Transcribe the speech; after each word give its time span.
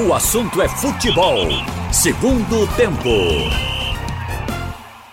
O 0.00 0.14
assunto 0.14 0.62
é 0.62 0.68
futebol. 0.68 1.48
Segundo 1.90 2.68
tempo. 2.76 3.10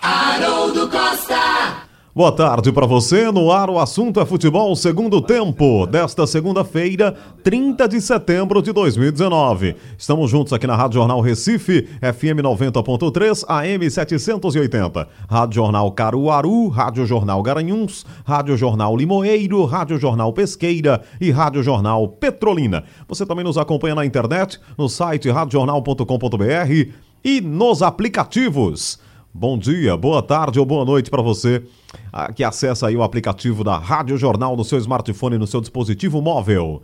Haroldo 0.00 0.88
Costa. 0.88 1.85
Boa 2.16 2.32
tarde 2.32 2.72
para 2.72 2.86
você. 2.86 3.30
No 3.30 3.52
ar, 3.52 3.68
o 3.68 3.78
assunto 3.78 4.18
é 4.18 4.24
futebol 4.24 4.74
segundo 4.74 5.20
tempo, 5.20 5.86
desta 5.86 6.26
segunda-feira, 6.26 7.14
30 7.44 7.86
de 7.86 8.00
setembro 8.00 8.62
de 8.62 8.72
2019. 8.72 9.76
Estamos 9.98 10.30
juntos 10.30 10.54
aqui 10.54 10.66
na 10.66 10.74
Rádio 10.74 10.94
Jornal 10.94 11.20
Recife, 11.20 11.86
FM 12.00 12.40
90.3, 12.40 13.44
AM 13.46 13.90
780. 13.90 15.06
Rádio 15.28 15.56
Jornal 15.56 15.92
Caruaru, 15.92 16.68
Rádio 16.68 17.04
Jornal 17.04 17.42
Garanhuns, 17.42 18.06
Rádio 18.24 18.56
Jornal 18.56 18.96
Limoeiro, 18.96 19.66
Rádio 19.66 19.98
Jornal 19.98 20.32
Pesqueira 20.32 21.02
e 21.20 21.30
Rádio 21.30 21.62
Jornal 21.62 22.08
Petrolina. 22.08 22.84
Você 23.06 23.26
também 23.26 23.44
nos 23.44 23.58
acompanha 23.58 23.94
na 23.94 24.06
internet, 24.06 24.58
no 24.78 24.88
site 24.88 25.28
radiojornal.com.br 25.28 26.92
e 27.22 27.40
nos 27.42 27.82
aplicativos. 27.82 29.04
Bom 29.38 29.58
dia, 29.58 29.94
boa 29.98 30.22
tarde 30.22 30.58
ou 30.58 30.64
boa 30.64 30.82
noite 30.82 31.10
para 31.10 31.20
você 31.20 31.62
ah, 32.10 32.32
que 32.32 32.42
acessa 32.42 32.86
aí 32.86 32.96
o 32.96 33.02
aplicativo 33.02 33.62
da 33.62 33.76
Rádio 33.76 34.16
Jornal 34.16 34.56
no 34.56 34.64
seu 34.64 34.78
smartphone, 34.78 35.36
no 35.36 35.46
seu 35.46 35.60
dispositivo 35.60 36.22
móvel. 36.22 36.82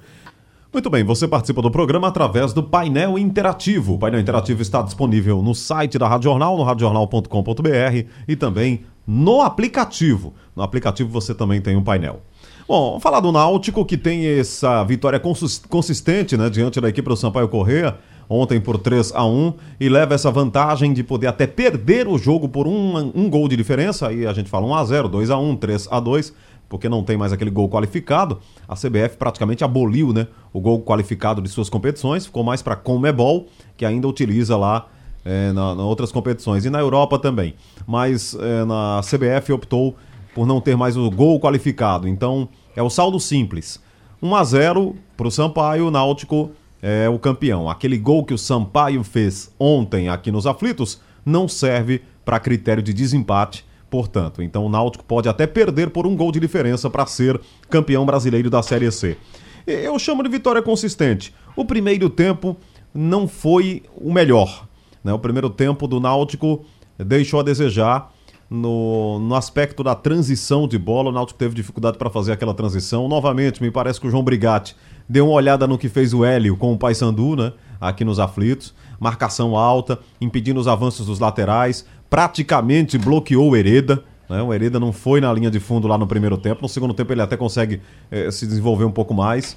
Muito 0.71 0.91
bem, 0.91 1.03
você 1.03 1.27
participa 1.27 1.63
do 1.63 1.71
programa 1.71 2.09
através 2.09 2.53
do 2.53 2.63
painel 2.63 3.19
interativo. 3.19 3.95
O 3.95 3.99
painel 3.99 4.21
interativo 4.21 4.61
está 4.61 4.83
disponível 4.83 5.41
no 5.41 5.55
site 5.55 5.97
da 5.97 6.07
Rádio 6.07 6.25
Jornal, 6.25 6.59
no 6.59 6.63
radiojornal.com.br 6.63 8.07
e 8.29 8.37
também 8.37 8.83
no 9.07 9.41
aplicativo. 9.41 10.35
No 10.55 10.63
aplicativo 10.63 11.09
você 11.09 11.35
também 11.35 11.59
tem 11.59 11.75
um 11.75 11.83
painel. 11.83 12.21
Bom, 12.69 12.89
vamos 12.89 13.03
falar 13.03 13.21
do 13.21 13.33
Náutico 13.33 13.83
que 13.83 13.97
tem 13.97 14.27
essa 14.27 14.85
vitória 14.85 15.19
consistente 15.71 16.37
né, 16.37 16.51
diante 16.51 16.83
da 16.83 16.91
equipe 16.91 17.09
do 17.09 17.17
Sampaio 17.17 17.49
Correia 17.49 17.97
ontem 18.33 18.61
por 18.61 18.79
3 18.79 19.13
a 19.15 19.25
1 19.25 19.55
e 19.79 19.89
leva 19.89 20.15
essa 20.15 20.31
vantagem 20.31 20.93
de 20.93 21.03
poder 21.03 21.27
até 21.27 21.47
perder 21.47 22.09
o 22.09 22.17
jogo 22.17 22.49
por 22.49 22.67
um, 22.67 23.13
um 23.15 23.29
gol 23.29 23.49
de 23.49 23.57
diferença. 23.57 24.09
Aí 24.09 24.27
a 24.27 24.33
gente 24.33 24.49
fala 24.49 24.67
1 24.67 24.75
a 24.75 24.85
0 24.85 25.09
2 25.09 25.31
a 25.31 25.39
1 25.39 25.57
3 25.57 25.89
a 25.91 26.01
2 26.01 26.35
porque 26.69 26.89
não 26.89 27.05
tem 27.05 27.19
mais 27.19 27.35
aquele 27.35 27.51
gol 27.51 27.69
qualificado. 27.69 28.39
A 28.67 28.75
CBF 28.75 29.19
praticamente 29.19 29.63
aboliu 29.63 30.11
né, 30.11 30.27
o 30.55 30.61
gol 30.61 30.81
qualificado 30.81 31.43
de 31.43 31.51
suas 31.51 31.69
competições, 31.69 32.25
ficou 32.25 32.43
mais 32.43 32.63
para 32.63 32.75
Comebol, 32.75 33.47
que 33.77 33.85
ainda 33.85 34.09
utiliza 34.09 34.57
lá 34.57 34.89
é, 35.23 35.53
na, 35.53 35.75
na, 35.75 35.83
outras 35.83 36.11
competições, 36.11 36.65
e 36.65 36.71
na 36.71 36.81
Europa 36.81 37.19
também. 37.19 37.55
Mas 37.87 38.35
é, 38.35 38.65
na 38.65 39.03
CBF 39.03 39.53
optou 39.53 39.95
por 40.35 40.47
não 40.47 40.63
ter 40.63 40.75
mais 40.75 40.97
o 40.97 41.11
gol 41.11 41.39
qualificado. 41.39 42.09
Então 42.09 42.49
é 42.75 42.83
o 42.83 42.89
saldo 42.89 43.21
simples. 43.21 43.79
1 44.23 44.35
a 44.35 44.43
0 44.43 44.97
para 45.15 45.29
o 45.29 45.31
Sampaio, 45.31 45.89
o 45.89 45.91
Náutico 45.91 46.53
é 46.83 47.09
o 47.09 47.19
campeão. 47.19 47.71
Aquele 47.71 47.97
gol 47.97 48.25
que 48.25 48.35
o 48.35 48.39
Sampaio 48.39 49.05
fez 49.05 49.55
ontem 49.59 50.09
aqui 50.09 50.33
nos 50.33 50.47
Aflitos 50.47 51.01
não 51.25 51.47
serve 51.47 52.03
para 52.25 52.41
critério 52.41 52.83
de 52.83 52.93
desempate, 52.93 53.65
portanto. 53.89 54.43
Então 54.43 54.67
o 54.67 54.69
Náutico 54.69 55.05
pode 55.05 55.29
até 55.29 55.47
perder 55.47 55.91
por 55.91 56.07
um 56.07 56.17
gol 56.17 56.33
de 56.33 56.41
diferença 56.41 56.91
para 56.91 57.07
ser 57.07 57.41
campeão 57.71 58.05
brasileiro 58.05 58.51
da 58.51 58.63
Série 58.63 58.91
C. 58.91 59.17
Eu 59.65 59.97
chamo 59.99 60.25
de 60.25 60.29
vitória 60.29 60.61
consistente. 60.61 61.33
O 61.55 61.65
primeiro 61.65 62.11
tempo 62.11 62.57
não 62.93 63.29
foi 63.29 63.85
o 63.95 64.13
melhor. 64.13 64.67
Né? 65.05 65.13
O 65.13 65.19
primeiro 65.19 65.49
tempo 65.49 65.87
do 65.87 66.01
Náutico 66.01 66.65
deixou 66.99 67.39
a 67.39 67.43
desejar 67.45 68.13
no, 68.51 69.19
no 69.21 69.35
aspecto 69.35 69.85
da 69.85 69.95
transição 69.95 70.67
de 70.67 70.79
bola. 70.79 71.11
O 71.11 71.13
Náutico 71.13 71.39
teve 71.39 71.55
dificuldade 71.55 71.97
para 71.97 72.11
fazer 72.11 72.33
aquela 72.33 72.55
transição. 72.55 73.09
Novamente, 73.09 73.63
me 73.63 73.71
parece 73.71 74.01
que 74.01 74.07
o 74.07 74.11
João 74.11 74.25
Brigatti 74.25 74.77
deu 75.13 75.27
uma 75.27 75.35
olhada 75.35 75.67
no 75.67 75.77
que 75.77 75.91
fez 75.91 76.15
o 76.15 76.25
Hélio 76.25 76.57
com 76.57 76.73
o 76.73 76.79
Paysandu, 76.79 77.37
né? 77.37 77.53
Aqui 77.79 78.03
nos 78.03 78.19
aflitos. 78.19 78.75
Marcação 78.99 79.57
alta, 79.57 79.99
impedindo 80.21 80.59
os 80.59 80.67
avanços 80.67 81.07
dos 81.07 81.19
laterais, 81.19 81.85
praticamente 82.09 82.97
bloqueou 82.97 83.51
o 83.51 83.57
Hereda. 83.57 84.03
Né? 84.29 84.41
O 84.41 84.55
Hereda 84.55 84.81
não 84.81 84.91
foi 84.91 85.21
na 85.21 85.31
linha 85.31 85.51
de 85.51 85.61
fundo 85.61 85.87
lá 85.87 85.99
no 85.99 86.07
primeiro 86.07 86.39
tempo. 86.39 86.63
No 86.63 86.69
segundo 86.69 86.95
tempo 86.95 87.13
ele 87.13 87.21
até 87.21 87.37
consegue 87.37 87.83
eh, 88.11 88.31
se 88.31 88.47
desenvolver 88.47 88.85
um 88.85 88.91
pouco 88.91 89.13
mais. 89.13 89.57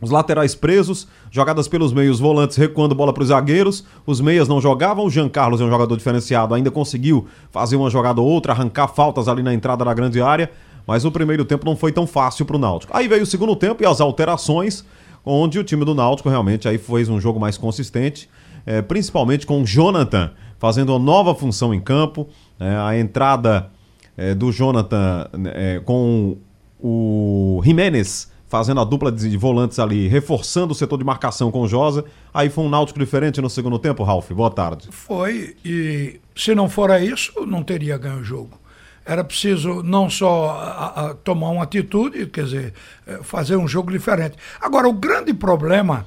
Os 0.00 0.10
laterais 0.10 0.54
presos, 0.54 1.08
jogadas 1.30 1.66
pelos 1.66 1.92
meios, 1.92 2.20
volantes 2.20 2.56
recuando 2.56 2.94
bola 2.94 3.12
para 3.12 3.22
os 3.22 3.28
zagueiros. 3.28 3.84
Os 4.06 4.20
meias 4.20 4.46
não 4.46 4.60
jogavam. 4.60 5.06
O 5.06 5.10
Jean 5.10 5.28
Carlos 5.28 5.60
é 5.60 5.64
um 5.64 5.70
jogador 5.70 5.96
diferenciado, 5.96 6.54
ainda 6.54 6.70
conseguiu 6.70 7.26
fazer 7.50 7.74
uma 7.74 7.90
jogada 7.90 8.20
ou 8.20 8.28
outra, 8.28 8.52
arrancar 8.52 8.86
faltas 8.88 9.26
ali 9.26 9.42
na 9.42 9.54
entrada 9.54 9.84
da 9.84 9.94
grande 9.94 10.20
área 10.20 10.50
mas 10.86 11.04
o 11.04 11.10
primeiro 11.10 11.44
tempo 11.44 11.64
não 11.64 11.76
foi 11.76 11.92
tão 11.92 12.06
fácil 12.06 12.44
para 12.44 12.56
o 12.56 12.58
Náutico. 12.58 12.96
Aí 12.96 13.08
veio 13.08 13.22
o 13.22 13.26
segundo 13.26 13.54
tempo 13.54 13.82
e 13.82 13.86
as 13.86 14.00
alterações, 14.00 14.84
onde 15.24 15.58
o 15.58 15.64
time 15.64 15.84
do 15.84 15.94
Náutico 15.94 16.28
realmente 16.28 16.68
aí 16.68 16.78
fez 16.78 17.08
um 17.08 17.20
jogo 17.20 17.38
mais 17.38 17.56
consistente, 17.56 18.28
é, 18.66 18.82
principalmente 18.82 19.46
com 19.46 19.62
o 19.62 19.66
Jonathan 19.66 20.30
fazendo 20.58 20.90
uma 20.90 20.98
nova 20.98 21.34
função 21.34 21.74
em 21.74 21.80
campo, 21.80 22.28
é, 22.60 22.76
a 22.76 22.96
entrada 22.96 23.70
é, 24.16 24.34
do 24.34 24.52
Jonathan 24.52 25.28
é, 25.54 25.80
com 25.84 26.36
o 26.80 27.60
Jiménez 27.64 28.30
fazendo 28.46 28.82
a 28.82 28.84
dupla 28.84 29.10
de 29.10 29.34
volantes 29.38 29.78
ali, 29.78 30.06
reforçando 30.08 30.72
o 30.72 30.74
setor 30.74 30.98
de 30.98 31.04
marcação 31.04 31.50
com 31.50 31.62
o 31.62 31.66
Josa. 31.66 32.04
Aí 32.34 32.50
foi 32.50 32.62
um 32.64 32.68
Náutico 32.68 32.98
diferente 32.98 33.40
no 33.40 33.48
segundo 33.48 33.78
tempo, 33.78 34.02
Ralf. 34.02 34.30
Boa 34.30 34.50
tarde. 34.50 34.88
Foi, 34.90 35.56
e 35.64 36.20
se 36.36 36.54
não 36.54 36.68
fora 36.68 37.02
isso, 37.02 37.46
não 37.46 37.62
teria 37.62 37.96
ganho 37.96 38.18
o 38.18 38.24
jogo 38.24 38.61
era 39.04 39.24
preciso 39.24 39.82
não 39.82 40.08
só 40.08 40.50
a, 40.50 40.86
a, 40.86 41.14
tomar 41.14 41.50
uma 41.50 41.64
atitude, 41.64 42.26
quer 42.26 42.44
dizer, 42.44 42.74
eh, 43.06 43.20
fazer 43.22 43.56
um 43.56 43.66
jogo 43.66 43.90
diferente. 43.90 44.36
Agora, 44.60 44.88
o 44.88 44.92
grande 44.92 45.34
problema, 45.34 46.06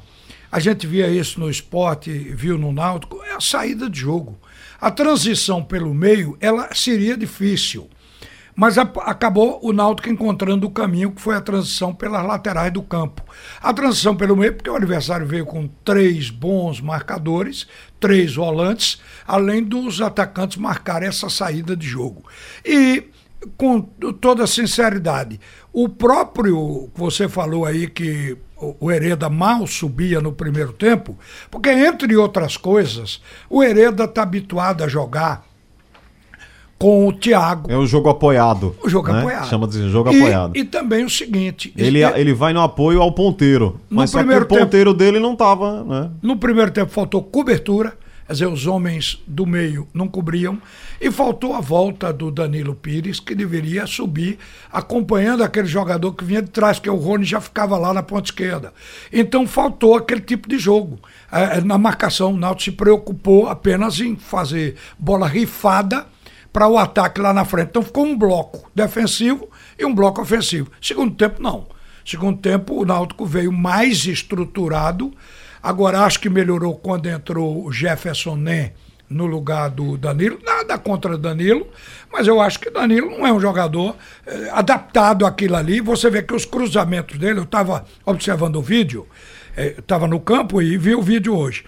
a 0.52 0.60
gente 0.60 0.88
via 0.88 1.08
isso 1.10 1.40
no 1.40 1.50
esporte, 1.50 2.12
viu 2.12 2.58
no 2.58 2.72
Náutico, 2.72 3.22
é 3.24 3.34
a 3.34 3.42
saída 3.42 3.90
de 3.90 4.00
jogo. 4.00 4.38
A 4.80 4.92
transição 4.92 5.64
pelo 5.64 5.94
meio, 5.94 6.38
ela 6.40 6.70
seria 6.74 7.18
difícil. 7.18 7.90
Mas 8.56 8.78
a, 8.78 8.84
acabou 8.84 9.60
o 9.62 9.74
Náutico 9.74 10.10
encontrando 10.10 10.66
o 10.66 10.72
caminho 10.72 11.12
que 11.12 11.22
foi 11.22 11.36
a 11.36 11.42
transição 11.42 11.94
pelas 11.94 12.26
laterais 12.26 12.72
do 12.72 12.82
campo. 12.82 13.22
A 13.62 13.74
transição 13.74 14.16
pelo 14.16 14.38
meio, 14.38 14.54
porque 14.54 14.70
o 14.70 14.76
adversário 14.76 15.28
veio 15.28 15.46
com 15.46 15.68
três 15.84 16.30
bons 16.30 16.80
marcadores, 16.80 17.68
três 18.00 18.36
volantes, 18.36 19.02
além 19.28 19.62
dos 19.62 20.02
atacantes 20.02 20.58
marcarem 20.58 21.10
essa 21.10 21.30
saída 21.30 21.76
de 21.76 21.86
jogo. 21.86 22.24
E 22.64 23.04
com 23.58 23.82
toda 23.82 24.48
sinceridade, 24.48 25.40
o 25.72 25.90
próprio, 25.90 26.90
você 26.96 27.28
falou 27.28 27.66
aí 27.66 27.88
que 27.88 28.38
o 28.80 28.90
Hereda 28.90 29.30
mal 29.30 29.68
subia 29.68 30.22
no 30.22 30.32
primeiro 30.32 30.72
tempo, 30.72 31.18
porque 31.52 31.70
entre 31.70 32.16
outras 32.16 32.58
coisas, 32.58 33.22
o 33.50 33.62
Hereda 33.62 34.06
está 34.06 34.24
habituado 34.24 34.84
a 34.84 34.88
jogar 34.88 35.46
com 36.78 37.08
o 37.08 37.14
Thiago. 37.14 37.72
É 37.72 37.78
o 37.78 37.86
jogo 37.86 38.10
apoiado. 38.10 38.76
O 38.84 38.90
jogo 38.90 39.12
né? 39.12 39.20
apoiado. 39.20 39.48
Chama 39.48 39.68
de 39.68 39.90
jogo 39.90 40.12
e, 40.12 40.18
apoiado. 40.18 40.58
E 40.58 40.64
também 40.64 41.06
o 41.06 41.10
seguinte. 41.10 41.74
Ele, 41.76 42.04
ele, 42.04 42.20
ele 42.20 42.34
vai 42.34 42.54
no 42.54 42.62
apoio 42.62 43.02
ao 43.02 43.12
ponteiro. 43.12 43.80
Mas 43.90 44.12
só 44.12 44.24
que 44.24 44.34
o 44.34 44.46
ponteiro 44.46 44.92
tempo, 44.92 44.94
dele 44.94 45.20
não 45.20 45.34
estava. 45.34 45.84
Né? 45.84 46.12
No 46.22 46.38
primeiro 46.38 46.72
tempo 46.72 46.92
faltou 46.92 47.24
cobertura. 47.24 47.98
Quer 48.28 48.34
dizer, 48.34 48.48
os 48.48 48.66
homens 48.66 49.22
do 49.28 49.46
meio 49.46 49.88
não 49.94 50.08
cobriam. 50.08 50.60
E 51.00 51.12
faltou 51.12 51.54
a 51.54 51.62
volta 51.62 52.12
do 52.12 52.32
Danilo 52.32 52.74
Pires, 52.74 53.20
que 53.20 53.36
deveria 53.36 53.86
subir 53.86 54.40
acompanhando 54.74 55.44
aquele 55.44 55.68
jogador 55.68 56.12
que 56.14 56.26
vinha 56.26 56.42
de 56.42 56.50
trás, 56.50 56.80
que 56.80 56.90
o 56.90 56.96
Rony 56.96 57.24
já 57.24 57.40
ficava 57.40 57.78
lá 57.78 57.94
na 57.94 58.02
ponta 58.02 58.26
esquerda. 58.26 58.74
Então 59.14 59.46
faltou 59.46 59.96
aquele 59.96 60.22
tipo 60.22 60.50
de 60.50 60.58
jogo. 60.58 61.00
É, 61.32 61.62
na 61.62 61.78
marcação, 61.78 62.34
o 62.34 62.38
Náutico 62.38 62.72
se 62.72 62.72
preocupou 62.72 63.48
apenas 63.48 64.00
em 64.00 64.16
fazer 64.16 64.76
bola 64.98 65.28
rifada 65.28 66.08
para 66.56 66.70
o 66.70 66.78
ataque 66.78 67.20
lá 67.20 67.34
na 67.34 67.44
frente. 67.44 67.68
Então 67.68 67.84
ficou 67.84 68.06
um 68.06 68.18
bloco 68.18 68.72
defensivo 68.74 69.50
e 69.78 69.84
um 69.84 69.94
bloco 69.94 70.22
ofensivo. 70.22 70.72
Segundo 70.82 71.14
tempo, 71.14 71.44
não. 71.44 71.68
Segundo 72.06 72.40
tempo, 72.40 72.82
o 72.82 72.86
Náutico 72.86 73.26
veio 73.26 73.52
mais 73.52 74.06
estruturado. 74.06 75.14
Agora, 75.62 76.06
acho 76.06 76.18
que 76.18 76.30
melhorou 76.30 76.74
quando 76.78 77.08
entrou 77.08 77.66
o 77.66 77.74
Jefferson 77.74 78.38
Nen 78.38 78.72
no 79.10 79.26
lugar 79.26 79.70
do 79.70 79.98
Danilo. 79.98 80.40
Nada 80.46 80.78
contra 80.78 81.18
Danilo, 81.18 81.68
mas 82.10 82.26
eu 82.26 82.40
acho 82.40 82.58
que 82.58 82.70
Danilo 82.70 83.10
não 83.10 83.28
é 83.28 83.34
um 83.34 83.40
jogador 83.40 83.94
eh, 84.26 84.50
adaptado 84.54 85.26
àquilo 85.26 85.58
ali. 85.58 85.82
Você 85.82 86.10
vê 86.10 86.24
que 86.24 86.34
os 86.34 86.46
cruzamentos 86.46 87.18
dele, 87.18 87.40
eu 87.40 87.44
estava 87.44 87.84
observando 88.06 88.56
o 88.56 88.62
vídeo, 88.62 89.06
estava 89.78 90.06
eh, 90.06 90.10
no 90.10 90.22
campo 90.22 90.62
e 90.62 90.78
vi 90.78 90.96
o 90.96 91.02
vídeo 91.02 91.36
hoje. 91.36 91.66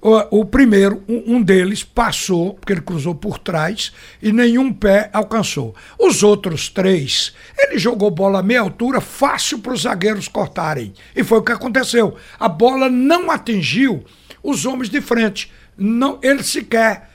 O, 0.00 0.40
o 0.40 0.44
primeiro, 0.44 1.02
um, 1.08 1.36
um, 1.36 1.42
deles, 1.42 1.82
passou, 1.82 2.54
porque 2.54 2.72
ele 2.72 2.80
cruzou 2.80 3.14
por 3.14 3.38
trás, 3.38 3.92
e 4.22 4.30
nenhum 4.30 4.72
pé 4.72 5.10
alcançou. 5.12 5.74
Os 5.98 6.22
outros 6.22 6.68
três, 6.68 7.34
ele 7.56 7.78
jogou 7.78 8.10
bola 8.10 8.38
a 8.38 8.42
meia 8.42 8.60
altura, 8.60 9.00
fácil 9.00 9.58
para 9.58 9.72
os 9.72 9.82
zagueiros 9.82 10.28
cortarem. 10.28 10.92
E 11.16 11.24
foi 11.24 11.38
o 11.38 11.42
que 11.42 11.52
aconteceu. 11.52 12.16
A 12.38 12.48
bola 12.48 12.88
não 12.88 13.30
atingiu 13.30 14.04
os 14.42 14.64
homens 14.64 14.88
de 14.88 15.00
frente. 15.00 15.52
Não, 15.76 16.18
ele 16.22 16.42
sequer 16.42 17.07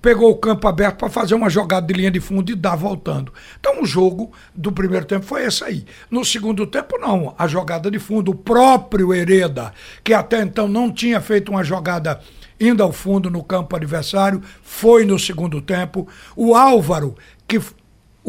pegou 0.00 0.30
o 0.30 0.36
campo 0.36 0.66
aberto 0.68 0.96
para 0.96 1.08
fazer 1.08 1.34
uma 1.34 1.50
jogada 1.50 1.86
de 1.86 1.94
linha 1.94 2.10
de 2.10 2.20
fundo 2.20 2.50
e 2.50 2.54
dar 2.54 2.76
voltando. 2.76 3.32
Então 3.58 3.82
o 3.82 3.86
jogo 3.86 4.32
do 4.54 4.72
primeiro 4.72 5.06
tempo 5.06 5.24
foi 5.24 5.44
esse 5.44 5.64
aí. 5.64 5.84
No 6.10 6.24
segundo 6.24 6.66
tempo, 6.66 6.98
não. 6.98 7.34
A 7.38 7.46
jogada 7.46 7.90
de 7.90 7.98
fundo, 7.98 8.30
o 8.30 8.34
próprio 8.34 9.12
Hereda, 9.12 9.72
que 10.02 10.14
até 10.14 10.42
então 10.42 10.68
não 10.68 10.92
tinha 10.92 11.20
feito 11.20 11.50
uma 11.50 11.64
jogada 11.64 12.20
indo 12.60 12.82
ao 12.82 12.92
fundo 12.92 13.30
no 13.30 13.42
campo 13.42 13.76
adversário, 13.76 14.42
foi 14.62 15.04
no 15.04 15.18
segundo 15.18 15.60
tempo. 15.60 16.08
O 16.36 16.54
Álvaro, 16.54 17.14
que 17.46 17.60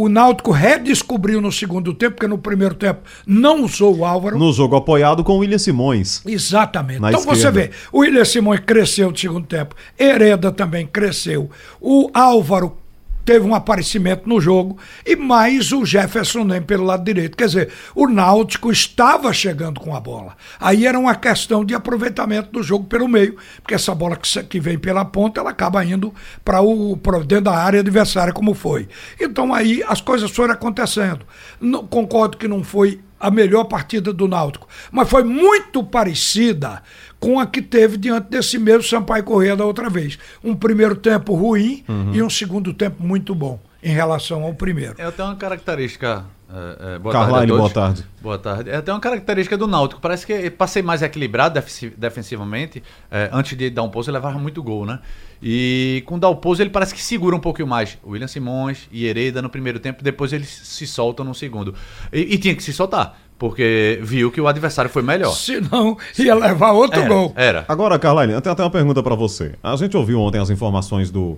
o 0.01 0.07
Náutico 0.07 0.51
redescobriu 0.51 1.41
no 1.41 1.51
segundo 1.51 1.93
tempo, 1.93 2.15
porque 2.15 2.27
no 2.27 2.37
primeiro 2.37 2.73
tempo 2.73 3.01
não 3.27 3.65
usou 3.65 3.97
o 3.97 4.05
Álvaro. 4.05 4.39
No 4.39 4.53
jogo 4.53 4.77
apoiado 4.77 5.25
com 5.25 5.33
o 5.33 5.39
William 5.39 5.57
Simões. 5.57 6.21
Exatamente. 6.25 6.99
Então 6.99 7.09
esquerda. 7.09 7.35
você 7.35 7.51
vê, 7.51 7.71
o 7.91 7.99
William 7.99 8.23
Simões 8.23 8.61
cresceu 8.61 9.11
no 9.11 9.17
segundo 9.17 9.45
tempo, 9.45 9.75
Hereda 9.99 10.53
também 10.53 10.87
cresceu, 10.87 11.49
o 11.81 12.09
Álvaro 12.13 12.77
teve 13.25 13.45
um 13.45 13.53
aparecimento 13.53 14.27
no 14.27 14.41
jogo, 14.41 14.77
e 15.05 15.15
mais 15.15 15.71
o 15.71 15.85
Jefferson 15.85 16.43
nem 16.43 16.61
pelo 16.61 16.85
lado 16.85 17.03
direito. 17.03 17.37
Quer 17.37 17.45
dizer, 17.45 17.69
o 17.93 18.07
Náutico 18.07 18.71
estava 18.71 19.31
chegando 19.33 19.79
com 19.79 19.95
a 19.95 19.99
bola. 19.99 20.35
Aí 20.59 20.85
era 20.85 20.97
uma 20.97 21.15
questão 21.15 21.63
de 21.63 21.73
aproveitamento 21.75 22.51
do 22.51 22.63
jogo 22.63 22.85
pelo 22.85 23.07
meio, 23.07 23.37
porque 23.61 23.75
essa 23.75 23.93
bola 23.93 24.17
que, 24.17 24.59
vem 24.59 24.77
pela 24.77 25.05
ponta, 25.05 25.39
ela 25.39 25.51
acaba 25.51 25.83
indo 25.85 26.13
para 26.43 26.61
o 26.61 26.97
pra 26.97 27.19
dentro 27.19 27.45
da 27.45 27.55
área 27.55 27.79
adversária, 27.79 28.33
como 28.33 28.53
foi. 28.53 28.87
Então 29.19 29.53
aí 29.53 29.83
as 29.87 30.01
coisas 30.01 30.31
foram 30.31 30.53
acontecendo. 30.53 31.25
Não, 31.59 31.85
concordo 31.85 32.37
que 32.37 32.47
não 32.47 32.63
foi 32.63 32.99
a 33.19 33.29
melhor 33.29 33.65
partida 33.65 34.13
do 34.13 34.27
Náutico, 34.27 34.67
mas 34.91 35.09
foi 35.09 35.23
muito 35.23 35.83
parecida 35.83 36.81
com 37.19 37.39
a 37.39 37.45
que 37.45 37.61
teve 37.61 37.97
diante 37.97 38.29
desse 38.29 38.57
mesmo 38.57 38.83
Sampaio 38.83 39.23
Correia 39.23 39.55
da 39.55 39.65
outra 39.65 39.89
vez. 39.89 40.17
Um 40.43 40.55
primeiro 40.55 40.95
tempo 40.95 41.33
ruim 41.33 41.83
uhum. 41.87 42.13
e 42.13 42.23
um 42.23 42.29
segundo 42.29 42.73
tempo 42.73 43.03
muito 43.03 43.35
bom 43.35 43.59
em 43.83 43.91
relação 43.91 44.43
ao 44.43 44.53
primeiro. 44.53 44.95
É 44.97 45.05
até 45.05 45.23
uma 45.23 45.35
característica. 45.35 46.25
É, 46.51 46.95
é, 46.95 46.99
boa 46.99 47.13
Carline, 47.13 47.37
tarde 47.37 47.51
boa 47.51 47.69
tarde. 47.69 48.05
Boa 48.21 48.37
tarde. 48.39 48.69
É 48.71 48.77
até 48.77 48.91
uma 48.91 48.99
característica 48.99 49.55
do 49.55 49.67
Náutico. 49.67 50.01
Parece 50.01 50.25
que 50.25 50.49
passei 50.49 50.81
mais 50.81 51.03
equilibrado 51.03 51.61
defensivamente. 51.95 52.81
É, 53.11 53.29
antes 53.31 53.55
de 53.55 53.69
dar 53.69 53.83
um 53.83 53.89
pouso, 53.89 54.09
ele 54.09 54.17
levava 54.17 54.39
muito 54.39 54.63
gol, 54.63 54.85
né? 54.85 54.99
E 55.41 56.03
com 56.07 56.17
dar 56.17 56.29
o 56.29 56.35
pouso, 56.35 56.61
ele 56.61 56.71
parece 56.71 56.93
que 56.93 57.01
segura 57.01 57.35
um 57.35 57.39
pouquinho 57.39 57.67
mais. 57.67 57.97
William 58.05 58.27
Simões 58.27 58.87
e 58.91 59.05
Hereda 59.05 59.41
no 59.41 59.49
primeiro 59.49 59.79
tempo, 59.79 60.03
depois 60.03 60.33
eles 60.33 60.49
se 60.49 60.87
soltam 60.87 61.23
no 61.23 61.35
segundo. 61.35 61.75
E, 62.11 62.33
e 62.33 62.37
tinha 62.37 62.55
que 62.55 62.63
se 62.63 62.73
soltar 62.73 63.17
porque 63.37 63.99
viu 64.03 64.29
que 64.29 64.41
o 64.41 64.49
adversário 64.49 64.91
foi 64.91 65.01
melhor. 65.01 65.31
Senão 65.31 65.97
ia 66.17 66.35
levar 66.35 66.71
outro 66.71 66.99
era, 66.99 67.07
gol. 67.07 67.33
Era. 67.37 67.65
Agora, 67.69 67.97
Carline, 67.97 68.33
eu 68.33 68.41
tenho 68.41 68.51
até 68.51 68.61
uma 68.61 68.69
pergunta 68.69 69.01
para 69.01 69.15
você. 69.15 69.55
A 69.63 69.77
gente 69.77 69.95
ouviu 69.95 70.19
ontem 70.19 70.41
as 70.41 70.49
informações 70.49 71.09
do, 71.09 71.37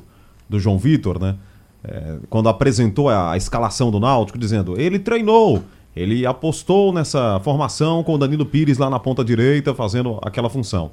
do 0.50 0.60
João 0.60 0.80
Vitor, 0.80 1.22
né? 1.22 1.36
É, 1.84 2.18
quando 2.30 2.48
apresentou 2.48 3.10
a, 3.10 3.32
a, 3.32 3.38
escalação 3.38 3.90
do 3.90 4.00
Náutico, 4.00 4.38
dizendo 4.38 4.80
ele 4.80 5.00
treinou, 5.00 5.64
ele 5.96 6.26
apostou 6.26 6.94
nessa 6.94 7.40
formação 7.40 8.04
com 8.04 8.16
o 8.16 8.18
Danilo 8.18 8.46
Pires 8.46 8.78
lá 8.78 8.90
na 8.90 9.00
ponta 9.00 9.24
direita, 9.24 9.74
fazendo 9.74 10.20
aquela 10.22 10.50
função. 10.50 10.92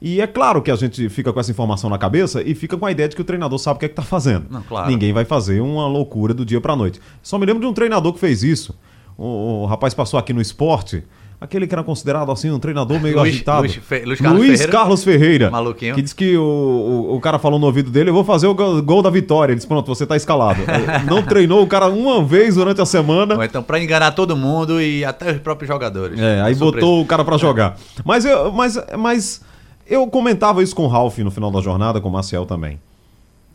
E 0.00 0.20
é 0.20 0.26
claro 0.26 0.60
que 0.62 0.70
a 0.70 0.76
gente 0.76 1.08
fica 1.08 1.32
com 1.32 1.38
essa 1.38 1.50
informação 1.50 1.88
na 1.88 1.98
cabeça 1.98 2.42
e 2.42 2.54
fica 2.54 2.76
com 2.76 2.86
a 2.86 2.90
ideia 2.90 3.08
de 3.08 3.14
que 3.14 3.22
o 3.22 3.24
treinador 3.24 3.58
sabe 3.58 3.76
o 3.76 3.80
que 3.80 3.86
é 3.86 3.88
que 3.88 3.94
tá 3.94 4.02
fazendo. 4.02 4.46
Não, 4.50 4.62
claro. 4.62 4.90
Ninguém 4.90 5.12
vai 5.12 5.24
fazer 5.24 5.60
uma 5.60 5.86
loucura 5.86 6.34
do 6.34 6.44
dia 6.44 6.60
para 6.60 6.74
noite. 6.74 7.00
Só 7.22 7.38
me 7.38 7.46
lembro 7.46 7.60
de 7.60 7.66
um 7.66 7.72
treinador 7.72 8.12
que 8.12 8.18
fez 8.18 8.42
isso 8.42 8.76
o, 9.16 9.62
o 9.62 9.66
rapaz 9.66 9.94
passou 9.94 10.18
aqui 10.18 10.32
no 10.32 10.40
esporte. 10.40 11.04
Aquele 11.42 11.66
que 11.66 11.74
era 11.74 11.82
considerado 11.82 12.30
assim 12.30 12.52
um 12.52 12.58
treinador 12.60 13.00
meio 13.00 13.18
Luiz, 13.18 13.34
agitado. 13.34 13.62
Luiz, 13.62 13.74
Fe, 13.74 14.04
Luiz, 14.04 14.20
Carlos, 14.20 14.38
Luiz 14.38 14.50
Ferreira, 14.52 14.72
Carlos 14.72 15.04
Ferreira. 15.04 15.50
Maluquinho. 15.50 15.94
Que 15.96 16.00
disse 16.00 16.14
que 16.14 16.36
o, 16.36 16.40
o, 16.40 17.16
o, 17.16 17.20
cara 17.20 17.36
falou 17.36 17.58
no 17.58 17.66
ouvido 17.66 17.90
dele: 17.90 18.10
Eu 18.10 18.14
vou 18.14 18.22
fazer 18.22 18.46
o 18.46 18.54
gol 18.54 19.02
da 19.02 19.10
vitória. 19.10 19.50
Ele 19.50 19.56
disse: 19.56 19.66
Pronto, 19.66 19.92
você 19.92 20.06
tá 20.06 20.14
escalado. 20.14 20.60
Não 21.04 21.20
treinou 21.20 21.60
o 21.60 21.66
cara 21.66 21.88
uma 21.88 22.22
vez 22.22 22.54
durante 22.54 22.80
a 22.80 22.86
semana. 22.86 23.34
Ou 23.34 23.42
então, 23.42 23.60
pra 23.60 23.80
enganar 23.82 24.12
todo 24.12 24.36
mundo 24.36 24.80
e 24.80 25.04
até 25.04 25.32
os 25.32 25.38
próprios 25.40 25.66
jogadores. 25.66 26.16
É, 26.20 26.42
aí 26.42 26.54
Surpresa. 26.54 26.86
botou 26.86 27.02
o 27.02 27.06
cara 27.06 27.24
para 27.24 27.36
jogar. 27.36 27.76
Mas 28.04 28.24
eu, 28.24 28.52
mas, 28.52 28.78
mas 28.96 29.40
eu 29.84 30.06
comentava 30.06 30.62
isso 30.62 30.76
com 30.76 30.84
o 30.84 30.88
Ralph 30.88 31.18
no 31.18 31.30
final 31.32 31.50
da 31.50 31.60
jornada, 31.60 32.00
com 32.00 32.08
o 32.08 32.12
Marcel 32.12 32.46
também. 32.46 32.78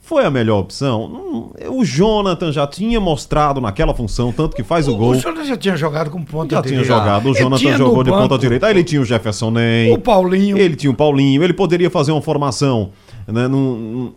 Foi 0.07 0.23
a 0.23 0.31
melhor 0.31 0.59
opção? 0.59 1.51
O 1.69 1.83
Jonathan 1.83 2.49
já 2.49 2.65
tinha 2.65 2.97
mostrado 2.97 3.59
naquela 3.59 3.93
função, 3.93 4.31
tanto 4.31 4.55
que 4.55 4.63
faz 4.63 4.87
o, 4.87 4.93
o 4.93 4.95
gol. 4.95 5.09
O 5.09 5.15
Jonathan 5.15 5.43
já 5.43 5.57
tinha 5.57 5.75
jogado 5.75 6.09
com 6.09 6.23
ponta 6.23 6.55
Já 6.55 6.61
tinha 6.61 6.81
jogado. 6.81 7.29
O 7.29 7.35
Jonathan 7.35 7.75
jogou 7.75 8.05
de 8.05 8.09
ponta 8.09 8.37
direita. 8.37 8.67
Aí 8.67 8.71
ele 8.71 8.85
tinha 8.85 9.01
o 9.01 9.03
Jefferson 9.03 9.51
Nem. 9.51 9.93
O 9.93 9.99
Paulinho. 9.99 10.57
Ele 10.57 10.77
tinha 10.77 10.89
o 10.89 10.93
Paulinho. 10.93 11.43
Ele 11.43 11.51
poderia 11.51 11.89
fazer 11.89 12.13
uma 12.13 12.21
formação. 12.21 12.91
Né, 13.27 13.49
num, 13.49 14.13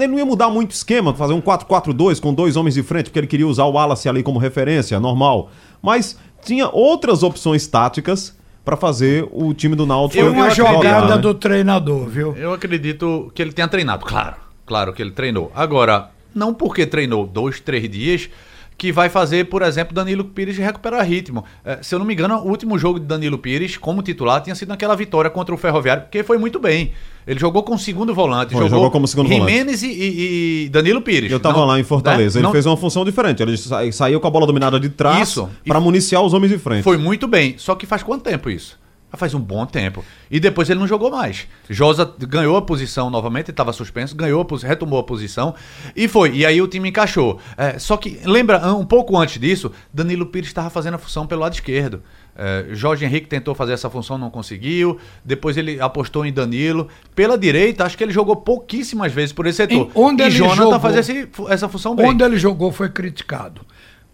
ele 0.00 0.06
não 0.06 0.18
ia 0.18 0.24
mudar 0.24 0.48
muito 0.48 0.70
o 0.70 0.72
esquema, 0.72 1.12
fazer 1.12 1.34
um 1.34 1.42
4-4-2 1.42 2.20
com 2.20 2.32
dois 2.32 2.56
homens 2.56 2.72
de 2.72 2.82
frente, 2.82 3.10
porque 3.10 3.18
ele 3.18 3.26
queria 3.26 3.46
usar 3.46 3.64
o 3.64 3.72
Wallace 3.72 4.08
ali 4.08 4.22
como 4.22 4.38
referência, 4.38 4.98
normal. 4.98 5.50
Mas 5.82 6.18
tinha 6.42 6.70
outras 6.72 7.22
opções 7.22 7.66
táticas 7.66 8.34
para 8.64 8.78
fazer 8.78 9.28
o 9.30 9.52
time 9.52 9.76
do 9.76 9.84
Náutico. 9.84 10.24
Foi 10.24 10.32
uma 10.32 10.48
jogada 10.48 11.16
né? 11.16 11.20
do 11.20 11.34
treinador, 11.34 12.06
viu? 12.06 12.34
Eu 12.34 12.54
acredito 12.54 13.30
que 13.34 13.42
ele 13.42 13.52
tenha 13.52 13.68
treinado, 13.68 14.06
claro 14.06 14.47
Claro 14.68 14.92
que 14.92 15.00
ele 15.00 15.12
treinou. 15.12 15.50
Agora, 15.54 16.10
não 16.34 16.52
porque 16.52 16.84
treinou 16.84 17.26
dois, 17.26 17.58
três 17.58 17.90
dias 17.90 18.28
que 18.76 18.92
vai 18.92 19.08
fazer, 19.08 19.46
por 19.46 19.62
exemplo, 19.62 19.92
Danilo 19.94 20.24
Pires 20.24 20.56
recuperar 20.58 21.04
ritmo. 21.04 21.42
É, 21.64 21.82
se 21.82 21.92
eu 21.92 21.98
não 21.98 22.06
me 22.06 22.12
engano, 22.12 22.36
o 22.36 22.48
último 22.48 22.78
jogo 22.78 23.00
de 23.00 23.06
Danilo 23.06 23.38
Pires 23.38 23.78
como 23.78 24.02
titular 24.02 24.40
tinha 24.42 24.54
sido 24.54 24.68
naquela 24.68 24.94
vitória 24.94 25.30
contra 25.30 25.52
o 25.54 25.58
Ferroviário, 25.58 26.02
porque 26.02 26.22
foi 26.22 26.36
muito 26.36 26.60
bem. 26.60 26.92
Ele 27.26 27.40
jogou 27.40 27.62
com 27.62 27.74
o 27.74 27.78
segundo 27.78 28.14
volante. 28.14 28.52
Foi, 28.52 28.62
jogou, 28.62 28.76
jogou 28.76 28.90
como 28.90 29.08
segundo 29.08 29.26
Jimenez 29.26 29.80
volante. 29.80 30.00
E, 30.00 30.64
e 30.64 30.68
Danilo 30.68 31.00
Pires. 31.00 31.32
Eu 31.32 31.40
tava 31.40 31.58
não, 31.58 31.66
lá 31.66 31.80
em 31.80 31.82
Fortaleza. 31.82 32.38
Né? 32.38 32.40
Ele 32.40 32.46
não... 32.46 32.52
fez 32.52 32.66
uma 32.66 32.76
função 32.76 33.04
diferente. 33.04 33.42
Ele 33.42 33.56
sa 33.56 33.90
saiu 33.90 34.20
com 34.20 34.28
a 34.28 34.30
bola 34.30 34.46
dominada 34.46 34.78
de 34.78 34.90
trás 34.90 35.36
para 35.66 35.80
municiar 35.80 36.22
os 36.22 36.32
homens 36.32 36.50
de 36.50 36.58
frente. 36.58 36.84
Foi 36.84 36.98
muito 36.98 37.26
bem. 37.26 37.56
Só 37.56 37.74
que 37.74 37.86
faz 37.86 38.02
quanto 38.02 38.22
tempo 38.22 38.48
isso? 38.48 38.78
Faz 39.16 39.32
um 39.34 39.40
bom 39.40 39.64
tempo. 39.64 40.04
E 40.30 40.38
depois 40.38 40.68
ele 40.68 40.80
não 40.80 40.86
jogou 40.86 41.10
mais. 41.10 41.46
Josa 41.68 42.04
ganhou 42.18 42.56
a 42.56 42.62
posição 42.62 43.08
novamente, 43.08 43.50
estava 43.50 43.72
suspenso, 43.72 44.14
ganhou 44.14 44.46
a 44.46 44.66
retomou 44.66 44.98
a 44.98 45.02
posição 45.02 45.54
e 45.96 46.06
foi. 46.06 46.36
E 46.36 46.44
aí 46.44 46.60
o 46.60 46.68
time 46.68 46.88
encaixou. 46.90 47.40
É, 47.56 47.78
só 47.78 47.96
que, 47.96 48.20
lembra, 48.24 48.74
um 48.74 48.84
pouco 48.84 49.16
antes 49.16 49.40
disso, 49.40 49.72
Danilo 49.92 50.26
Pires 50.26 50.48
estava 50.48 50.68
fazendo 50.68 50.94
a 50.94 50.98
função 50.98 51.26
pelo 51.26 51.40
lado 51.40 51.54
esquerdo. 51.54 52.02
É, 52.36 52.66
Jorge 52.70 53.04
Henrique 53.04 53.26
tentou 53.26 53.54
fazer 53.54 53.72
essa 53.72 53.90
função, 53.90 54.16
não 54.16 54.30
conseguiu. 54.30 54.98
Depois 55.24 55.56
ele 55.56 55.80
apostou 55.80 56.24
em 56.24 56.32
Danilo. 56.32 56.88
Pela 57.14 57.36
direita, 57.36 57.84
acho 57.84 57.96
que 57.96 58.04
ele 58.04 58.12
jogou 58.12 58.36
pouquíssimas 58.36 59.12
vezes 59.12 59.32
por 59.32 59.46
esse 59.46 59.56
setor. 59.56 59.88
Em 59.88 59.90
onde 59.94 60.22
e 60.22 60.26
ele 60.26 60.34
Jonathan 60.34 60.56
jogou, 60.56 60.80
fazia 60.80 61.00
esse, 61.00 61.28
essa 61.48 61.68
função 61.68 61.96
bem. 61.96 62.06
Onde 62.06 62.22
ele 62.22 62.38
jogou 62.38 62.70
foi 62.70 62.90
criticado. 62.90 63.62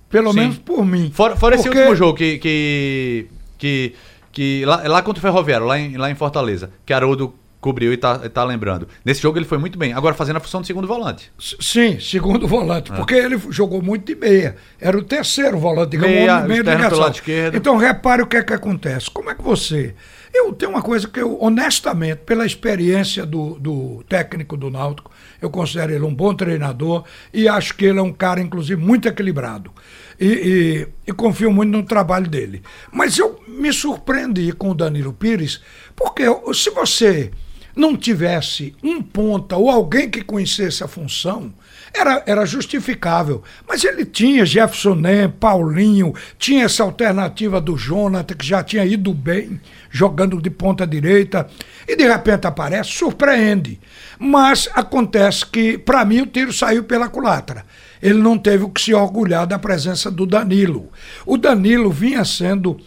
Pelo 0.09 0.33
Sim. 0.33 0.39
menos 0.39 0.59
por 0.59 0.87
mim. 0.87 1.11
Fora, 1.13 1.37
fora 1.37 1.57
porque... 1.57 1.69
esse 1.69 1.79
último 1.79 1.97
jogo 1.97 2.17
que, 2.17 2.39
que, 2.39 3.27
que 3.59 3.95
que 4.35 4.65
lá, 4.67 4.83
lá 4.87 5.03
contra 5.03 5.21
o 5.21 5.23
Ferroviário, 5.23 5.65
lá 5.67 5.79
em, 5.79 5.97
lá 5.97 6.11
em 6.11 6.15
Fortaleza, 6.15 6.71
que 6.85 6.93
Haroldo 6.93 7.35
cobriu 7.61 7.95
e 7.95 7.97
tá, 7.97 8.19
tá 8.29 8.45
lembrando. 8.45 8.87
Nesse 9.03 9.23
jogo 9.23 9.39
ele 9.39 9.47
foi 9.47 9.57
muito 9.57 9.79
bem. 9.79 9.95
Agora 9.95 10.15
fazendo 10.15 10.37
a 10.37 10.41
função 10.41 10.61
de 10.61 10.67
segundo 10.67 10.87
volante. 10.87 11.33
Sim, 11.39 11.99
segundo 11.99 12.47
volante, 12.47 12.93
é. 12.93 12.95
porque 12.95 13.15
ele 13.15 13.41
jogou 13.49 13.81
muito 13.81 14.05
de 14.05 14.15
meia. 14.15 14.57
Era 14.79 14.99
o 14.99 15.03
terceiro 15.03 15.57
volante, 15.57 15.93
digamos, 15.93 16.15
meia, 16.15 16.41
meia 16.41 16.63
de 16.63 16.95
lado 16.95 17.15
esquerdo. 17.15 17.57
Então 17.57 17.79
repare 17.79 18.21
o 18.21 18.27
que 18.27 18.37
é 18.37 18.43
que 18.43 18.53
acontece. 18.53 19.11
Como 19.11 19.31
é 19.31 19.35
que 19.35 19.43
você... 19.43 19.95
Eu 20.35 20.53
tenho 20.53 20.73
uma 20.73 20.83
coisa 20.83 21.07
que 21.07 21.21
eu, 21.21 21.41
honestamente, 21.41 22.19
pela 22.27 22.45
experiência 22.45 23.25
do, 23.25 23.57
do 23.61 24.05
técnico 24.09 24.57
do 24.57 24.69
Náutico, 24.69 25.13
eu 25.41 25.49
considero 25.49 25.93
ele 25.93 26.05
um 26.05 26.13
bom 26.13 26.35
treinador 26.35 27.05
e 27.33 27.47
acho 27.47 27.77
que 27.77 27.85
ele 27.85 28.01
é 28.01 28.03
um 28.03 28.13
cara, 28.13 28.41
inclusive, 28.41 28.81
muito 28.81 29.07
equilibrado 29.07 29.71
e, 30.19 30.27
e, 30.27 30.89
e, 31.07 31.13
confio 31.13 31.53
muito 31.53 31.71
no 31.71 31.85
trabalho 31.85 32.29
dele. 32.29 32.63
Mas 32.93 33.17
eu 33.17 33.41
me 33.47 33.73
surpreendi 33.73 34.53
com 34.53 34.71
o 34.71 34.75
Danilo 34.75 35.13
Pires, 35.13 35.61
porque 35.95 36.25
se 36.53 36.71
você 36.71 37.31
não 37.77 37.97
tivesse 37.97 38.75
um 38.83 39.01
ponta 39.01 39.57
ou 39.57 39.71
alguém 39.71 40.11
que 40.11 40.23
conhecesse 40.23 40.83
a 40.83 40.89
função, 40.89 41.53
era, 41.95 42.23
era 42.27 42.45
justificável. 42.45 43.43
Mas 43.69 43.85
ele 43.85 44.05
tinha 44.05 44.45
Jefferson 44.45 45.01
Paulinho, 45.39 46.13
tinha 46.39 46.65
essa 46.65 46.83
alternativa 46.83 47.61
do 47.61 47.77
Jonathan, 47.77 48.35
que 48.35 48.47
já 48.47 48.63
tinha 48.63 48.85
ido 48.85 49.15
bem, 49.15 49.61
jogando 49.91 50.43
de 50.43 50.51
ponta 50.51 50.87
direita, 50.87 51.47
e 51.87 51.95
de 51.95 52.07
repente 52.07 52.47
aparece, 52.47 52.91
surpreende. 52.91 53.81
Mas 54.19 54.69
acontece 54.75 55.47
que, 55.47 55.79
para 55.79 56.05
mim, 56.05 56.23
o 56.23 56.27
tiro 56.27 56.53
saiu 56.53 56.85
pela 56.85 57.09
culatra 57.09 57.65
ele 58.05 58.19
não 58.19 58.37
teve 58.37 58.65
o 58.65 58.69
que 58.69 58.83
se 58.83 58.93
orgulhar 58.93 59.47
da 59.47 59.59
presença 59.59 60.11
do 60.11 60.27
Danilo. 60.27 60.91
O 61.25 61.39
Danilo 61.39 61.91
vinha 61.91 62.23
sendo 62.23 62.79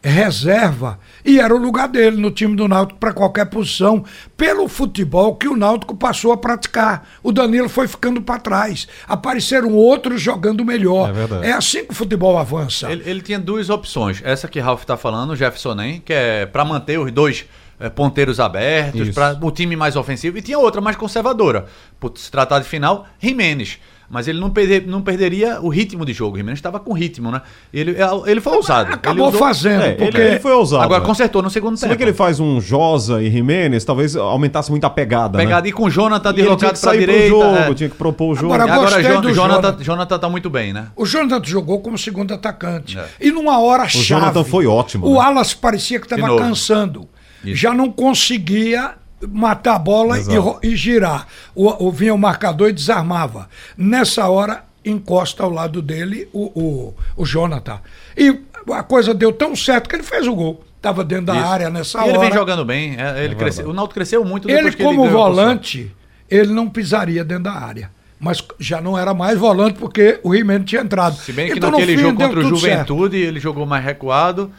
reserva 0.00 1.00
e 1.24 1.38
era 1.38 1.54
o 1.54 1.58
lugar 1.58 1.88
dele 1.88 2.16
no 2.16 2.30
time 2.30 2.56
do 2.56 2.68
Náutico 2.68 2.98
para 2.98 3.12
qualquer 3.12 3.46
posição, 3.46 4.04
pelo 4.36 4.68
futebol 4.68 5.36
que 5.36 5.48
o 5.48 5.56
Náutico 5.56 5.96
passou 5.96 6.32
a 6.32 6.36
praticar. 6.36 7.06
O 7.22 7.32
Danilo 7.32 7.68
foi 7.68 7.86
ficando 7.86 8.22
para 8.22 8.40
trás. 8.40 8.88
Apareceram 9.06 9.72
outros 9.74 10.20
jogando 10.20 10.64
melhor. 10.64 11.12
É, 11.42 11.48
é, 11.48 11.52
assim 11.52 11.84
que 11.84 11.92
o 11.92 11.94
futebol 11.94 12.38
avança. 12.38 12.90
Ele, 12.90 13.02
ele 13.08 13.20
tinha 13.20 13.38
duas 13.38 13.70
opções. 13.70 14.20
Essa 14.24 14.48
que 14.48 14.60
Ralf 14.60 14.82
está 14.82 14.96
falando, 14.96 15.30
o 15.30 15.36
Jefferson 15.36 15.74
Nem, 15.74 16.00
que 16.00 16.12
é 16.12 16.46
para 16.46 16.64
manter 16.64 16.98
os 16.98 17.10
dois 17.12 17.46
eh, 17.78 17.88
ponteiros 17.88 18.38
abertos, 18.38 19.08
para 19.10 19.38
o 19.40 19.50
time 19.50 19.74
mais 19.74 19.96
ofensivo. 19.96 20.36
E 20.36 20.42
tinha 20.42 20.58
outra 20.58 20.80
mais 20.80 20.96
conservadora. 20.96 21.66
Por 21.98 22.12
se 22.16 22.30
tratar 22.30 22.58
de 22.58 22.66
final, 22.66 23.06
Jimenez. 23.18 23.78
Mas 24.12 24.26
ele 24.26 24.40
não, 24.40 24.50
perder- 24.50 24.84
não 24.88 25.00
perderia 25.00 25.60
o 25.60 25.68
ritmo 25.68 26.04
de 26.04 26.12
jogo. 26.12 26.34
O 26.34 26.36
Jimenez 26.36 26.58
estava 26.58 26.80
com 26.80 26.92
ritmo, 26.92 27.30
né? 27.30 27.40
Ele, 27.72 27.94
ele 28.26 28.40
foi 28.40 28.56
ousado. 28.56 28.92
Acabou 28.92 29.28
ele 29.28 29.36
usou- 29.36 29.46
fazendo, 29.46 29.82
É, 29.84 29.92
porque 29.92 30.18
ele, 30.20 30.28
ele 30.30 30.40
foi 30.40 30.50
ousado. 30.52 30.82
Agora 30.82 30.98
né? 30.98 31.06
consertou 31.06 31.40
no 31.42 31.48
segundo 31.48 31.76
Se 31.76 31.82
tempo. 31.82 31.90
bem 31.90 31.96
que 31.98 32.02
ele 32.02 32.12
faz 32.12 32.40
um 32.40 32.60
Josa 32.60 33.22
e 33.22 33.30
Jimenez, 33.30 33.84
talvez 33.84 34.16
aumentasse 34.16 34.68
muito 34.68 34.84
a 34.84 34.90
pegada, 34.90 35.38
Pegada 35.38 35.62
né? 35.62 35.68
e 35.68 35.72
com 35.72 35.84
o 35.84 35.90
Jonathan 35.90 36.34
deslocado 36.34 36.76
sair 36.76 36.98
direita. 36.98 37.28
pro 37.28 37.40
jogo, 37.40 37.56
é. 37.56 37.74
tinha 37.74 37.88
que 37.88 37.94
propor 37.94 38.32
o 38.32 38.34
jogo. 38.34 38.52
Agora, 38.52 38.72
agora 38.74 39.00
Jon- 39.00 39.20
do 39.20 39.32
Jonathan, 39.32 39.60
Jonathan. 39.62 39.84
Jonathan 39.84 40.18
tá 40.18 40.28
muito 40.28 40.50
bem, 40.50 40.72
né? 40.72 40.88
O 40.96 41.06
Jonathan 41.06 41.40
jogou 41.44 41.80
como 41.80 41.96
segundo 41.96 42.34
atacante. 42.34 42.98
É. 42.98 43.06
E 43.20 43.30
numa 43.30 43.60
hora 43.60 43.88
chave. 43.88 44.04
Jonathan 44.04 44.42
foi 44.42 44.66
ótimo, 44.66 45.06
O 45.06 45.14
né? 45.14 45.20
Alas 45.24 45.54
parecia 45.54 46.00
que 46.00 46.06
estava 46.12 46.36
cansando. 46.36 47.08
Isso. 47.44 47.54
Já 47.56 47.72
não 47.72 47.90
conseguia 47.90 48.94
matar 49.28 49.74
a 49.76 49.78
bola 49.78 50.16
e, 50.18 50.68
e 50.70 50.76
girar. 50.76 51.26
O, 51.54 51.86
o- 51.88 51.92
vinha 51.92 52.14
o 52.14 52.18
marcador 52.18 52.68
e 52.68 52.72
desarmava. 52.72 53.48
Nessa 53.76 54.28
hora, 54.28 54.64
encosta 54.84 55.42
ao 55.42 55.50
lado 55.50 55.82
dele 55.82 56.28
o, 56.32 56.44
o, 56.60 56.94
o 57.16 57.24
Jonathan. 57.26 57.80
E 58.16 58.38
a 58.72 58.82
coisa 58.82 59.12
deu 59.14 59.32
tão 59.32 59.54
certo 59.56 59.88
que 59.88 59.96
ele 59.96 60.02
fez 60.02 60.26
o 60.26 60.34
gol. 60.34 60.64
Estava 60.76 61.04
dentro 61.04 61.26
da 61.26 61.34
Isso. 61.36 61.44
área 61.46 61.70
nessa 61.70 61.98
E 61.98 62.00
hora. 62.02 62.10
ele 62.10 62.18
vem 62.18 62.32
jogando 62.32 62.64
bem. 62.64 62.96
é, 62.98 63.24
ele 63.24 63.34
cresceu, 63.34 63.68
o 63.68 63.72
Náutico 63.74 63.94
cresceu 63.94 64.24
muito 64.24 64.46
depois 64.48 64.66
Ele, 64.66 64.74
que 64.76 64.82
como 64.82 65.02
a 65.02 65.04
posição. 65.08 65.20
volante, 65.20 65.94
ele 66.30 66.52
não 66.54 66.68
pisaria 66.70 67.22
dentro 67.22 67.44
da 67.44 67.52
área. 67.52 67.90
Mas 68.18 68.42
já 68.58 68.80
não 68.82 68.96
era 68.98 69.12
mais 69.14 69.38
volante 69.38 69.78
porque 69.78 70.20
o 70.22 70.34
Jimenez 70.34 70.64
tinha 70.66 70.82
entrado. 70.82 71.16
Se 71.16 71.32
bem 71.32 71.48
que 71.50 71.56
Então, 71.58 71.70
no 71.70 71.78
naquele 71.78 71.96
fim, 71.96 72.02
jogo 72.04 72.18
contra 72.20 72.40
o 72.40 72.42
tudo 72.42 72.56
certo. 72.58 72.88
Juventude, 72.88 73.16
ele 73.16 73.40
jogou 73.40 73.64
mais 73.66 73.82
recuado. 73.84 74.50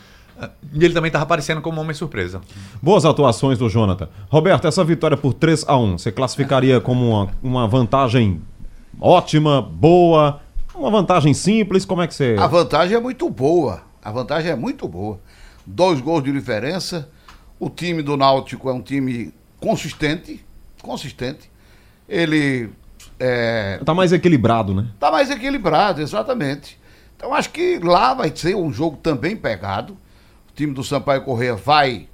E 0.74 0.84
ele 0.84 0.94
também 0.94 1.10
estava 1.10 1.24
aparecendo 1.24 1.62
como 1.62 1.80
homem 1.82 1.94
surpresa. 1.94 2.42
Boas 2.82 3.06
atuações 3.06 3.58
do 3.58 3.70
Jonathan. 3.70 4.10
Roberto, 4.30 4.68
essa 4.68 4.84
vitória 4.84 5.18
por 5.18 5.34
3 5.34 5.66
a 5.68 5.78
1 5.78 5.98
você 5.98 6.12
classificaria 6.12 6.80
como 6.80 7.10
uma, 7.10 7.30
uma 7.44 7.68
vantagem 7.68 8.42
ótima, 9.00 9.62
boa, 9.62 10.40
uma 10.74 10.90
vantagem 10.90 11.34
simples? 11.34 11.86
Como 11.86 12.02
é 12.02 12.08
que 12.08 12.14
você. 12.14 12.36
A 12.40 12.48
vantagem 12.48 12.96
é 12.96 13.00
muito 13.00 13.30
boa. 13.30 13.82
A 14.04 14.12
vantagem 14.12 14.52
é 14.52 14.56
muito 14.56 14.88
boa. 14.88 15.20
Dois 15.66 16.00
gols 16.02 16.24
de 16.24 16.32
diferença. 16.32 17.10
O 17.60 17.70
time 17.70 18.02
do 18.02 18.18
Náutico 18.18 18.70
é 18.70 18.74
um 18.74 18.82
time 18.82 19.34
consistente. 19.60 20.44
Consistente. 20.82 21.52
Ele 22.10 22.70
é, 23.20 23.80
Tá 23.86 23.94
mais 23.94 24.12
equilibrado, 24.12 24.74
né? 24.74 24.88
tá 25.00 25.12
mais 25.12 25.30
equilibrado, 25.30 26.02
exatamente. 26.02 26.80
Então 27.16 27.34
acho 27.36 27.52
que 27.52 27.78
lá 27.78 28.16
vai 28.16 28.32
ser 28.36 28.56
um 28.56 28.74
jogo 28.74 28.98
também 28.98 29.36
pegado. 29.36 29.96
O 30.52 30.56
time 30.56 30.74
do 30.74 30.84
Sampaio 30.84 31.22
Correia 31.24 31.56
vai 31.56 32.08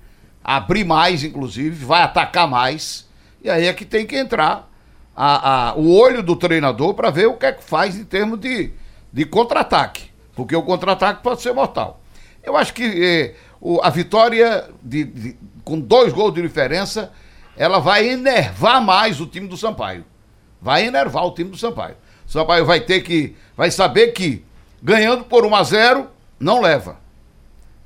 abrir 0.43 0.83
mais, 0.83 1.23
inclusive, 1.23 1.83
vai 1.85 2.01
atacar 2.03 2.47
mais. 2.47 3.07
E 3.43 3.49
aí 3.49 3.65
é 3.65 3.73
que 3.73 3.83
tem 3.85 4.05
que 4.05 4.15
entrar 4.15 4.69
a- 5.15 5.69
a- 5.69 5.75
o 5.75 5.91
olho 5.95 6.21
do 6.23 6.35
treinador 6.35 6.93
para 6.93 7.09
ver 7.09 7.27
o 7.27 7.33
que 7.35 7.45
é 7.45 7.51
que 7.51 7.63
faz 7.63 7.95
em 7.97 8.03
termos 8.05 8.39
de, 8.39 8.71
de 9.11 9.25
contra-ataque. 9.25 10.11
Porque 10.35 10.55
o 10.55 10.61
contra-ataque 10.63 11.23
pode 11.23 11.41
ser 11.41 11.53
mortal. 11.53 11.99
Eu 12.43 12.55
acho 12.55 12.73
que 12.73 12.83
eh, 12.83 13.35
o- 13.59 13.81
a 13.81 13.89
vitória 13.89 14.69
de- 14.83 15.03
de- 15.03 15.37
com 15.63 15.79
dois 15.79 16.13
gols 16.13 16.33
de 16.33 16.41
diferença, 16.41 17.11
ela 17.57 17.79
vai 17.79 18.07
enervar 18.07 18.81
mais 18.81 19.19
o 19.19 19.25
time 19.25 19.47
do 19.47 19.57
Sampaio 19.57 20.05
vai 20.59 20.85
enervar 20.87 21.23
o 21.23 21.31
time 21.31 21.51
do 21.51 21.57
Sampaio. 21.57 21.95
O 22.27 22.31
Sampaio 22.31 22.65
vai 22.65 22.79
ter 22.81 23.01
que, 23.01 23.35
vai 23.55 23.69
saber 23.69 24.07
que 24.07 24.43
ganhando 24.81 25.23
por 25.23 25.45
1 25.45 25.55
a 25.55 25.63
0 25.63 26.07
não 26.39 26.59
leva, 26.61 26.97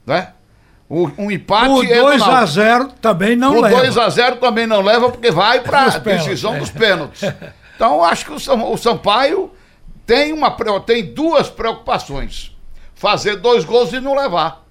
né? 0.05 0.31
O, 0.93 1.09
um 1.17 1.31
empate 1.31 1.67
Por 1.69 1.85
é 1.85 1.95
do 1.95 2.01
2 2.01 2.21
a 2.21 2.27
Náutico. 2.27 2.47
0 2.47 2.87
também 3.01 3.33
não 3.37 3.53
Por 3.53 3.61
leva. 3.61 3.77
2 3.77 3.97
a 3.97 4.09
0 4.09 4.35
também 4.35 4.67
não 4.67 4.81
leva 4.81 5.09
porque 5.09 5.31
vai 5.31 5.61
para 5.61 5.83
a 5.85 5.97
decisão 5.97 6.55
é. 6.55 6.59
dos 6.59 6.69
pênaltis. 6.69 7.21
Então 7.73 8.03
acho 8.03 8.25
que 8.25 8.33
o, 8.33 8.39
Sam- 8.39 8.65
o 8.65 8.77
Sampaio 8.77 9.49
tem 10.05 10.31
uma 10.33 10.51
tem 10.81 11.03
duas 11.03 11.49
preocupações: 11.49 12.55
fazer 12.93 13.37
dois 13.37 13.65
gols 13.65 13.91
e 13.91 13.99
não 13.99 14.13
levar. 14.13 14.63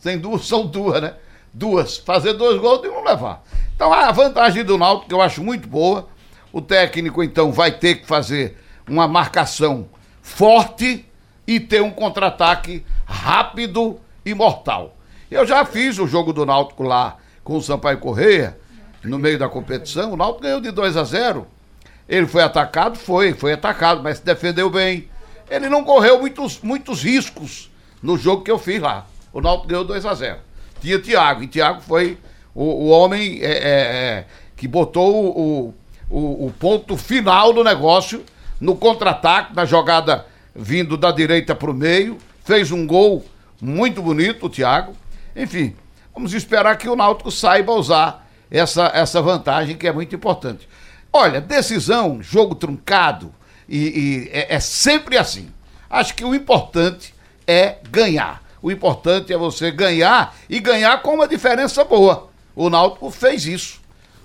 Tem 0.00 0.16
duas, 0.16 0.46
são 0.46 0.64
duas, 0.64 1.02
né? 1.02 1.14
Duas, 1.52 1.96
fazer 1.96 2.34
dois 2.34 2.60
gols 2.60 2.84
e 2.84 2.88
não 2.88 3.02
levar. 3.02 3.42
Então 3.74 3.92
a 3.92 4.12
vantagem 4.12 4.62
do 4.62 4.78
Náutico 4.78 5.08
que 5.08 5.14
eu 5.14 5.20
acho 5.20 5.42
muito 5.42 5.66
boa. 5.66 6.06
O 6.52 6.60
técnico 6.60 7.20
então 7.24 7.50
vai 7.50 7.72
ter 7.72 7.96
que 7.96 8.06
fazer 8.06 8.56
uma 8.88 9.08
marcação 9.08 9.88
forte 10.20 11.04
e 11.46 11.58
ter 11.58 11.82
um 11.82 11.90
contra-ataque 11.90 12.84
rápido 13.06 13.98
e 14.24 14.34
mortal. 14.34 14.94
Eu 15.32 15.46
já 15.46 15.64
fiz 15.64 15.98
o 15.98 16.06
jogo 16.06 16.30
do 16.30 16.44
Náutico 16.44 16.82
lá 16.82 17.16
com 17.42 17.56
o 17.56 17.62
Sampaio 17.62 17.96
Correia, 17.96 18.58
no 19.02 19.18
meio 19.18 19.38
da 19.38 19.48
competição. 19.48 20.12
O 20.12 20.16
Náutico 20.16 20.42
ganhou 20.42 20.60
de 20.60 20.70
2 20.70 20.94
a 20.94 21.04
0. 21.04 21.46
Ele 22.06 22.26
foi 22.26 22.42
atacado? 22.42 22.98
Foi, 22.98 23.32
foi 23.32 23.54
atacado, 23.54 24.02
mas 24.02 24.18
se 24.18 24.24
defendeu 24.26 24.68
bem. 24.68 25.08
Ele 25.48 25.70
não 25.70 25.84
correu 25.84 26.20
muitos, 26.20 26.60
muitos 26.60 27.02
riscos 27.02 27.70
no 28.02 28.18
jogo 28.18 28.44
que 28.44 28.50
eu 28.50 28.58
fiz 28.58 28.78
lá. 28.78 29.06
O 29.32 29.40
Náutico 29.40 29.68
ganhou 29.68 29.84
2 29.86 30.04
a 30.04 30.12
0. 30.12 30.38
Tinha 30.82 30.98
Thiago, 30.98 31.42
e 31.42 31.48
Thiago 31.48 31.80
foi 31.80 32.18
o, 32.54 32.64
o 32.64 32.88
homem 32.88 33.38
é, 33.40 33.52
é, 33.52 33.70
é, 33.70 34.26
que 34.54 34.68
botou 34.68 35.34
o, 35.34 35.74
o, 36.10 36.46
o 36.46 36.54
ponto 36.60 36.94
final 36.94 37.54
do 37.54 37.64
negócio 37.64 38.22
no 38.60 38.76
contra-ataque, 38.76 39.56
na 39.56 39.64
jogada 39.64 40.26
vindo 40.54 40.98
da 40.98 41.10
direita 41.10 41.54
para 41.54 41.70
o 41.70 41.74
meio. 41.74 42.18
Fez 42.44 42.70
um 42.70 42.86
gol 42.86 43.24
muito 43.58 44.02
bonito, 44.02 44.44
o 44.44 44.50
Thiago. 44.50 45.00
Enfim, 45.34 45.74
vamos 46.14 46.34
esperar 46.34 46.76
que 46.76 46.88
o 46.88 46.96
Náutico 46.96 47.30
saiba 47.30 47.72
usar 47.72 48.28
essa, 48.50 48.90
essa 48.94 49.22
vantagem 49.22 49.76
que 49.76 49.86
é 49.86 49.92
muito 49.92 50.14
importante. 50.14 50.68
Olha, 51.12 51.40
decisão, 51.40 52.22
jogo 52.22 52.54
truncado, 52.54 53.34
e, 53.68 53.78
e 53.78 54.30
é, 54.32 54.56
é 54.56 54.60
sempre 54.60 55.16
assim. 55.16 55.50
Acho 55.88 56.14
que 56.14 56.24
o 56.24 56.34
importante 56.34 57.14
é 57.46 57.76
ganhar. 57.90 58.42
O 58.60 58.70
importante 58.70 59.32
é 59.32 59.36
você 59.36 59.70
ganhar 59.70 60.34
e 60.48 60.60
ganhar 60.60 61.02
com 61.02 61.14
uma 61.14 61.26
diferença 61.26 61.84
boa. 61.84 62.28
O 62.54 62.70
Náutico 62.70 63.10
fez 63.10 63.46
isso. 63.46 63.80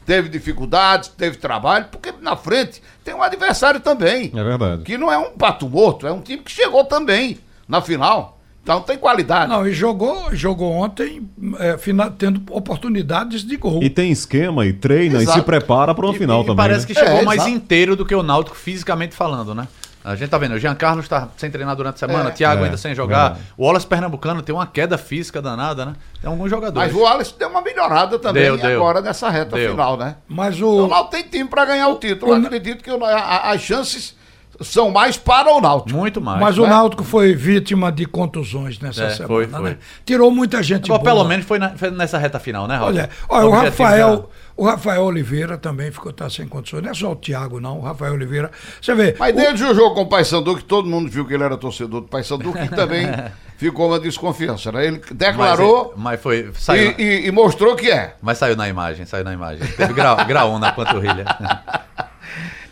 Teve 0.05 0.29
dificuldades, 0.29 1.09
teve 1.09 1.37
trabalho, 1.37 1.87
porque 1.91 2.13
na 2.21 2.37
frente 2.37 2.81
tem 3.03 3.13
um 3.13 3.21
adversário 3.21 3.79
também. 3.79 4.31
É 4.33 4.43
verdade. 4.43 4.83
Que 4.83 4.97
não 4.97 5.11
é 5.11 5.17
um 5.17 5.31
pato 5.31 5.67
morto, 5.67 6.07
é 6.07 6.11
um 6.11 6.21
time 6.21 6.41
que 6.41 6.51
chegou 6.51 6.85
também 6.85 7.39
na 7.67 7.81
final. 7.81 8.36
Então 8.67 8.81
tem 8.81 8.97
qualidade. 8.97 9.49
Não, 9.49 9.65
e 9.65 9.71
jogou, 9.71 10.27
jogou 10.35 10.73
ontem 10.73 11.25
é, 11.57 11.77
fina- 11.77 12.11
tendo 12.11 12.41
oportunidades 12.51 13.45
de 13.45 13.55
gol. 13.55 13.81
E 13.81 13.89
tem 13.89 14.11
esquema 14.11 14.65
e 14.65 14.73
treina 14.73 15.19
e 15.19 15.21
Exato. 15.23 15.39
se 15.39 15.45
prepara 15.45 15.95
para 15.95 16.05
uma 16.05 16.13
E- 16.13 16.17
final 16.17 16.41
e, 16.41 16.43
também. 16.43 16.57
parece 16.57 16.81
né? 16.81 16.87
que 16.87 16.93
chegou 16.99 17.19
É, 17.19 17.23
mais 17.23 17.39
exato. 17.43 17.55
inteiro 17.55 17.95
do 17.95 18.05
que 18.05 18.13
o 18.13 18.21
Náutico 18.21 18.57
fisicamente 18.57 19.15
falando, 19.15 19.55
né? 19.55 19.69
A 20.03 20.15
gente 20.15 20.29
tá 20.29 20.37
vendo, 20.37 20.53
o 20.55 20.59
Jean 20.59 20.75
Carlos 20.75 21.07
tá 21.07 21.29
sem 21.37 21.49
treinar 21.49 21.75
durante 21.77 21.95
a 21.95 21.97
semana, 21.97 22.29
É. 22.29 22.31
Thiago 22.33 22.61
É, 22.61 22.65
ainda 22.65 22.77
sem 22.77 22.93
jogar. 22.93 23.29
verdade. 23.29 23.45
O 23.57 23.65
Wallace 23.65 23.87
Pernambucano 23.87 24.41
tem 24.41 24.53
uma 24.55 24.65
queda 24.67 24.97
física 24.97 25.41
danada, 25.41 25.85
né? 25.85 25.93
Tem 26.21 26.29
alguns 26.29 26.49
jogadores. 26.49 26.91
Mas 26.93 27.01
o 27.01 27.05
Alisson 27.05 27.35
deu 27.37 27.49
uma 27.49 27.61
melhorada 27.61 28.19
também 28.19 28.43
Deu, 28.43 28.57
deu. 28.57 28.81
agora 28.81 29.01
nessa 29.01 29.29
reta 29.29 29.55
Deu. 29.57 29.71
final, 29.71 29.95
né? 29.97 30.15
Mas 30.27 30.61
O 30.61 30.85
o. 30.85 30.87
Náutico 30.87 31.11
tem 31.11 31.23
time 31.23 31.49
para 31.49 31.63
ganhar 31.65 31.87
o 31.89 31.95
título. 31.95 32.33
Eu 32.33 32.37
acredito 32.45 32.83
que 32.83 32.91
o- 32.91 33.03
a- 33.03 33.13
a- 33.17 33.51
as 33.51 33.61
chances 33.61 34.15
são 34.61 34.89
mais 34.91 35.17
para 35.17 35.51
o 35.53 35.61
Náutico. 35.61 35.97
Muito 35.97 36.19
mais. 36.21 36.39
Mas 36.39 36.57
o 36.57 36.63
né? 36.63 36.69
Náutico 36.69 37.03
foi 37.03 37.33
vítima 37.35 37.91
de 37.91 38.05
contusões 38.05 38.79
nessa 38.79 39.03
É, 39.05 39.09
semana, 39.11 39.27
foi, 39.27 39.47
foi. 39.47 39.69
né? 39.71 39.77
Tirou 40.05 40.31
muita 40.31 40.61
gente 40.63 40.87
boa. 40.87 40.99
pelo 40.99 41.23
menos 41.23 41.45
foi, 41.45 41.59
na- 41.59 41.71
foi 41.77 41.91
nessa 41.91 42.17
reta 42.17 42.39
final, 42.39 42.67
né, 42.67 42.75
Raul? 42.75 42.87
Olha, 42.89 43.09
olha 43.29 43.45
o, 43.45 43.49
objetivo 43.53 43.83
Rafael, 43.83 44.29
o 44.55 44.65
Rafael 44.65 45.03
Oliveira 45.03 45.57
também 45.57 45.91
ficou 45.91 46.11
tá 46.11 46.29
sem 46.29 46.47
condições. 46.47 46.81
Não 46.83 46.91
é 46.91 46.93
só 46.93 47.11
o 47.11 47.15
Thiago, 47.15 47.59
não. 47.59 47.79
O 47.79 47.81
Rafael 47.81 48.13
Oliveira. 48.13 48.49
Você 48.81 48.93
vê. 48.95 49.15
Mas 49.19 49.33
o- 49.33 49.37
desde 49.37 49.63
o 49.63 49.73
jogo 49.75 49.95
com 49.95 50.01
o 50.01 50.07
Paysandu, 50.07 50.55
que 50.57 50.63
todo 50.63 50.87
mundo 50.89 51.09
viu 51.09 51.25
que 51.25 51.33
ele 51.33 51.43
era 51.43 51.55
torcedor 51.57 52.01
do 52.01 52.07
Paysandu, 52.07 52.51
que 52.53 52.67
também 52.69 53.07
ficou 53.57 53.87
uma 53.89 53.99
desconfiança, 53.99 54.71
né? 54.71 54.87
Ele 54.87 55.01
declarou 55.11 55.93
Mas, 55.95 56.03
mas 56.03 56.21
foi. 56.21 56.51
Saiu, 56.55 56.95
e, 56.97 57.03
e- 57.03 57.27
e 57.27 57.31
mostrou 57.31 57.75
que 57.75 57.89
é. 57.91 58.15
Mas 58.21 58.37
saiu 58.37 58.55
na 58.55 58.67
imagem, 58.67 59.05
saiu 59.05 59.23
na 59.23 59.33
imagem. 59.33 59.65
Teve 59.67 59.93
grau, 59.93 60.15
grau 60.25 60.51
1 60.53 60.59
na 60.59 60.71
panturrilha. 60.71 61.25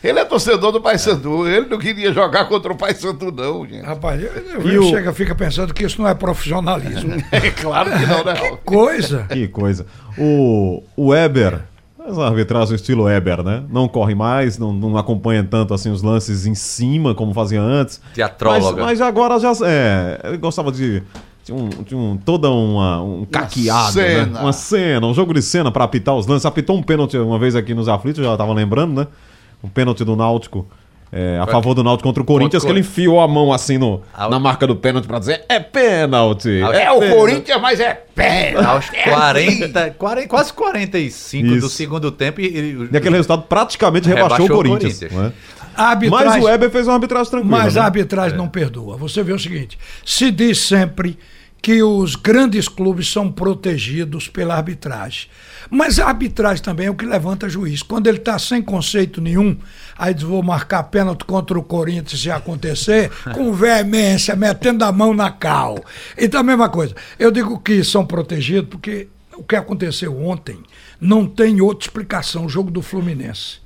Ele 0.04 0.20
é 0.20 0.26
torcedor 0.26 0.72
do 0.72 0.80
Paysandu. 0.82 1.48
Ele 1.48 1.66
não 1.68 1.78
queria 1.80 2.12
jogar 2.14 2.46
contra 2.46 2.72
o 2.72 2.76
Paysandu, 2.76 3.32
não, 3.32 3.66
gente. 3.68 3.84
Rapaz, 3.84 4.22
eu, 4.22 4.30
eu- 4.32 4.68
E 4.70 4.76
eu 4.76 4.82
o- 4.84 4.90
chega, 4.90 5.12
fica 5.14 5.34
pensando 5.34 5.74
que 5.74 5.84
isso 5.86 6.02
não 6.02 6.08
é 6.08 6.14
profissionalismo. 6.14 7.16
É 7.32 7.50
claro 7.52 7.90
que 7.92 8.06
não, 8.06 8.24
né? 8.24 8.34
Raul? 8.34 8.58
Coisa. 8.64 9.26
Que 9.30 9.48
coisa. 9.48 9.86
O, 10.18 10.84
o 10.96 11.08
Weber, 11.10 11.60
mas 11.98 12.18
a 12.20 12.28
arbitragem 12.28 12.76
estilo 12.76 13.04
Weber, 13.06 13.44
né? 13.44 13.64
Não 13.70 13.88
corre 13.88 14.14
mais, 14.16 14.58
não, 14.58 14.72
não 14.72 14.96
acompanha 14.98 15.44
tanto 15.44 15.74
assim 15.74 15.90
os 15.90 16.02
lances 16.04 16.46
em 16.46 16.54
cima 16.56 17.16
como 17.16 17.34
fazia 17.34 17.60
antes. 17.62 18.00
Teatróloga. 18.14 18.84
Mas, 18.84 19.00
mas 19.00 19.02
agora 19.02 19.40
já 19.40 19.52
é. 19.66 20.20
Ele 20.24 20.38
gostava 20.38 20.72
de. 20.72 21.02
Tinha, 21.44 21.56
um, 21.58 21.70
tinha 21.70 22.00
um- 22.00 22.18
toda 22.18 22.50
uma, 22.50 23.02
um 23.04 23.26
caqueado, 23.26 23.92
cena. 23.94 24.26
né? 24.26 24.40
Uma 24.40 24.52
cena, 24.54 25.06
um 25.06 25.14
jogo 25.14 25.32
de 25.34 25.42
cena 25.44 25.72
pra 25.72 25.84
apitar 25.84 26.16
os 26.16 26.26
lances. 26.26 26.46
Apitou 26.46 26.76
um 26.76 26.82
pênalti 26.82 27.18
uma 27.18 27.38
vez 27.38 27.56
aqui 27.56 27.74
nos 27.74 27.88
aflitos, 27.88 28.24
já 28.24 28.36
tava 28.38 28.52
lembrando, 28.54 29.02
né? 29.02 29.08
Um 29.66 29.70
pênalti 29.70 30.04
do 30.04 30.16
Náutico 30.16 30.68
é, 31.12 31.40
a 31.42 31.48
favor 31.48 31.74
do 31.74 31.82
Náutico 31.84 32.10
contra 32.10 32.22
o 32.22 32.26
Corinthians, 32.26 32.64
que 32.66 32.70
ele 32.70 32.82
enfiou 32.82 33.22
a 33.22 33.28
mão 33.28 33.54
assim 33.54 33.78
no, 33.78 34.02
na 34.30 34.38
marca 34.38 34.68
do 34.68 34.76
pênalti 34.76 35.06
pra 35.08 35.18
dizer 35.20 35.46
é 35.48 35.60
pênalti. 35.62 36.62
Ao- 36.62 36.74
É 36.74 36.92
o 36.92 37.00
pênalti." 37.00 37.18
Corinthians, 37.20 37.62
mas 37.62 37.80
é 37.80 37.94
pé. 38.14 38.54
Aos 38.62 38.90
40, 38.90 39.92
40, 39.92 40.28
quase 40.28 40.52
45 40.52 41.48
do 41.48 41.56
Isso. 41.58 41.70
segundo 41.70 42.12
tempo 42.12 42.42
e, 42.42 42.46
e- 42.48 42.90
E 42.92 42.98
aquele 42.98 43.16
resultado 43.16 43.44
praticamente 43.44 44.08
rebaixou, 44.08 44.30
Rebaixou 44.46 44.56
o 44.56 44.60
o 44.60 44.64
Corinthians. 44.64 45.00
Corinthians. 45.00 45.24
né? 45.24 45.34
Mas 46.10 46.36
o 46.42 46.46
Weber 46.46 46.70
fez 46.70 46.88
uma 46.88 46.94
arbitragem 46.96 47.30
tranquila. 47.32 47.58
Mas 47.60 47.76
né? 47.76 47.82
a 47.82 47.86
arbitragem 47.86 48.38
não 48.38 48.48
perdoa. 48.48 48.98
Você 48.98 49.24
vê 49.24 49.32
o 49.34 49.40
seguinte: 49.40 49.78
se 50.06 50.32
diz 50.32 50.62
sempre 50.62 51.18
que 51.62 51.82
os 51.82 52.16
grandes 52.16 52.68
clubes 52.68 53.12
são 53.12 53.32
protegidos 53.32 54.28
pela 54.28 54.56
arbitragem. 54.56 55.28
Mas 55.70 56.00
a 56.00 56.08
arbitragem 56.08 56.64
também 56.64 56.88
é 56.88 56.92
o 56.92 56.96
que 56.96 57.06
levanta 57.06 57.50
juiz. 57.50 57.82
Quando 57.82 58.08
ele 58.08 58.18
está 58.18 58.38
sem 58.38 58.62
conceito 58.62 59.22
nenhum, 59.22 59.58
aí 59.98 60.14
diz: 60.14 60.24
vou 60.24 60.44
marcar 60.44 60.84
pênalti 60.84 61.26
contra 61.26 61.58
o 61.58 61.64
Corinthians 61.64 62.22
se 62.22 62.32
acontecer, 62.32 63.12
com 63.34 63.54
veemência, 63.54 64.36
metendo 64.36 64.84
a 64.84 64.92
mão 64.92 65.14
na 65.14 65.32
cal. 65.32 65.84
Então 66.18 66.40
a 66.40 66.44
mesma 66.44 66.70
coisa. 66.70 66.96
Eu 67.18 67.32
digo 67.32 67.60
que 67.60 67.84
são 67.84 68.06
protegidos 68.06 68.70
porque 68.70 69.08
o 69.36 69.44
que 69.44 69.56
aconteceu 69.56 70.18
ontem 70.26 70.60
não 71.00 71.26
tem 71.28 71.62
outra 71.62 71.88
explicação. 71.88 72.46
O 72.46 72.50
jogo 72.50 72.72
do 72.72 72.82
Fluminense. 72.82 73.65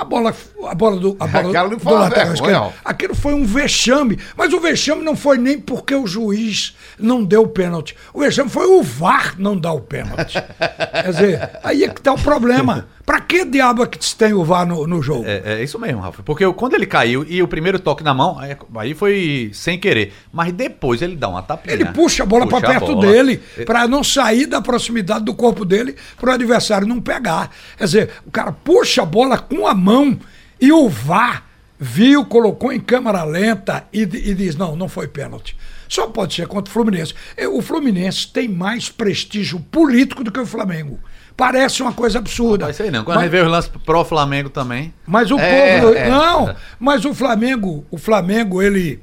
A 0.00 0.04
bola, 0.04 0.34
a 0.66 0.74
bola 0.74 0.98
do. 0.98 1.14
A 1.20 1.26
bola 1.26 1.50
Aquela 1.50 1.68
não 1.68 1.76
do 1.76 1.82
uma 1.82 1.92
lateral 1.92 2.32
esquerdo. 2.32 2.72
Aquilo 2.82 3.14
foi 3.14 3.34
um 3.34 3.44
vexame. 3.44 4.18
Mas 4.34 4.50
o 4.54 4.58
vexame 4.58 5.04
não 5.04 5.14
foi 5.14 5.36
nem 5.36 5.60
porque 5.60 5.94
o 5.94 6.06
juiz 6.06 6.74
não 6.98 7.22
deu 7.22 7.42
o 7.42 7.48
pênalti. 7.48 7.94
O 8.14 8.20
vexame 8.20 8.48
foi 8.48 8.66
o 8.66 8.82
VAR 8.82 9.34
não 9.36 9.58
dar 9.58 9.72
o 9.74 9.80
pênalti. 9.82 10.38
Quer 10.58 11.10
dizer, 11.10 11.50
aí 11.62 11.84
é 11.84 11.88
que 11.90 12.00
tá 12.00 12.14
o 12.14 12.18
problema. 12.18 12.88
Pra 13.04 13.20
que 13.20 13.44
diabo 13.44 13.82
é 13.82 13.86
que 13.86 14.04
se 14.04 14.14
tem 14.14 14.32
o 14.32 14.44
VAR 14.44 14.66
no, 14.66 14.86
no 14.86 15.02
jogo? 15.02 15.24
É, 15.26 15.60
é 15.60 15.62
isso 15.62 15.78
mesmo, 15.78 16.00
Rafa. 16.00 16.22
Porque 16.22 16.44
quando 16.52 16.74
ele 16.74 16.86
caiu 16.86 17.24
e 17.28 17.42
o 17.42 17.48
primeiro 17.48 17.78
toque 17.78 18.04
na 18.04 18.14
mão, 18.14 18.38
aí, 18.76 18.94
foi 18.94 19.50
sem 19.52 19.78
querer. 19.78 20.12
Mas 20.32 20.52
depois 20.52 21.02
ele 21.02 21.16
dá 21.16 21.28
uma 21.28 21.42
tapinha. 21.42 21.74
Ele 21.74 21.86
puxa 21.86 22.22
a 22.22 22.26
bola 22.26 22.46
pra 22.46 22.60
Puxa 22.60 22.72
a 22.72 22.78
perto 22.78 22.94
bola. 22.94 23.06
dele, 23.06 23.40
pra 23.64 23.88
não 23.88 24.04
sair 24.04 24.46
da 24.46 24.60
proximidade 24.60 25.24
do 25.24 25.34
corpo 25.34 25.64
dele, 25.64 25.96
pro 26.18 26.30
adversário 26.30 26.86
não 26.86 27.00
pegar. 27.00 27.50
Quer 27.76 27.84
dizer, 27.84 28.10
o 28.26 28.30
cara 28.30 28.52
puxa 28.52 29.02
a 29.02 29.06
bola 29.06 29.38
com 29.38 29.66
a 29.66 29.74
mão 29.74 30.18
e 30.60 30.70
o 30.70 30.88
VAR 30.88 31.46
viu, 31.78 32.24
colocou 32.26 32.70
em 32.70 32.78
câmera 32.78 33.24
lenta 33.24 33.84
e, 33.92 34.02
e 34.02 34.34
diz: 34.34 34.54
não, 34.54 34.76
não 34.76 34.88
foi 34.88 35.08
pênalti. 35.08 35.56
Só 35.88 36.06
pode 36.06 36.34
ser 36.34 36.46
contra 36.46 36.70
o 36.70 36.72
Fluminense. 36.72 37.14
O 37.52 37.60
Fluminense 37.60 38.28
tem 38.28 38.46
mais 38.46 38.88
prestígio 38.88 39.58
político 39.58 40.22
do 40.22 40.30
que 40.30 40.38
o 40.38 40.46
Flamengo. 40.46 41.00
Parece 41.40 41.82
uma 41.82 41.92
coisa 41.92 42.18
absurda. 42.18 42.64
Não, 42.66 42.70
isso 42.70 42.82
aí 42.82 42.90
não. 42.90 43.02
Quando 43.02 43.16
Mas- 43.16 43.24
a 43.24 43.26
gente 43.28 43.32
vê 43.32 43.40
os 43.46 43.50
lances 43.50 43.70
pro 43.84 44.04
Flamengo 44.04 44.50
também. 44.50 44.92
mas 45.06 45.30
o 45.30 45.38
É, 45.38 45.80
povo. 45.80 45.94
é. 45.94 46.08
Não, 46.08 46.54
mas 46.78 47.04
o 47.04 47.14
Flamengo, 47.14 47.84
o 47.90 47.96
Flamengo, 47.98 48.60
ele. 48.62 49.00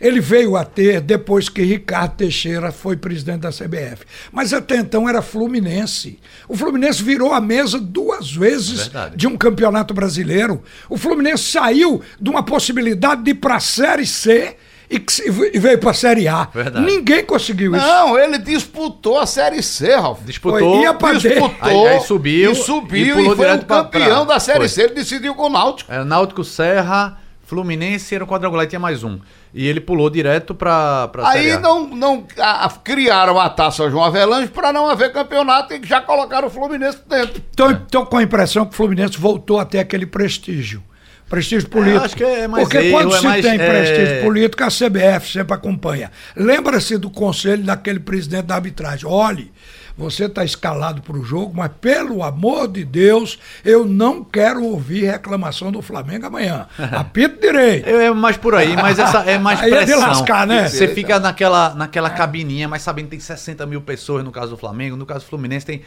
Ele 0.00 0.20
veio 0.20 0.54
a 0.54 0.64
ter 0.64 1.00
depois 1.00 1.48
que 1.48 1.60
Ricardo 1.60 2.12
Teixeira 2.14 2.70
foi 2.70 2.96
presidente 2.96 3.40
da 3.40 3.50
CBF. 3.50 4.04
Mas 4.30 4.52
até 4.52 4.76
então 4.76 5.08
era 5.08 5.20
Fluminense. 5.20 6.20
O 6.48 6.56
Fluminense 6.56 7.02
virou 7.02 7.32
a 7.32 7.40
mesa 7.40 7.80
duas 7.80 8.30
vezes 8.30 8.78
Verdade. 8.82 9.16
de 9.16 9.26
um 9.26 9.36
campeonato 9.36 9.92
brasileiro. 9.92 10.62
O 10.88 10.96
Fluminense 10.96 11.42
saiu 11.50 12.00
de 12.20 12.30
uma 12.30 12.44
possibilidade 12.44 13.24
de 13.24 13.32
ir 13.32 13.34
para 13.34 13.56
a 13.56 13.60
Série 13.60 14.06
C 14.06 14.54
e, 14.90 14.98
que 14.98 15.12
se- 15.12 15.28
e 15.52 15.58
veio 15.58 15.78
para 15.78 15.90
a 15.90 15.94
Série 15.94 16.26
A. 16.28 16.44
Verdade. 16.52 16.84
Ninguém 16.86 17.24
conseguiu 17.24 17.74
isso. 17.76 17.84
Não, 17.86 18.18
ele 18.18 18.38
disputou 18.38 19.18
a 19.18 19.26
Série 19.26 19.62
C, 19.62 19.94
Ralf. 19.96 20.20
Disputou. 20.24 20.58
Foi, 20.58 20.82
ia 20.82 20.94
pra. 20.94 21.12
Disputou. 21.14 21.52
Aí- 21.60 21.86
aí 21.88 22.00
subiu 22.00 22.52
E 22.52 22.54
subiu 22.54 23.18
e 23.20 23.22
e, 23.22 23.34
foi 23.36 23.54
o 23.54 23.58
pra- 23.64 23.84
campeão 23.84 24.24
pra- 24.26 24.34
da 24.34 24.40
Série 24.40 24.58
foi. 24.60 24.68
C. 24.68 24.82
Ele 24.82 24.94
decidiu 24.94 25.34
com 25.34 25.44
o 25.44 25.48
Náutico. 25.50 25.92
É, 25.92 26.02
Náutico 26.04 26.42
Serra, 26.44 27.18
Fluminense 27.44 28.14
era 28.14 28.22
um 28.22 28.26
quadrangular 28.26 28.64
e 28.64 28.68
tinha 28.68 28.78
mais 28.80 29.02
um. 29.02 29.18
E 29.54 29.66
ele 29.66 29.80
pulou 29.80 30.10
direto 30.10 30.54
pra, 30.54 31.08
pra 31.08 31.32
Série 31.32 31.38
Aí 31.46 31.52
A. 31.52 31.58
não, 31.60 31.86
não 31.88 32.26
a- 32.38 32.66
a- 32.66 32.70
criaram 32.70 33.40
a 33.40 33.48
taça 33.48 33.88
João 33.90 34.04
Avelange 34.04 34.48
para 34.48 34.72
não 34.72 34.86
haver 34.88 35.10
campeonato 35.12 35.72
e 35.72 35.80
já 35.82 36.00
colocaram 36.02 36.48
o 36.48 36.50
Fluminense 36.50 36.98
dentro. 37.08 37.42
Estou 37.50 37.74
tô 37.90 38.04
com 38.06 38.18
a 38.18 38.22
impressão 38.22 38.66
que 38.66 38.72
o 38.72 38.76
Fluminense 38.76 39.16
voltou 39.18 39.58
a 39.58 39.64
ter 39.64 39.78
aquele 39.78 40.04
prestígio. 40.04 40.82
Prestígio 41.28 41.68
político. 41.68 42.04
acho 42.04 42.16
que 42.16 42.24
é 42.24 42.48
mais 42.48 42.64
Porque 42.64 42.78
erro, 42.78 42.90
quando 42.98 43.14
é 43.14 43.18
se 43.18 43.24
mais, 43.24 43.44
tem 43.44 43.60
é- 43.60 43.68
prestígio 43.68 44.22
político, 44.24 44.64
a 44.64 44.70
CBF 44.70 45.30
sempre 45.32 45.54
acompanha. 45.54 46.10
Lembra-se 46.34 46.96
do 46.96 47.10
conselho 47.10 47.62
daquele 47.64 48.00
presidente 48.00 48.46
da 48.46 48.54
arbitragem. 48.54 49.06
Olhe, 49.06 49.52
você 49.98 50.26
está 50.26 50.44
escalado 50.44 51.02
para 51.02 51.16
o 51.16 51.24
jogo, 51.24 51.52
mas 51.56 51.72
pelo 51.80 52.22
amor 52.22 52.68
de 52.68 52.84
Deus, 52.84 53.36
eu 53.64 53.84
não 53.84 54.22
quero 54.22 54.62
ouvir 54.62 55.10
reclamação 55.10 55.72
do 55.72 55.82
Flamengo 55.82 56.26
amanhã. 56.26 56.68
Apito 56.78 57.40
direito. 57.40 57.88
É 57.88 58.08
mais 58.12 58.36
por 58.36 58.54
aí, 58.54 58.76
mas 58.76 58.96
essa 58.96 59.18
é 59.28 59.36
mais 59.36 59.58
Aí 59.60 59.72
é 59.72 59.80
de 59.80 59.86
pressão. 59.86 60.08
lascar, 60.08 60.46
né? 60.46 60.68
Você 60.68 60.86
fica 60.86 61.18
naquela, 61.18 61.74
naquela 61.74 62.10
cabininha, 62.10 62.68
mas 62.68 62.82
sabendo 62.82 63.06
que 63.06 63.10
tem 63.10 63.20
60 63.20 63.66
mil 63.66 63.80
pessoas 63.80 64.24
no 64.24 64.30
caso 64.30 64.52
do 64.52 64.56
Flamengo, 64.56 64.96
no 64.96 65.04
caso 65.04 65.24
do 65.24 65.28
Fluminense 65.28 65.66
tem, 65.66 65.82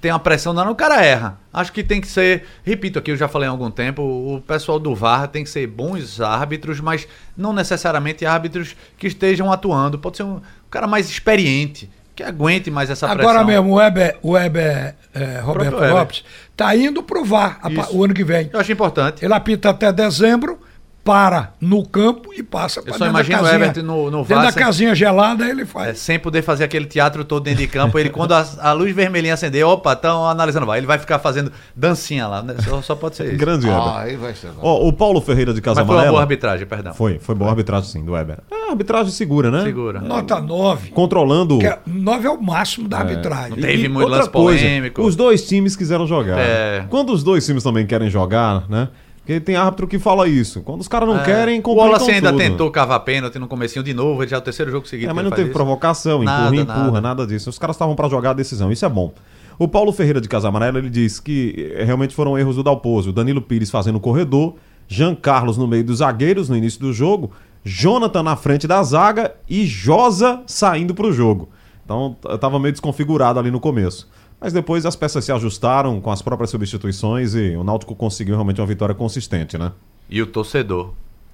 tem 0.00 0.12
uma 0.12 0.20
pressão 0.20 0.54
danada, 0.54 0.70
o 0.70 0.76
cara 0.76 1.04
erra. 1.04 1.40
Acho 1.52 1.72
que 1.72 1.82
tem 1.82 2.00
que 2.00 2.06
ser, 2.06 2.44
repito 2.62 3.00
aqui, 3.00 3.10
eu 3.10 3.16
já 3.16 3.26
falei 3.26 3.48
há 3.48 3.50
algum 3.50 3.70
tempo, 3.70 4.00
o 4.00 4.40
pessoal 4.42 4.78
do 4.78 4.94
VAR 4.94 5.26
tem 5.26 5.42
que 5.42 5.50
ser 5.50 5.66
bons 5.66 6.20
árbitros, 6.20 6.78
mas 6.78 7.08
não 7.36 7.52
necessariamente 7.52 8.24
árbitros 8.24 8.76
que 8.96 9.08
estejam 9.08 9.50
atuando. 9.50 9.98
Pode 9.98 10.18
ser 10.18 10.22
um, 10.22 10.40
cara 10.70 10.86
mais 10.86 11.08
experiente, 11.10 11.90
que 12.16 12.22
aguente 12.22 12.70
mais 12.70 12.88
essa 12.90 13.06
pressão. 13.06 13.28
Agora 13.30 13.44
mesmo, 13.44 13.70
o 13.70 13.74
Weber, 13.74 14.16
o 14.22 14.30
Weber 14.32 14.94
eh, 15.14 15.40
Roberto 15.42 15.74
Weber. 15.76 15.92
Lopes 15.94 16.24
está 16.50 16.74
indo 16.74 17.02
pro 17.02 17.24
VAR 17.24 17.58
a 17.62 17.70
pa- 17.70 17.82
Isso. 17.82 17.96
o 17.96 18.02
ano 18.02 18.14
que 18.14 18.24
vem. 18.24 18.48
Eu 18.52 18.58
acho 18.58 18.72
importante. 18.72 19.22
Ele 19.24 19.34
apita 19.34 19.68
até 19.70 19.92
dezembro, 19.92 20.58
para 21.06 21.52
no 21.60 21.86
campo 21.86 22.34
e 22.36 22.42
passa 22.42 22.82
para 22.82 22.94
só 22.98 23.06
imagino 23.06 23.40
o 23.42 23.46
Everton 23.48 23.82
no- 23.82 24.10
no 24.10 24.24
Dentro 24.24 24.42
da 24.42 24.52
casinha 24.52 24.92
gelada 24.94 25.48
ele 25.48 25.62
É, 25.62 25.64
faz. 25.64 25.98
sem 26.00 26.18
poder 26.18 26.42
fazer 26.42 26.64
aquele 26.64 26.84
teatro 26.86 27.24
todo 27.24 27.44
dentro 27.44 27.60
de 27.60 27.68
campo, 27.68 27.96
ele 27.98 28.10
quando 28.10 28.32
a, 28.32 28.44
a 28.60 28.72
luz 28.72 28.92
vermelhinha 28.94 29.34
acender, 29.34 29.64
opa, 29.64 29.92
estão 29.92 30.26
analisando, 30.26 30.66
vai. 30.66 30.78
Ele 30.80 30.86
vai 30.86 30.98
ficar 30.98 31.20
fazendo 31.20 31.52
dancinha 31.74 32.26
lá, 32.26 32.42
né? 32.42 32.56
Só, 32.68 32.82
só 32.82 32.94
pode 32.96 33.14
ser 33.16 33.28
isso. 33.28 33.36
Grande 33.36 33.66
Weber. 33.66 33.80
Ah, 33.82 34.00
aí 34.00 34.16
vai 34.16 34.34
ser. 34.34 34.50
o 34.60 34.92
Paulo 34.92 35.20
Ferreira 35.20 35.54
de 35.54 35.60
Casa 35.60 35.80
Mas 35.80 35.86
foi 35.86 35.94
uma 35.94 36.00
boa 36.00 36.08
Amarela. 36.08 36.22
arbitragem, 36.22 36.66
perdão. 36.66 36.92
Foi, 36.94 37.18
foi 37.20 37.34
boa 37.36 37.50
arbitragem 37.50 37.88
sim, 37.88 38.04
do 38.04 38.12
Weber. 38.12 38.38
É, 38.50 38.70
arbitragem 38.70 39.12
segura, 39.12 39.50
né? 39.50 39.62
Segura. 39.62 40.00
Nota 40.00 40.40
9. 40.40 40.90
Controlando. 40.90 41.58
Que 41.60 41.66
é, 41.66 41.78
9 41.86 42.26
é 42.26 42.30
o 42.30 42.42
máximo 42.42 42.88
da 42.88 42.98
arbitragem. 42.98 43.50
Não 43.50 43.56
Teve 43.58 43.84
E 43.84 43.88
muito 43.88 44.08
lance 44.08 44.28
coisa, 44.28 44.60
polêmico. 44.60 45.02
Os 45.02 45.14
dois 45.14 45.46
times 45.46 45.76
quiseram 45.76 46.06
jogar. 46.06 46.38
É. 46.38 46.84
Quando 46.90 47.12
os 47.12 47.22
dois 47.22 47.46
times 47.46 47.62
também 47.62 47.86
querem 47.86 48.10
jogar, 48.10 48.68
né? 48.68 48.88
Porque 49.26 49.40
tem 49.40 49.56
árbitro 49.56 49.88
que 49.88 49.98
fala 49.98 50.28
isso. 50.28 50.62
Quando 50.62 50.82
os 50.82 50.86
caras 50.86 51.08
não 51.08 51.18
É. 51.18 51.24
querem, 51.24 51.58
O 51.58 51.62
complicam 51.62 51.86
Wallace 51.90 52.10
ainda 52.12 52.28
tudo. 52.30 52.38
tentou 52.38 52.70
cavar 52.70 53.00
pênalti 53.00 53.40
no 53.40 53.48
comecinho 53.48 53.82
de 53.84 53.92
novo, 53.92 54.24
já 54.24 54.36
é 54.36 54.38
o 54.38 54.42
terceiro 54.42 54.70
jogo 54.70 54.86
seguido. 54.86 55.10
É, 55.10 55.12
mas 55.12 55.24
não 55.24 55.32
teve 55.32 55.48
isso. 55.48 55.52
provocação, 55.52 56.22
empurra, 56.22 56.42
Nada, 56.44 56.56
empurra, 56.56 56.84
nada. 56.92 57.00
nada. 57.00 57.26
disso. 57.26 57.50
Os 57.50 57.58
caras 57.58 57.74
estavam 57.74 57.96
pra 57.96 58.08
jogar 58.08 58.30
a 58.30 58.34
decisão, 58.34 58.70
isso 58.70 58.86
é 58.86 58.88
bom. 58.88 59.12
O 59.58 59.66
Paulo 59.66 59.90
Ferreira 59.90 60.20
de 60.20 60.28
Casa 60.28 60.46
Amarela, 60.46 60.78
ele 60.78 60.88
diz 60.90 61.18
que 61.18 61.72
eh, 61.76 61.82
realmente 61.82 62.14
foram 62.14 62.38
erros 62.38 62.54
do 62.54 62.62
Dalpozo. 62.62 63.10
O 63.10 63.12
Danilo 63.12 63.42
Pires 63.42 63.68
fazendo 63.68 63.96
o 63.96 64.00
corredor, 64.00 64.54
Jean 64.86 65.14
Carlos 65.16 65.58
no 65.58 65.66
meio 65.66 65.82
dos 65.82 65.98
zagueiros 65.98 66.48
no 66.48 66.56
início 66.56 66.78
do 66.80 66.92
jogo, 66.92 67.32
Jonathan 67.64 68.22
na 68.22 68.36
frente 68.36 68.68
da 68.68 68.80
zaga 68.84 69.34
e 69.50 69.66
Josa 69.66 70.42
saindo 70.46 70.94
pro 70.94 71.12
jogo. 71.12 71.48
Então 71.84 72.16
t- 72.20 72.38
tava 72.38 72.60
meio 72.60 72.70
desconfigurado 72.70 73.40
ali 73.40 73.50
no 73.50 73.58
começo. 73.58 74.08
Mas 74.40 74.52
depois 74.52 74.84
as 74.84 74.94
peças 74.94 75.24
se 75.24 75.32
ajustaram 75.32 76.00
com 76.00 76.10
as 76.10 76.20
próprias 76.20 76.50
substituições 76.50 77.34
e 77.34 77.56
o 77.56 77.64
Náutico 77.64 77.94
conseguiu 77.94 78.34
realmente 78.34 78.60
uma 78.60 78.66
vitória 78.66 78.94
consistente, 78.94 79.56
né? 79.56 79.72
E 80.08 80.20
o 80.20 80.26
torcedor. 80.26 80.92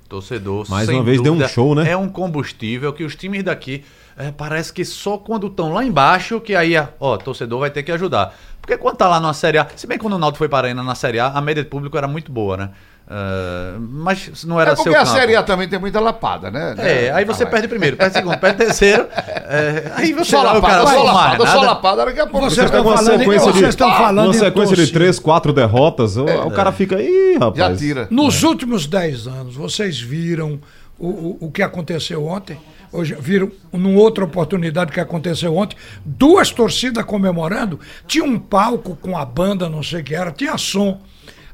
Torcedor, 0.09 0.69
Mais 0.69 0.89
uma 0.89 1.03
vez 1.03 1.23
deu 1.23 1.33
um 1.33 1.37
dúvida, 1.37 1.53
show, 1.53 1.75
né? 1.75 1.91
É 1.91 1.97
um 1.97 2.09
combustível 2.09 2.93
que 2.93 3.03
os 3.03 3.17
times 3.17 3.43
daqui 3.43 3.83
é, 4.17 4.31
parece 4.31 4.73
que 4.73 4.85
só 4.85 5.17
quando 5.17 5.47
estão 5.47 5.73
lá 5.73 5.83
embaixo 5.85 6.39
que 6.39 6.55
aí, 6.55 6.75
ó, 7.01 7.17
torcedor 7.17 7.61
vai 7.61 7.71
ter 7.71 7.83
que 7.83 7.91
ajudar. 7.91 8.35
Porque 8.61 8.77
quando 8.77 8.97
tá 8.97 9.09
lá 9.09 9.19
na 9.19 9.33
Série 9.33 9.59
A, 9.59 9.67
se 9.75 9.87
bem 9.87 9.97
que 9.97 10.03
quando 10.03 10.15
o 10.15 10.19
Náutico 10.19 10.39
foi 10.39 10.49
para 10.49 10.69
a 10.69 10.71
Arena 10.71 10.83
na 10.83 10.95
Série 10.95 11.19
A, 11.19 11.29
a 11.29 11.41
média 11.41 11.63
de 11.63 11.69
público 11.69 11.97
era 11.97 12.07
muito 12.07 12.31
boa, 12.31 12.57
né? 12.57 12.71
É, 13.15 13.75
mas 13.79 14.43
não 14.45 14.59
era 14.59 14.71
É 14.71 14.75
porque 14.75 14.89
seu 14.91 14.99
a 14.99 15.05
campo. 15.05 15.17
Série 15.19 15.37
A 15.37 15.43
também 15.43 15.69
tem 15.69 15.79
muita 15.79 16.01
lapada, 16.01 16.51
né? 16.51 16.75
É, 16.79 17.11
aí 17.13 17.27
você 17.27 17.45
Ah, 17.45 17.47
perde 17.47 17.69
primeiro, 17.69 17.95
perde 17.95 18.15
segundo, 18.17 18.39
perde 18.39 18.65
terceiro. 18.65 19.07
é, 19.15 19.93
aí 19.97 20.15
você 20.15 20.31
Só 20.31 20.41
o 20.41 20.43
cara 20.45 20.55
lapada, 20.55 20.85
vai 20.85 20.95
só 20.97 21.03
lapada, 21.03 21.47
só 21.47 21.61
lapada, 21.61 22.05
daqui 22.07 22.21
a 22.21 22.27
pouco 22.27 22.49
Vocês 22.49 22.55
você 22.55 22.65
estão 22.65 22.83
uma 22.83 22.97
falando, 22.97 23.19
sequência 23.19 23.53
de- 23.53 23.59
vocês 23.59 23.69
estão 23.69 23.91
falando 23.95 24.25
Uma 24.27 24.35
sequência 24.35 24.77
de 24.77 24.93
três, 24.93 25.19
quatro 25.19 25.53
derrotas, 25.53 26.17
o, 26.17 26.25
o 26.25 26.51
cara 26.53 26.73
fica. 26.73 27.03
Ih, 27.03 27.35
rapaz. 27.39 27.57
já 27.57 27.77
tira. 27.77 28.09
Nos 28.11 28.43
últimos 28.45 28.87
10 28.87 29.27
anos, 29.27 29.57
vocês 29.57 30.01
viram 30.01 30.59
o, 30.99 31.07
o, 31.09 31.39
o 31.43 31.51
que 31.51 31.63
aconteceu 31.63 32.25
ontem? 32.27 32.59
Hoje, 32.91 33.15
viram 33.21 33.51
numa 33.73 33.99
outra 34.01 34.25
oportunidade 34.25 34.91
que 34.93 35.01
aconteceu 35.01 35.55
ontem, 35.57 35.77
duas 36.05 36.51
torcidas 36.51 37.05
comemorando, 37.05 37.79
tinha 38.07 38.25
um 38.25 38.39
palco 38.39 38.97
com 39.01 39.17
a 39.17 39.25
banda, 39.25 39.69
não 39.69 39.83
sei 39.83 40.01
o 40.01 40.05
que 40.05 40.15
era, 40.15 40.31
tinha 40.31 40.57
som 40.59 41.01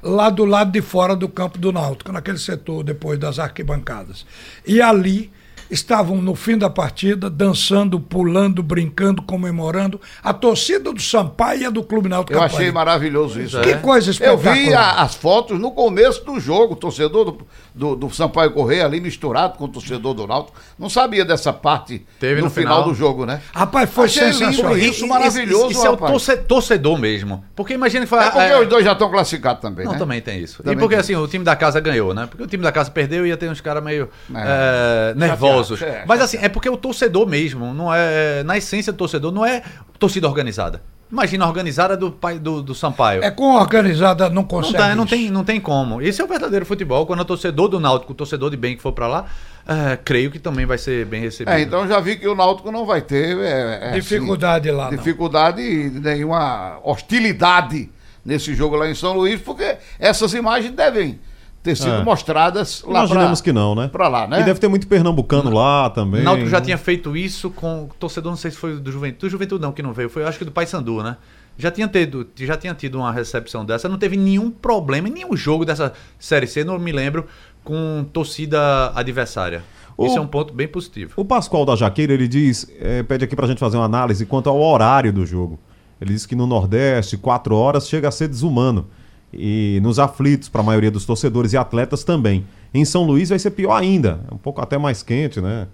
lá 0.03 0.31
do 0.31 0.45
lado 0.45 0.71
de 0.73 0.81
fora 0.81 1.15
do 1.17 1.29
campo 1.29 1.59
do 1.59 1.73
Náutico, 1.73 2.13
naquele 2.13 2.39
setor 2.39 2.83
depois 2.85 3.19
das 3.19 3.39
arquibancadas. 3.39 4.25
E 4.67 4.81
ali 4.81 5.31
estavam 5.71 6.17
no 6.23 6.35
fim 6.35 6.57
da 6.57 6.71
partida, 6.71 7.29
dançando, 7.29 8.01
pulando, 8.01 8.63
brincando, 8.63 9.21
comemorando. 9.21 10.01
A 10.23 10.33
torcida 10.33 10.91
do 10.93 11.01
Sampaio 11.03 11.61
e 11.61 11.65
a 11.67 11.71
do 11.71 11.83
Clube 11.83 12.09
Náutico 12.09 12.33
Eu 12.39 12.43
achei 12.43 12.73
maravilhoso 12.73 13.39
isso. 13.39 13.61
Que 13.61 13.75
coisa 13.77 14.09
Eu 14.09 14.13
espetacular. 14.13 14.55
vi 14.55 14.73
a- 14.73 15.03
as 15.03 15.15
fotos 15.15 15.59
no 15.61 15.71
começo 15.73 16.25
do 16.25 16.41
jogo, 16.41 16.73
o 16.73 16.77
torcedor 16.77 17.25
do, 17.27 17.47
do, 17.79 17.95
do 17.95 18.11
Sampaio 18.11 18.51
Correia 18.51 18.85
ali 18.85 19.01
misturado 19.01 19.57
com 19.57 19.65
o 19.65 19.69
torcedor 19.69 20.13
do 20.15 20.27
Náutico. 20.27 20.59
Não 20.79 20.91
sabia 20.91 21.25
dessa 21.25 21.53
parte 21.53 22.05
Teve 22.19 22.41
no, 22.41 22.49
no 22.49 22.51
final, 22.51 22.79
final. 22.81 22.89
do 22.89 22.95
jogo, 22.95 23.25
né? 23.25 23.41
Rapaz, 23.55 23.89
foi 23.91 24.07
Achei 24.07 24.25
lindo 24.25 24.37
sensacional. 24.39 24.77
isso, 24.77 25.07
maravilhoso, 25.07 25.71
Isso, 25.71 25.87
é 25.87 25.89
o 25.89 25.93
rapaz. 25.93 26.11
torce- 26.13 26.37
torcedor 26.39 26.99
mesmo. 26.99 27.45
Porque 27.55 27.73
imagina 27.75 28.05
que 28.05 28.11
foi. 28.11 28.19
É 28.19 28.31
porque 28.31 28.39
é- 28.41 28.61
os 28.61 28.69
dois 28.69 28.85
já 28.85 28.93
estão 28.93 29.11
classificados 29.11 29.63
também, 29.63 29.85
Não, 29.85 29.93
né? 29.93 29.99
também 29.99 30.21
tem 30.21 30.41
isso. 30.41 30.59
Também 30.63 30.75
e 30.77 30.79
porque 30.79 30.95
tem. 30.97 31.01
assim, 31.01 31.15
o 31.15 31.27
time 31.29 31.45
da 31.45 31.55
casa 31.55 31.79
ganhou, 31.81 32.13
né? 32.13 32.27
Porque 32.29 32.43
o 32.43 32.47
time 32.47 32.63
da 32.63 32.73
casa 32.73 32.91
perdeu 32.91 33.25
e 33.25 33.29
ia 33.29 33.37
ter 33.37 33.49
uns 33.49 33.61
caras 33.61 33.83
meio 33.83 34.09
É. 34.35 35.13
é, 35.13 35.15
nervosos. 35.15 35.79
Chateado, 35.79 36.03
é, 36.03 36.05
Mas 36.07 36.21
assim, 36.21 36.39
é 36.41 36.49
porque 36.49 36.69
o 36.69 36.77
torcedor 36.77 37.27
mesmo, 37.27 37.73
não 37.73 37.95
é. 37.95 38.43
Na 38.43 38.57
essência 38.59 38.93
do 38.93 38.97
torcedor, 38.97 39.31
não 39.33 39.47
é 39.47 39.63
torcida 39.99 40.27
organizada. 40.29 40.83
Imagina 41.11 41.45
a 41.47 41.49
organizada 41.49 41.97
do, 41.97 42.11
pai, 42.11 42.39
do, 42.39 42.63
do 42.63 42.75
Sampaio. 42.75 43.25
É 43.25 43.31
com 43.31 43.57
a 43.57 43.61
organizada 43.61 44.29
não 44.29 44.43
Não, 44.43 44.45
consegue. 44.45 44.77
tá, 44.77 44.95
não, 44.95 45.07
tem, 45.07 45.31
não 45.31 45.43
tem 45.43 45.59
como. 45.59 46.03
Esse 46.03 46.21
é 46.21 46.25
o 46.25 46.29
verdadeiro 46.29 46.67
futebol. 46.67 47.07
Quando 47.07 47.21
o 47.21 47.25
torcedor 47.25 47.69
do 47.69 47.81
Náutico, 47.81 48.13
o 48.13 48.15
torcedor 48.15 48.51
de 48.51 48.57
bem 48.59 48.77
que 48.77 48.83
for 48.83 48.93
pra 48.93 49.07
lá, 49.07 49.25
é, 49.67 49.97
creio 49.97 50.31
que 50.31 50.39
também 50.39 50.67
vai 50.67 50.77
ser 50.77 51.07
bem 51.07 51.21
recebido. 51.23 51.55
É, 51.55 51.63
então 51.63 51.89
já 51.89 51.99
vi 51.99 52.17
que 52.17 52.29
o 52.29 52.35
Náutico 52.35 52.71
não 52.71 52.85
vai 52.85 53.01
ter 53.01 53.39
é, 53.39 53.79
é, 53.83 53.93
Dificuldade 53.93 54.71
lá, 54.71 54.89
assim, 54.89 54.97
não. 54.97 55.03
dificuldade 55.03 55.63
e 55.63 55.91
nenhuma 55.91 56.79
hostilidade 56.85 57.91
nesse 58.25 58.55
jogo 58.55 58.77
lá 58.77 58.89
em 58.89 58.95
São 58.95 59.15
Luís, 59.15 59.41
porque 59.41 59.77
essas 59.99 60.35
imagens 60.35 60.75
devem 60.75 61.19
ter 61.63 61.77
sido 61.77 61.91
É. 61.91 62.03
mostradas 62.05 62.83
lá 62.87 63.01
Imaginamos 63.01 63.41
pra, 63.41 63.45
que 63.45 63.53
não, 63.53 63.75
né? 63.75 63.89
pra 63.89 64.09
lá, 64.09 64.27
né? 64.27 64.41
E 64.41 64.45
deve 64.45 64.61
ter 64.61 64.69
muito 64.69 64.87
pernambucano 64.87 65.51
lá 65.51 65.91
também. 65.91 66.21
O 66.21 66.25
Náutico 66.25 66.49
já 66.49 66.61
tinha 66.61 66.79
feito 66.79 67.17
isso 67.17 67.51
com 67.51 67.85
o 67.85 67.89
torcedor, 67.99 68.31
não 68.33 68.37
sei 68.37 68.51
se 68.51 68.57
foi 68.57 68.79
do 68.79 68.91
Juventude, 68.93 69.21
do 69.21 69.29
Juventude 69.31 69.63
não, 69.63 69.73
que 69.73 69.83
não 69.83 69.93
veio, 69.93 70.09
foi 70.09 70.25
acho 70.25 70.39
que 70.39 70.45
do 70.45 70.53
Paysandu, 70.53 71.03
né? 71.03 71.17
Já 71.61 71.73
tinha, 71.73 71.89
tido, 71.89 72.25
já 72.37 72.57
tinha 72.57 72.73
tido 72.73 72.99
uma 72.99 73.11
recepção 73.13 73.65
dessa, 73.65 73.89
não 73.89 73.99
teve 73.99 74.17
nenhum 74.17 74.49
problema, 74.49 75.09
em 75.09 75.11
nenhum 75.11 75.37
jogo 75.37 75.65
dessa 75.65 75.93
Série 76.19 76.47
C, 76.47 76.63
não 76.63 76.79
me 76.79 76.93
lembro, 76.93 77.27
com 77.65 78.07
torcida 78.13 78.93
adversária. 78.95 79.65
O- 79.97 80.07
Isso 80.07 80.17
é 80.17 80.21
um 80.21 80.27
ponto 80.29 80.55
bem 80.55 80.69
positivo. 80.69 81.13
O 81.17 81.25
Pascoal 81.25 81.65
da 81.67 81.75
Jaqueira, 81.75 82.13
ele 82.13 82.29
diz, 82.29 82.71
eh, 82.79 83.03
pede 83.03 83.25
aqui 83.25 83.35
pra 83.35 83.49
gente 83.49 83.59
fazer 83.59 83.77
uma 83.77 83.87
análise 83.87 84.25
quanto 84.25 84.49
ao 84.49 84.61
horário 84.61 85.13
do 85.13 85.27
jogo. 85.27 85.59
Ele 86.01 86.13
diz 86.13 86.25
que 86.25 86.37
no 86.37 86.47
Nordeste, 86.47 87.17
quatro 87.17 87.57
horas 87.57 87.89
chega 87.89 88.07
a 88.07 88.13
ser 88.13 88.29
desumano. 88.29 88.87
E 89.33 89.79
nos 89.83 89.99
aflitos, 89.99 90.49
para 90.49 90.61
a 90.61 90.65
maioria 90.65 90.91
dos 90.91 91.05
torcedores 91.05 91.53
e 91.53 91.57
atletas 91.57 92.03
também. 92.05 92.47
Em 92.73 92.85
São 92.85 93.03
Luís 93.05 93.29
vai 93.29 93.39
ser 93.39 93.51
pior 93.51 93.75
ainda. 93.77 94.21
É 94.31 94.35
um 94.35 94.39
pouco 94.39 94.61
até 94.61 94.79
mais 94.79 95.03
quente, 95.03 95.41
né? 95.41 95.67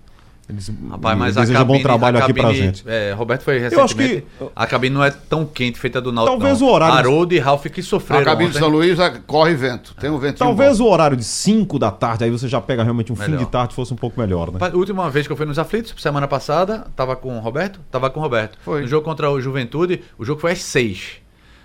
Eles 0.46 0.70
Rapaz, 0.90 1.18
mas 1.18 1.34
e 1.36 1.38
a 1.38 1.40
deseja 1.40 1.58
cabine, 1.60 1.78
bom 1.78 1.82
trabalho 1.82 2.18
a 2.18 2.20
aqui 2.24 2.34
pra 2.34 2.42
cabine- 2.42 2.60
gente. 2.66 2.84
É, 2.86 3.14
Roberto 3.14 3.40
foi 3.42 3.54
Eu 3.62 3.66
acho 3.66 3.76
recentemente. 3.96 4.26
que- 4.38 4.44
A 4.54 4.66
cabine 4.66 4.94
não 4.94 5.02
é 5.02 5.10
tão 5.10 5.46
quente 5.46 5.78
feita 5.78 6.02
do 6.02 6.12
Náutico. 6.12 6.36
Talvez 6.36 6.60
não. 6.60 6.68
o 6.68 6.70
horário- 6.70 6.94
Haroldo 6.98 7.32
e 7.34 7.38
Ralf 7.38 7.64
que 7.64 7.82
sofreram. 7.82 8.20
A 8.20 8.24
cabine 8.26 8.50
de 8.50 8.56
ontem. 8.58 8.58
São 8.60 8.68
Luís 8.68 8.98
corre 9.26 9.54
vento, 9.54 9.94
tem 9.98 10.10
um 10.10 10.18
ventinho 10.18 10.36
Talvez 10.46 10.78
bom. 10.78 10.84
o 10.84 10.90
horário 10.90 11.16
de 11.16 11.24
5 11.24 11.78
da 11.78 11.90
tarde, 11.90 12.24
aí 12.24 12.30
você 12.30 12.46
já 12.46 12.60
pega 12.60 12.82
realmente 12.82 13.10
um 13.10 13.16
fim 13.16 13.22
Melhor. 13.30 13.38
de 13.38 13.46
tarde, 13.46 13.74
fosse 13.74 13.94
um 13.94 13.96
pouco 13.96 14.20
melhor, 14.20 14.52
né? 14.52 14.58
A 14.60 14.76
última 14.76 15.08
vez 15.08 15.26
que 15.26 15.32
eu 15.32 15.36
fui 15.36 15.46
nos 15.46 15.58
aflitos, 15.58 15.94
semana 15.96 16.28
passada, 16.28 16.88
tava 16.94 17.16
com 17.16 17.38
o 17.38 17.40
Roberto? 17.40 17.80
Tava 17.90 18.10
com 18.10 18.20
o 18.20 18.22
Roberto. 18.22 18.58
Foi. 18.62 18.82
No 18.82 18.86
jogo 18.86 19.02
contra 19.02 19.30
o 19.30 19.40
Juventude, 19.40 20.02
o 20.18 20.26
jogo 20.26 20.42
foi 20.42 20.52
às 20.52 20.62
seis. 20.62 21.23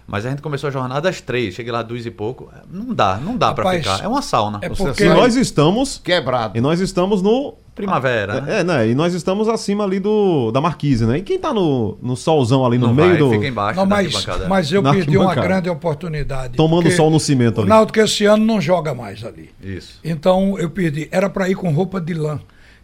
Mas 0.10 0.26
a 0.26 0.30
gente 0.32 0.42
começou 0.42 0.68
a 0.68 0.72
jornada 0.72 1.08
às 1.08 1.22
três, 1.22 1.54
cheguei 1.54 1.72
lá 1.72 1.80
às 1.82 1.88
duas 1.88 2.06
e 2.06 2.12
pouco. 2.12 2.52
Não 2.72 2.94
dá, 2.94 3.18
não 3.24 3.38
dá 3.38 3.54
pra 3.54 3.64
Rapaz, 3.64 3.84
ficar. 3.86 4.04
É 4.04 4.08
uma 4.08 4.22
sauna. 4.22 4.60
é 4.62 4.70
porque- 4.70 5.04
E 5.04 5.10
nós 5.10 5.36
estamos. 5.36 6.02
quebrado. 6.04 6.58
E 6.58 6.62
nós 6.62 6.80
estamos 6.80 7.22
no. 7.22 7.56
Primavera, 7.76 8.42
né? 8.42 8.60
É, 8.60 8.64
né? 8.64 8.90
E 8.90 8.96
nós 8.96 9.14
estamos 9.14 9.48
acima 9.48 9.86
ali 9.86 10.02
do 10.02 10.52
da 10.52 10.60
Marquise, 10.60 11.06
né? 11.06 11.20
E 11.20 11.22
quem 11.22 11.40
tá 11.40 11.54
no, 11.54 11.98
no 12.02 12.14
solzão 12.18 12.66
ali 12.66 12.78
no 12.78 12.88
Não 12.88 12.94
meio 12.94 13.10
vai, 13.12 13.18
do. 13.18 13.30
fica 13.32 13.48
embaixo 13.48 13.80
Não, 13.80 13.86
mas, 13.86 14.26
mas 14.50 14.70
eu 14.74 14.82
Na 14.82 14.92
perdi 14.92 15.18
uma 15.18 15.34
grande 15.34 15.70
oportunidade. 15.70 16.58
Tomando 16.58 16.92
sol 16.92 17.10
no 17.10 17.22
cimento 17.22 17.60
O 17.60 17.62
ali. 17.62 17.70
Náutico 17.70 18.00
esse 18.02 18.26
ano 18.26 18.44
não 18.46 18.60
joga 18.60 18.94
mais 18.94 19.24
ali. 19.24 19.50
Isso. 19.64 19.98
Então 20.04 20.60
eu 20.60 20.70
perdi. 20.70 21.08
Era 21.10 21.30
para 21.30 21.48
ir 21.48 21.56
com 21.56 21.72
roupa 21.72 22.02
de 22.02 22.14
lã. 22.14 22.40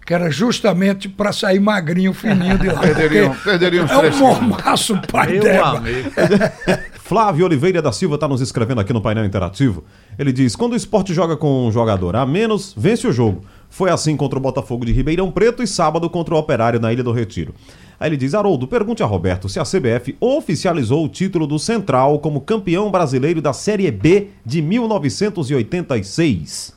Que 0.05 0.13
era 0.13 0.29
justamente 0.29 1.09
para 1.09 1.33
sair 1.33 1.59
magrinho, 1.59 2.13
fininho 2.13 2.57
de 2.59 2.67
lá. 2.67 2.79
Perderiam- 2.79 3.35
perderiam 3.43 3.87
É 3.87 3.97
um 3.97 4.17
mormaço 4.17 4.97
pai 5.11 5.33
Meu 5.33 5.41
d'égua. 5.43 5.77
amigo. 5.79 6.11
Flávio 7.05 7.45
Oliveira 7.45 7.81
da 7.83 7.91
Silva 7.91 8.15
está 8.15 8.27
nos 8.27 8.41
escrevendo 8.41 8.81
aqui 8.81 8.91
no 8.91 8.99
painel 8.99 9.25
interativo. 9.25 9.83
Ele 10.17 10.33
diz: 10.33 10.55
quando 10.55 10.73
o 10.73 10.75
esporte 10.75 11.13
joga 11.13 11.37
com 11.37 11.67
um 11.67 11.71
jogador 11.71 12.15
a 12.15 12.25
menos, 12.25 12.73
vence 12.75 13.07
o 13.07 13.11
jogo. 13.11 13.43
Foi 13.69 13.91
assim 13.91 14.17
contra 14.17 14.39
o 14.39 14.41
Botafogo 14.41 14.83
de 14.83 14.91
Ribeirão 14.91 15.29
Preto 15.29 15.61
e 15.61 15.67
sábado 15.67 16.09
contra 16.09 16.33
o 16.33 16.37
Operário 16.39 16.79
na 16.79 16.91
Ilha 16.91 17.03
do 17.03 17.11
Retiro. 17.11 17.53
Aí 17.99 18.09
ele 18.09 18.17
diz: 18.17 18.33
Haroldo, 18.33 18.67
pergunte 18.67 19.03
a 19.03 19.05
Roberto 19.05 19.47
se 19.47 19.59
a 19.59 19.63
CBF 19.63 20.17
oficializou 20.19 21.05
o 21.05 21.07
título 21.07 21.45
do 21.45 21.59
Central 21.59 22.17
como 22.17 22.41
campeão 22.41 22.89
brasileiro 22.89 23.39
da 23.39 23.53
Série 23.53 23.91
B 23.91 24.29
de 24.43 24.63
1986. 24.63 26.73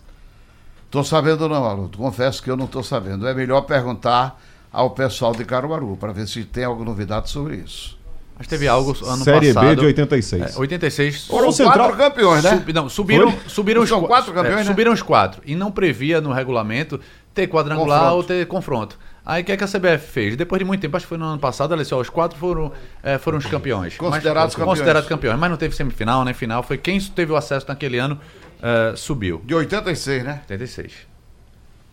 Tô 0.91 1.03
sabendo 1.03 1.49
não, 1.49 1.65
Haroldo. 1.65 1.97
Confesso 1.97 2.43
que 2.43 2.51
eu 2.51 2.57
não 2.57 2.67
tô 2.67 2.83
sabendo. 2.83 3.27
É 3.27 3.33
melhor 3.33 3.63
perguntar 3.63 4.39
ao 4.71 4.91
pessoal 4.91 5.33
de 5.33 5.47
Caruaru 5.47 5.97
para 5.97 6.13
ver 6.13 6.29
se 6.29 6.45
tem 6.45 6.65
alguma 6.65 6.85
novidade 6.85 7.31
sobre 7.31 7.57
isso. 7.57 7.98
Mas 8.39 8.47
teve 8.47 8.69
algo 8.69 8.97
ano 9.05 9.25
Série 9.25 9.53
passado. 9.53 9.67
B 9.71 9.77
de 9.77 9.85
86. 9.87 10.57
É, 10.57 10.59
86. 10.61 11.27
Foram 11.27 11.51
Central- 11.51 11.89
quatro 11.91 11.97
campeões, 11.97 12.45
né? 12.45 12.51
Sub- 12.57 12.73
não, 12.73 12.89
subiram, 12.89 13.33
Foi? 13.33 13.41
subiram 13.51 13.83
os 13.83 13.91
quatro 13.91 14.33
campeões, 14.33 14.61
é, 14.61 14.65
né? 14.65 14.65
Subiram 14.65 14.93
os 14.93 15.03
quatro. 15.03 15.43
E 15.45 15.57
não 15.57 15.71
previa 15.73 16.21
no 16.21 16.33
regulamento 16.33 17.01
ter 17.35 17.49
quadrangular 17.49 17.99
Confronto. 18.01 18.17
ou 18.17 18.23
ter 18.25 18.47
confronto. 18.47 18.99
Aí 19.27 19.43
o 19.43 19.45
que, 19.45 19.53
é 19.53 19.57
que 19.57 19.65
a 19.65 19.67
CBF 19.67 20.07
fez? 20.11 20.37
Depois 20.37 20.59
de 20.59 20.65
muito 20.65 20.81
tempo, 20.81 20.97
acho 20.97 21.05
que 21.05 21.09
foi 21.09 21.19
no 21.19 21.25
ano 21.25 21.39
passado, 21.39 21.75
ela 21.75 21.83
disse, 21.83 21.93
ó, 21.95 22.01
os 22.01 22.09
quatro 22.09 22.39
foram, 22.39 22.73
é, 23.03 23.19
foram 23.19 23.39
os 23.39 23.45
campeões. 23.47 23.97
Considerados 23.97 24.47
Mas- 24.47 24.55
campeões. 24.55 24.79
Considerados 24.79 25.09
campeões. 25.09 25.39
Mas 25.39 25.51
não 25.51 25.57
teve 25.57 25.75
semifinal, 25.77 26.25
nem 26.25 26.33
final. 26.33 26.63
Foi 26.63 26.79
quem 26.79 26.99
teve 27.01 27.33
o 27.33 27.37
acesso 27.37 27.67
naquele 27.69 27.99
ano, 27.99 28.19
é, 28.63 28.95
subiu. 28.97 29.43
De 29.45 29.55
86, 29.55 30.23
né? 30.25 30.41
86. 30.49 30.93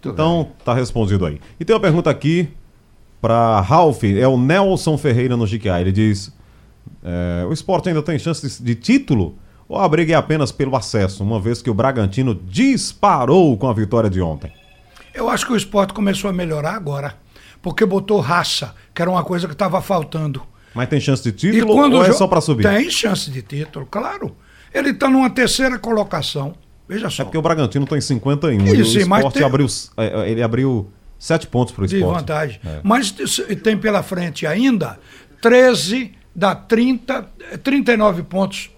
Muito 0.04 0.14
Então, 0.14 0.52
tá 0.64 0.74
respondido 0.76 1.26
aí. 1.26 1.42
E 1.60 1.66
tem 1.66 1.76
uma 1.76 1.80
pergunta 1.82 2.10
aqui 2.10 2.48
para 3.22 3.60
Ralph, 3.62 4.04
é 4.04 4.28
o 4.28 4.38
Nelson 4.38 4.98
Ferreira 4.98 5.36
no 5.36 5.46
GQA. 5.46 5.82
Ele 5.82 5.92
diz: 5.92 6.32
é, 7.04 7.46
o 7.46 7.54
esporte 7.54 7.90
ainda 7.90 8.02
tem 8.02 8.18
chance 8.20 8.48
de, 8.48 8.64
de 8.64 8.76
título? 8.76 9.38
Ou 9.68 9.80
a 9.80 9.88
briga 9.90 10.14
é 10.14 10.16
apenas 10.16 10.52
pelo 10.52 10.76
acesso, 10.76 11.24
uma 11.24 11.40
vez 11.40 11.62
que 11.62 11.70
o 11.70 11.74
Bragantino 11.74 12.36
disparou 12.36 13.58
com 13.58 13.68
a 13.68 13.74
vitória 13.74 14.10
de 14.10 14.22
ontem? 14.22 14.52
Eu 15.14 15.30
acho 15.30 15.46
que 15.46 15.54
o 15.54 15.56
esporte 15.56 15.94
começou 15.94 16.30
a 16.30 16.34
melhorar 16.34 16.74
agora. 16.76 17.16
Porque 17.62 17.84
botou 17.86 18.20
raça, 18.20 18.76
que 18.94 19.02
era 19.02 19.10
uma 19.10 19.24
coisa 19.24 19.48
que 19.48 19.54
estava 19.54 19.82
faltando. 19.82 20.42
Mas 20.74 20.88
tem 20.90 21.00
chance 21.00 21.24
de 21.24 21.30
E 21.30 21.32
título 21.32 21.74
quando 21.74 21.96
ou 21.96 22.04
é 22.06 22.12
só 22.12 22.28
para 22.28 22.42
subir? 22.42 22.62
Tem 22.64 22.90
chance 22.92 23.32
de 23.32 23.42
título, 23.42 23.88
claro. 23.88 24.36
Ele 24.74 24.90
está 24.92 25.10
numa 25.10 25.30
terceira 25.30 25.80
colocação. 25.80 26.54
Veja 26.88 27.10
só. 27.10 27.24
É 27.24 27.26
porque 27.26 27.38
o 27.38 27.42
Bragantino 27.42 27.88
tem 27.88 28.00
51 28.00 28.64
Isso, 28.66 28.76
e 28.76 28.82
o 28.82 28.86
sim, 28.86 28.98
esporte 29.00 29.34
tem- 29.34 29.44
abriu, 29.44 29.66
é, 29.98 30.30
ele 30.30 30.44
abriu 30.44 30.92
7 31.18 31.48
pontos 31.48 31.74
para 31.74 31.86
o 31.86 31.88
de 31.88 31.96
esporte. 31.96 32.20
vantagem. 32.20 32.60
É. 32.64 32.82
Mas 32.84 33.10
tem 33.64 33.76
pela 33.78 34.04
frente 34.04 34.46
ainda 34.46 35.00
13 35.42 36.12
dá 36.36 36.54
30, 36.54 37.28
eh, 37.52 37.58
39 37.58 38.24
pontos. 38.24 38.70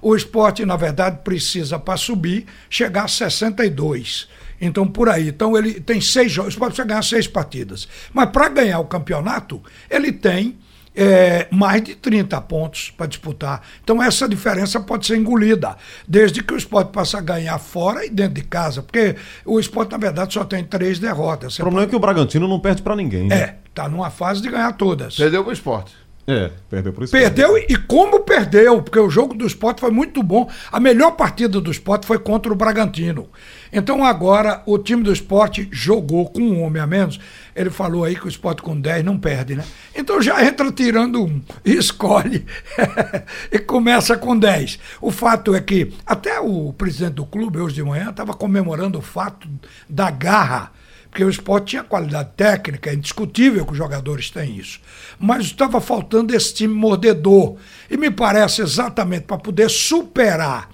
O 0.00 0.14
esporte, 0.14 0.64
na 0.64 0.76
verdade, 0.76 1.20
precisa, 1.24 1.78
para 1.78 1.96
subir, 1.96 2.46
chegar 2.70 3.04
a 3.04 3.08
62. 3.08 4.28
Então, 4.60 4.86
por 4.86 5.08
aí. 5.08 5.28
Então, 5.28 5.56
ele 5.56 5.80
tem 5.80 6.00
seis 6.00 6.30
jogos. 6.30 6.50
O 6.50 6.54
esporte 6.54 6.74
precisa 6.74 6.88
ganhar 6.88 7.02
seis 7.02 7.26
partidas. 7.26 7.88
Mas 8.12 8.30
para 8.30 8.48
ganhar 8.48 8.78
o 8.80 8.84
campeonato, 8.84 9.62
ele 9.90 10.12
tem 10.12 10.56
eh, 10.94 11.46
mais 11.50 11.82
de 11.82 11.94
30 11.94 12.40
pontos 12.42 12.90
para 12.90 13.06
disputar. 13.06 13.62
Então, 13.82 14.02
essa 14.02 14.28
diferença 14.28 14.80
pode 14.80 15.06
ser 15.06 15.16
engolida, 15.16 15.76
desde 16.06 16.42
que 16.42 16.52
o 16.52 16.56
esporte 16.56 16.90
passe 16.92 17.16
a 17.16 17.20
ganhar 17.20 17.58
fora 17.58 18.04
e 18.04 18.10
dentro 18.10 18.34
de 18.34 18.42
casa. 18.42 18.82
Porque 18.82 19.16
o 19.44 19.58
esporte, 19.60 19.92
na 19.92 19.98
verdade, 19.98 20.34
só 20.34 20.44
tem 20.44 20.64
três 20.64 20.98
derrotas. 20.98 21.54
O 21.54 21.62
problema 21.62 21.86
é 21.86 21.88
que 21.88 21.96
o 21.96 22.00
Bragantino 22.00 22.48
não 22.48 22.58
perde 22.58 22.82
para 22.82 22.96
ninguém. 22.96 23.28
né? 23.28 23.36
é, 23.36 23.56
tá 23.72 23.88
numa 23.88 24.10
fase 24.10 24.42
de 24.42 24.50
ganhar 24.50 24.72
todas. 24.72 25.16
Perdeu 25.16 25.44
pro 25.44 25.52
esporte. 25.52 25.92
É, 26.30 26.50
perdeu 26.68 26.92
por 26.92 27.04
esporte. 27.04 27.22
Perdeu 27.22 27.56
e 27.56 27.74
como 27.74 28.20
perdeu, 28.20 28.82
porque 28.82 28.98
o 28.98 29.08
jogo 29.08 29.32
do 29.32 29.46
esporte 29.46 29.80
foi 29.80 29.90
muito 29.90 30.22
bom. 30.22 30.46
A 30.70 30.78
melhor 30.78 31.12
partida 31.12 31.58
do 31.58 31.70
esporte 31.70 32.06
foi 32.06 32.18
contra 32.18 32.52
o 32.52 32.54
Bragantino. 32.54 33.30
Então 33.72 34.04
agora 34.04 34.62
o 34.66 34.78
time 34.78 35.02
do 35.02 35.10
esporte 35.10 35.66
jogou 35.72 36.28
com 36.28 36.42
um 36.42 36.62
homem 36.62 36.82
a 36.82 36.86
menos. 36.86 37.18
Ele 37.56 37.70
falou 37.70 38.04
aí 38.04 38.14
que 38.14 38.26
o 38.26 38.28
esporte 38.28 38.60
com 38.60 38.78
10 38.78 39.02
não 39.06 39.18
perde, 39.18 39.54
né? 39.54 39.64
Então 39.96 40.20
já 40.20 40.44
entra 40.44 40.70
tirando 40.70 41.24
um 41.24 41.40
e 41.64 41.72
escolhe 41.72 42.44
e 43.50 43.58
começa 43.58 44.14
com 44.14 44.38
10. 44.38 44.78
O 45.00 45.10
fato 45.10 45.54
é 45.54 45.62
que 45.62 45.94
até 46.04 46.38
o 46.40 46.74
presidente 46.74 47.14
do 47.14 47.24
clube, 47.24 47.58
hoje 47.58 47.76
de 47.76 47.82
manhã, 47.82 48.10
estava 48.10 48.34
comemorando 48.34 48.98
o 48.98 49.02
fato 49.02 49.48
da 49.88 50.10
garra 50.10 50.72
porque 51.18 51.24
o 51.24 51.30
esporte 51.30 51.70
tinha 51.70 51.82
qualidade 51.82 52.30
técnica, 52.36 52.90
é 52.90 52.94
indiscutível 52.94 53.66
que 53.66 53.72
os 53.72 53.76
jogadores 53.76 54.30
têm 54.30 54.56
isso. 54.56 54.78
Mas 55.18 55.46
estava 55.46 55.80
faltando 55.80 56.32
esse 56.32 56.54
time 56.54 56.72
mordedor. 56.72 57.56
E 57.90 57.96
me 57.96 58.08
parece 58.08 58.62
exatamente 58.62 59.24
para 59.24 59.36
poder 59.36 59.68
superar 59.68 60.70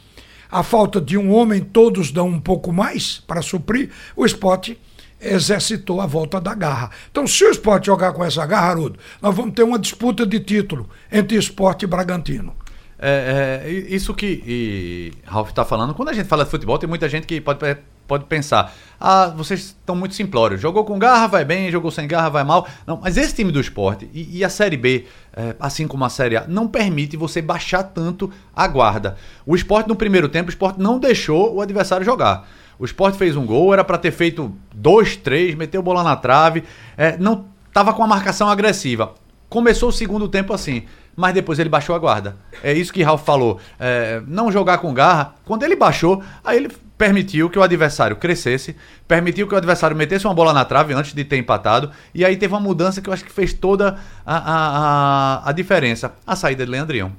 a 0.50 0.62
falta 0.62 1.00
de 1.00 1.16
um 1.16 1.33
homem, 1.33 1.62
todos 1.62 2.11
dão 2.12 2.28
um 2.28 2.38
pouco 2.38 2.70
mais 2.70 3.22
para 3.26 3.40
suprir, 3.40 3.90
o 4.14 4.26
esporte 4.26 4.78
exercitou 5.18 5.98
a 5.98 6.07
volta 6.07 6.38
da 6.38 6.54
garra. 6.54 6.90
Então, 7.11 7.26
se 7.26 7.42
o 7.42 7.50
esporte 7.50 7.87
jogar 7.87 8.12
com 8.12 8.22
essa 8.22 8.44
garra, 8.44 8.68
Haroldo, 8.68 8.98
nós 9.22 9.35
vamos 9.35 9.54
ter 9.54 9.62
uma 9.62 9.78
disputa 9.78 10.26
de 10.26 10.40
título 10.40 10.90
entre 11.11 11.38
esporte 11.38 11.85
e 11.85 11.87
Bragantino. 11.87 12.54
É, 12.98 13.62
é, 13.64 13.70
isso 13.70 14.12
que 14.12 14.42
e, 14.46 15.12
Ralf 15.24 15.48
está 15.48 15.64
falando, 15.64 15.94
quando 15.94 16.11
a 16.11 16.12
gente 16.12 16.28
fala 16.28 16.44
de 16.44 16.50
futebol, 16.50 16.78
tem 16.78 16.88
muita 16.88 17.09
gente 17.09 17.26
que 17.26 17.40
pode, 17.40 17.61
pode 18.07 18.25
pensar: 18.25 18.73
ah, 19.01 19.27
vocês 19.29 19.61
estão 19.61 19.95
muito 19.97 20.14
simplórios. 20.14 20.61
Jogou 20.61 20.85
com 20.85 20.99
garra, 20.99 21.27
vai 21.27 21.45
bem, 21.45 21.71
jogou 21.71 21.90
sem 21.90 22.07
garra, 22.07 22.29
vai 22.29 22.45
mal. 22.45 22.67
Não, 22.87 22.99
mas 23.03 23.17
esse 23.17 23.35
time 23.35 23.51
do 23.51 23.61
esporte 23.61 24.09
e, 24.12 24.38
e 24.38 24.45
a 24.45 24.49
Série 24.49 24.77
B, 24.77 25.07
é, 25.35 25.55
assim 25.59 25.87
como 25.87 26.05
a 26.05 26.09
Série 26.09 26.37
A, 26.37 26.47
não 26.47 26.69
permite 26.69 27.17
você 27.17 27.43
baixar 27.43 27.83
tanto 27.83 28.31
a 28.55 28.67
guarda. 28.67 29.17
O 29.45 29.55
esporte, 29.55 29.88
no 29.88 29.97
primeiro 29.97 30.29
tempo, 30.29 30.49
o 30.49 30.53
esporte 30.53 30.81
não 30.81 30.99
deixou 30.99 31.55
o 31.55 31.61
adversário 31.61 32.05
jogar. 32.05 32.49
O 32.79 32.85
esporte 32.85 33.17
fez 33.19 33.37
um 33.37 33.47
gol, 33.47 33.73
era 33.73 33.85
para 33.85 33.99
ter 33.99 34.11
feito 34.11 34.53
dois, 34.75 35.17
três, 35.17 35.55
meteu 35.55 35.83
bola 35.83 36.03
na 36.03 36.17
trave, 36.17 36.64
é, 36.97 37.17
não 37.19 37.47
estava 37.69 37.93
com 37.93 38.03
a 38.03 38.07
marcação 38.07 38.49
agressiva. 38.49 39.14
Começou 39.49 39.90
o 39.90 39.93
segundo 39.93 40.29
tempo 40.29 40.53
assim 40.53 40.85
mas 41.17 41.35
depois 41.35 41.59
ele 41.59 41.69
baixou 41.69 41.95
a 41.95 41.99
guarda. 41.99 42.37
É 42.62 42.73
isso 42.73 42.93
que 42.93 43.03
Ralf 43.03 43.25
falou. 43.25 43.61
É, 43.79 44.23
não 44.27 44.51
jogar 44.51 44.79
com 44.79 44.93
garra. 44.93 45.35
Quando 45.45 45.62
ele 45.62 45.77
baixou, 45.77 46.23
aí 46.43 46.57
ele 46.57 46.71
permitiu 46.96 47.50
que 47.50 47.59
o 47.59 47.62
adversário 47.62 48.16
crescesse, 48.16 48.76
permitiu 49.07 49.46
que 49.48 49.54
o 49.54 49.57
adversário 49.57 49.96
metesse 49.96 50.26
uma 50.26 50.35
bola 50.35 50.52
na 50.52 50.64
trave 50.64 50.94
antes 50.94 51.12
de 51.12 51.24
ter 51.24 51.37
empatado, 51.37 51.90
e 52.14 52.24
aí 52.24 52.37
teve 52.37 52.54
uma 52.54 52.61
mudança 52.61 53.00
que 53.00 53.09
eu 53.09 53.12
acho 53.12 53.24
que 53.24 53.33
fez 53.33 53.52
toda 53.52 53.98
a, 54.24 54.37
a, 54.37 55.48
a, 55.48 55.52
diferença. 55.52 56.14
A 56.26 56.37
saída 56.37 56.64
de 56.64 56.70
Leandrinho. 56.70 57.14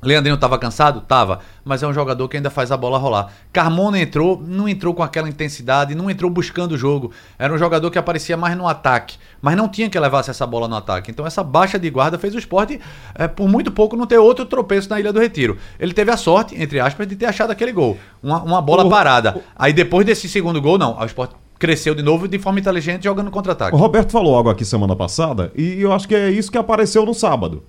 Leandrinho 0.00 0.36
estava 0.36 0.56
cansado? 0.58 1.00
Tava, 1.00 1.40
mas 1.64 1.82
é 1.82 1.86
um 1.86 1.92
jogador 1.92 2.28
que 2.28 2.36
ainda 2.36 2.50
faz 2.50 2.70
a 2.70 2.76
bola 2.76 2.98
rolar. 2.98 3.32
Carmona 3.52 3.98
entrou, 3.98 4.40
não 4.46 4.68
entrou 4.68 4.94
com 4.94 5.02
aquela 5.02 5.28
intensidade, 5.28 5.94
não 5.94 6.08
entrou 6.08 6.30
buscando 6.30 6.72
o 6.72 6.78
jogo. 6.78 7.10
Era 7.36 7.52
um 7.52 7.58
jogador 7.58 7.90
que 7.90 7.98
aparecia 7.98 8.36
mais 8.36 8.56
no 8.56 8.68
ataque, 8.68 9.18
mas 9.42 9.56
não 9.56 9.68
tinha 9.68 9.90
que 9.90 9.98
levasse 9.98 10.30
essa 10.30 10.46
bola 10.46 10.68
no 10.68 10.76
ataque. 10.76 11.10
Então 11.10 11.26
essa 11.26 11.42
baixa 11.42 11.78
de 11.78 11.90
guarda 11.90 12.16
fez 12.16 12.32
o 12.34 12.38
esporte, 12.38 12.80
é, 13.14 13.26
por 13.26 13.48
muito 13.48 13.72
pouco, 13.72 13.96
não 13.96 14.06
ter 14.06 14.18
outro 14.18 14.46
tropeço 14.46 14.88
na 14.88 15.00
Ilha 15.00 15.12
do 15.12 15.18
Retiro. 15.18 15.58
Ele 15.80 15.92
teve 15.92 16.12
a 16.12 16.16
sorte, 16.16 16.54
entre 16.60 16.78
aspas, 16.78 17.08
de 17.08 17.16
ter 17.16 17.26
achado 17.26 17.50
aquele 17.50 17.72
gol. 17.72 17.98
Uma, 18.22 18.40
uma 18.42 18.62
bola 18.62 18.84
o, 18.84 18.90
parada. 18.90 19.36
O, 19.36 19.42
Aí 19.56 19.72
depois 19.72 20.06
desse 20.06 20.28
segundo 20.28 20.62
gol, 20.62 20.78
não. 20.78 20.96
O 20.96 21.04
esporte 21.04 21.34
cresceu 21.58 21.92
de 21.92 22.04
novo 22.04 22.28
de 22.28 22.38
forma 22.38 22.60
inteligente 22.60 23.02
jogando 23.02 23.32
contra-ataque. 23.32 23.74
O 23.74 23.78
Roberto 23.78 24.12
falou 24.12 24.36
algo 24.36 24.48
aqui 24.48 24.64
semana 24.64 24.94
passada, 24.94 25.50
e 25.56 25.80
eu 25.80 25.92
acho 25.92 26.06
que 26.06 26.14
é 26.14 26.30
isso 26.30 26.52
que 26.52 26.58
apareceu 26.58 27.04
no 27.04 27.12
sábado 27.12 27.64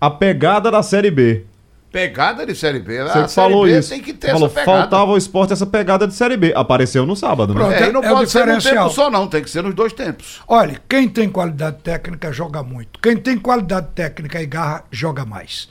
a 0.00 0.10
pegada 0.10 0.70
da 0.70 0.82
Série 0.82 1.10
B. 1.10 1.44
Pegada 1.90 2.44
de 2.44 2.54
Série 2.54 2.80
B. 2.80 3.02
Você 3.02 3.18
a 3.18 3.28
falou 3.28 3.64
B 3.64 3.78
isso. 3.78 3.88
tem 3.88 4.00
que 4.00 4.12
ter 4.12 4.32
falou, 4.32 4.46
essa 4.46 4.54
pegada. 4.54 4.78
Faltava 4.80 5.10
ao 5.10 5.16
esporte 5.16 5.52
essa 5.54 5.66
pegada 5.66 6.06
de 6.06 6.14
Série 6.14 6.36
B. 6.36 6.52
Apareceu 6.54 7.06
no 7.06 7.16
sábado, 7.16 7.54
né? 7.54 7.60
Pronto, 7.60 7.72
é, 7.72 7.88
e 7.88 7.92
não 7.92 8.04
é 8.04 8.08
pode 8.10 8.30
ser 8.30 8.46
num 8.46 8.58
tempo 8.58 8.90
só, 8.90 9.10
não. 9.10 9.26
Tem 9.26 9.42
que 9.42 9.48
ser 9.48 9.62
nos 9.62 9.74
dois 9.74 9.92
tempos. 9.92 10.42
Olha, 10.46 10.80
quem 10.88 11.08
tem 11.08 11.30
qualidade 11.30 11.78
técnica 11.82 12.30
joga 12.30 12.62
muito. 12.62 13.00
Quem 13.00 13.16
tem 13.16 13.38
qualidade 13.38 13.88
técnica 13.94 14.40
e 14.40 14.46
garra 14.46 14.84
joga 14.90 15.24
mais. 15.24 15.68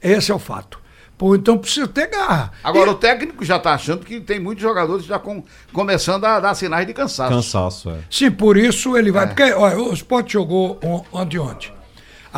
Esse 0.00 0.30
é 0.30 0.34
o 0.34 0.38
fato. 0.38 0.78
Pô, 1.18 1.34
então 1.34 1.58
precisa 1.58 1.88
ter 1.88 2.08
garra. 2.08 2.52
Agora, 2.62 2.90
e... 2.90 2.92
o 2.92 2.94
técnico 2.94 3.44
já 3.44 3.56
está 3.56 3.72
achando 3.72 4.04
que 4.04 4.20
tem 4.20 4.38
muitos 4.38 4.62
jogadores 4.62 5.04
já 5.04 5.18
com, 5.18 5.42
começando 5.72 6.24
a 6.26 6.38
dar 6.38 6.54
sinais 6.54 6.86
de 6.86 6.92
cansaço. 6.92 7.32
Cansaço, 7.32 7.90
é. 7.90 7.98
Sim, 8.08 8.30
por 8.30 8.56
isso 8.56 8.96
ele 8.96 9.10
vai. 9.10 9.24
É. 9.24 9.26
Porque 9.26 9.42
olha, 9.52 9.78
o 9.78 9.92
Sport 9.94 10.30
jogou 10.30 10.78
ontem 11.10 11.38
ontem. 11.38 11.75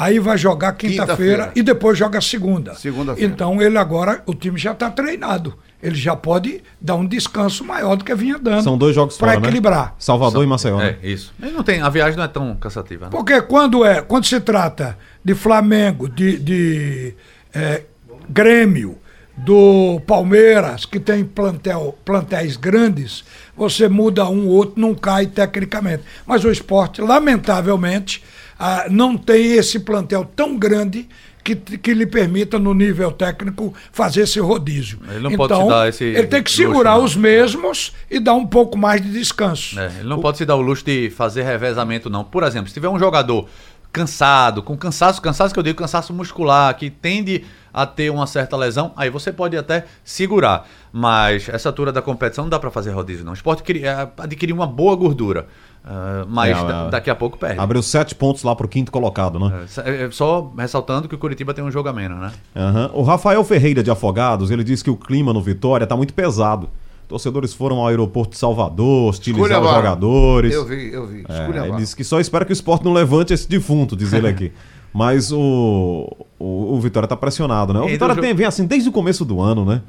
Aí 0.00 0.20
vai 0.20 0.38
jogar 0.38 0.72
quinta-feira 0.74 1.46
quinta 1.46 1.58
e 1.58 1.62
depois 1.62 1.98
joga 1.98 2.20
segunda. 2.20 2.74
Segunda-feira. 2.74 3.32
Então 3.32 3.60
ele 3.60 3.76
agora, 3.76 4.22
o 4.26 4.34
time 4.34 4.56
já 4.56 4.72
está 4.72 4.90
treinado. 4.90 5.54
Ele 5.82 5.96
já 5.96 6.14
pode 6.14 6.62
dar 6.80 6.94
um 6.94 7.06
descanso 7.06 7.64
maior 7.64 7.96
do 7.96 8.04
que 8.04 8.14
vinha 8.14 8.38
dando. 8.38 8.62
São 8.62 8.78
dois 8.78 8.94
jogos 8.94 9.16
para 9.16 9.32
né? 9.32 9.38
equilibrar. 9.38 9.86
Né? 9.86 9.92
Salvador 9.98 10.34
São, 10.34 10.44
e 10.44 10.46
Maceió. 10.46 10.80
É, 10.80 10.98
isso. 11.02 11.32
Mas 11.38 11.52
não 11.52 11.62
tem, 11.62 11.80
a 11.80 11.88
viagem 11.88 12.16
não 12.16 12.24
é 12.24 12.28
tão 12.28 12.54
cansativa. 12.56 13.06
Né? 13.06 13.10
Porque 13.10 13.40
quando 13.42 13.84
é, 13.84 14.00
quando 14.00 14.24
se 14.24 14.40
trata 14.40 14.96
de 15.24 15.34
Flamengo, 15.34 16.08
de, 16.08 16.38
de 16.38 17.14
é, 17.52 17.82
Grêmio, 18.28 18.98
do 19.36 20.00
Palmeiras, 20.06 20.84
que 20.84 20.98
tem 20.98 21.24
plantel, 21.24 21.96
plantéis 22.04 22.56
grandes, 22.56 23.24
você 23.56 23.88
muda 23.88 24.28
um, 24.28 24.48
ou 24.48 24.54
outro 24.54 24.80
não 24.80 24.94
cai 24.94 25.26
tecnicamente. 25.26 26.02
Mas 26.26 26.44
o 26.44 26.50
esporte, 26.50 27.00
lamentavelmente, 27.00 28.22
ah, 28.58 28.86
não 28.90 29.16
tem 29.16 29.52
esse 29.52 29.80
plantel 29.80 30.24
tão 30.34 30.56
grande 30.56 31.08
que, 31.42 31.78
que 31.78 31.94
lhe 31.94 32.06
permita, 32.06 32.58
no 32.58 32.74
nível 32.74 33.10
técnico, 33.12 33.72
fazer 33.92 34.22
esse 34.22 34.38
rodízio. 34.40 34.98
Ele 35.08 35.20
não 35.20 35.30
então, 35.30 35.48
pode 35.48 35.62
se 35.62 35.68
dar 35.68 35.88
esse. 35.88 36.04
Ele 36.04 36.26
tem 36.26 36.42
que 36.42 36.50
segurar 36.50 36.96
luxo, 36.96 37.06
os 37.06 37.16
mesmos 37.16 37.92
e 38.10 38.20
dar 38.20 38.34
um 38.34 38.46
pouco 38.46 38.76
mais 38.76 39.00
de 39.00 39.10
descanso. 39.10 39.78
É, 39.78 39.86
ele 40.00 40.08
não 40.08 40.18
o... 40.18 40.20
pode 40.20 40.38
se 40.38 40.44
dar 40.44 40.56
o 40.56 40.60
luxo 40.60 40.84
de 40.84 41.10
fazer 41.10 41.42
revezamento, 41.42 42.10
não. 42.10 42.24
Por 42.24 42.42
exemplo, 42.42 42.68
se 42.68 42.74
tiver 42.74 42.88
um 42.88 42.98
jogador 42.98 43.48
cansado, 43.90 44.62
com 44.62 44.76
cansaço, 44.76 45.22
cansaço 45.22 45.54
que 45.54 45.58
eu 45.58 45.62
digo, 45.62 45.78
cansaço 45.78 46.12
muscular, 46.12 46.74
que 46.76 46.90
tende 46.90 47.44
a 47.72 47.86
ter 47.86 48.10
uma 48.10 48.26
certa 48.26 48.56
lesão, 48.56 48.92
aí 48.96 49.08
você 49.08 49.32
pode 49.32 49.56
até 49.56 49.84
segurar. 50.04 50.66
Mas 50.92 51.48
essa 51.48 51.68
altura 51.68 51.92
da 51.92 52.02
competição 52.02 52.44
não 52.44 52.50
dá 52.50 52.58
para 52.58 52.70
fazer 52.70 52.90
rodízio, 52.90 53.24
não. 53.24 53.32
O 53.32 53.34
esporte 53.34 53.62
é, 53.84 54.08
adquirir 54.18 54.52
uma 54.52 54.66
boa 54.66 54.94
gordura. 54.96 55.46
Uh, 55.84 56.26
mas 56.28 56.56
é, 56.56 56.60
é, 56.60 56.90
daqui 56.90 57.08
a 57.08 57.14
pouco 57.14 57.38
perde. 57.38 57.58
Abriu 57.58 57.82
sete 57.82 58.14
pontos 58.14 58.42
lá 58.42 58.54
pro 58.54 58.68
quinto 58.68 58.92
colocado, 58.92 59.38
né? 59.38 59.66
É, 59.84 60.04
é, 60.04 60.10
só 60.10 60.52
ressaltando 60.58 61.08
que 61.08 61.14
o 61.14 61.18
Curitiba 61.18 61.54
tem 61.54 61.64
um 61.64 61.70
jogo 61.70 61.88
a 61.88 61.92
menos, 61.92 62.18
né? 62.18 62.32
Uhum. 62.54 63.00
O 63.00 63.02
Rafael 63.02 63.42
Ferreira 63.42 63.82
de 63.82 63.90
Afogados, 63.90 64.50
ele 64.50 64.62
disse 64.62 64.84
que 64.84 64.90
o 64.90 64.96
clima 64.96 65.32
no 65.32 65.40
Vitória 65.40 65.86
tá 65.86 65.96
muito 65.96 66.12
pesado. 66.12 66.68
Torcedores 67.08 67.54
foram 67.54 67.78
ao 67.78 67.88
aeroporto 67.88 68.32
de 68.32 68.38
Salvador, 68.38 69.08
hostilizar 69.08 69.62
os 69.62 69.70
jogadores. 69.70 70.52
Eu 70.52 70.66
vi, 70.66 70.92
eu 70.92 71.06
vi. 71.06 71.24
É, 71.26 71.66
ele 71.66 71.76
disse 71.78 71.96
que 71.96 72.04
só 72.04 72.20
espera 72.20 72.44
que 72.44 72.52
o 72.52 72.54
esporte 72.54 72.84
não 72.84 72.92
levante 72.92 73.32
esse 73.32 73.48
defunto, 73.48 73.96
diz 73.96 74.12
ele 74.12 74.28
aqui. 74.28 74.52
Mas 74.92 75.32
o, 75.32 76.06
o, 76.38 76.74
o 76.74 76.80
Vitória 76.80 77.08
tá 77.08 77.16
pressionado, 77.16 77.72
né? 77.72 77.80
O 77.80 77.88
Vitória 77.88 78.14
tem, 78.16 78.34
vem 78.34 78.46
assim 78.46 78.66
desde 78.66 78.88
o 78.88 78.92
começo 78.92 79.24
do 79.24 79.40
ano, 79.40 79.64
né? 79.64 79.82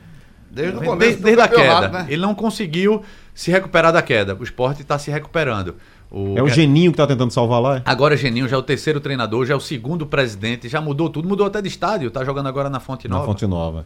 Desde 0.51 0.77
o 0.77 0.79
começo 0.79 0.97
desde, 0.97 1.23
desde 1.23 1.41
a 1.41 1.47
queda. 1.47 1.87
Né? 1.89 2.05
Ele 2.09 2.21
não 2.21 2.33
conseguiu 2.33 3.01
se 3.39 3.51
recuperar 3.51 3.93
da 3.93 4.01
queda. 4.01 4.35
O 4.37 4.43
esporte 4.43 4.81
está 4.81 4.99
se 4.99 5.09
recuperando. 5.09 5.75
O... 6.11 6.37
É 6.37 6.43
o 6.43 6.49
Geninho 6.49 6.91
que 6.91 6.95
está 6.95 7.07
tentando 7.07 7.31
salvar 7.31 7.61
lá? 7.61 7.77
É? 7.77 7.81
Agora 7.85 8.17
Geninho 8.17 8.49
já 8.49 8.57
é 8.57 8.59
o 8.59 8.61
terceiro 8.61 8.99
treinador, 8.99 9.45
já 9.45 9.53
é 9.53 9.57
o 9.57 9.61
segundo 9.61 10.05
presidente, 10.05 10.67
já 10.67 10.81
mudou 10.81 11.09
tudo, 11.09 11.25
mudou 11.25 11.47
até 11.47 11.61
de 11.61 11.69
estádio, 11.69 12.09
está 12.09 12.25
jogando 12.25 12.47
agora 12.47 12.69
na 12.69 12.81
Fonte 12.81 13.07
Nova. 13.07 13.21
Na 13.21 13.25
Fonte 13.25 13.47
Nova. 13.47 13.85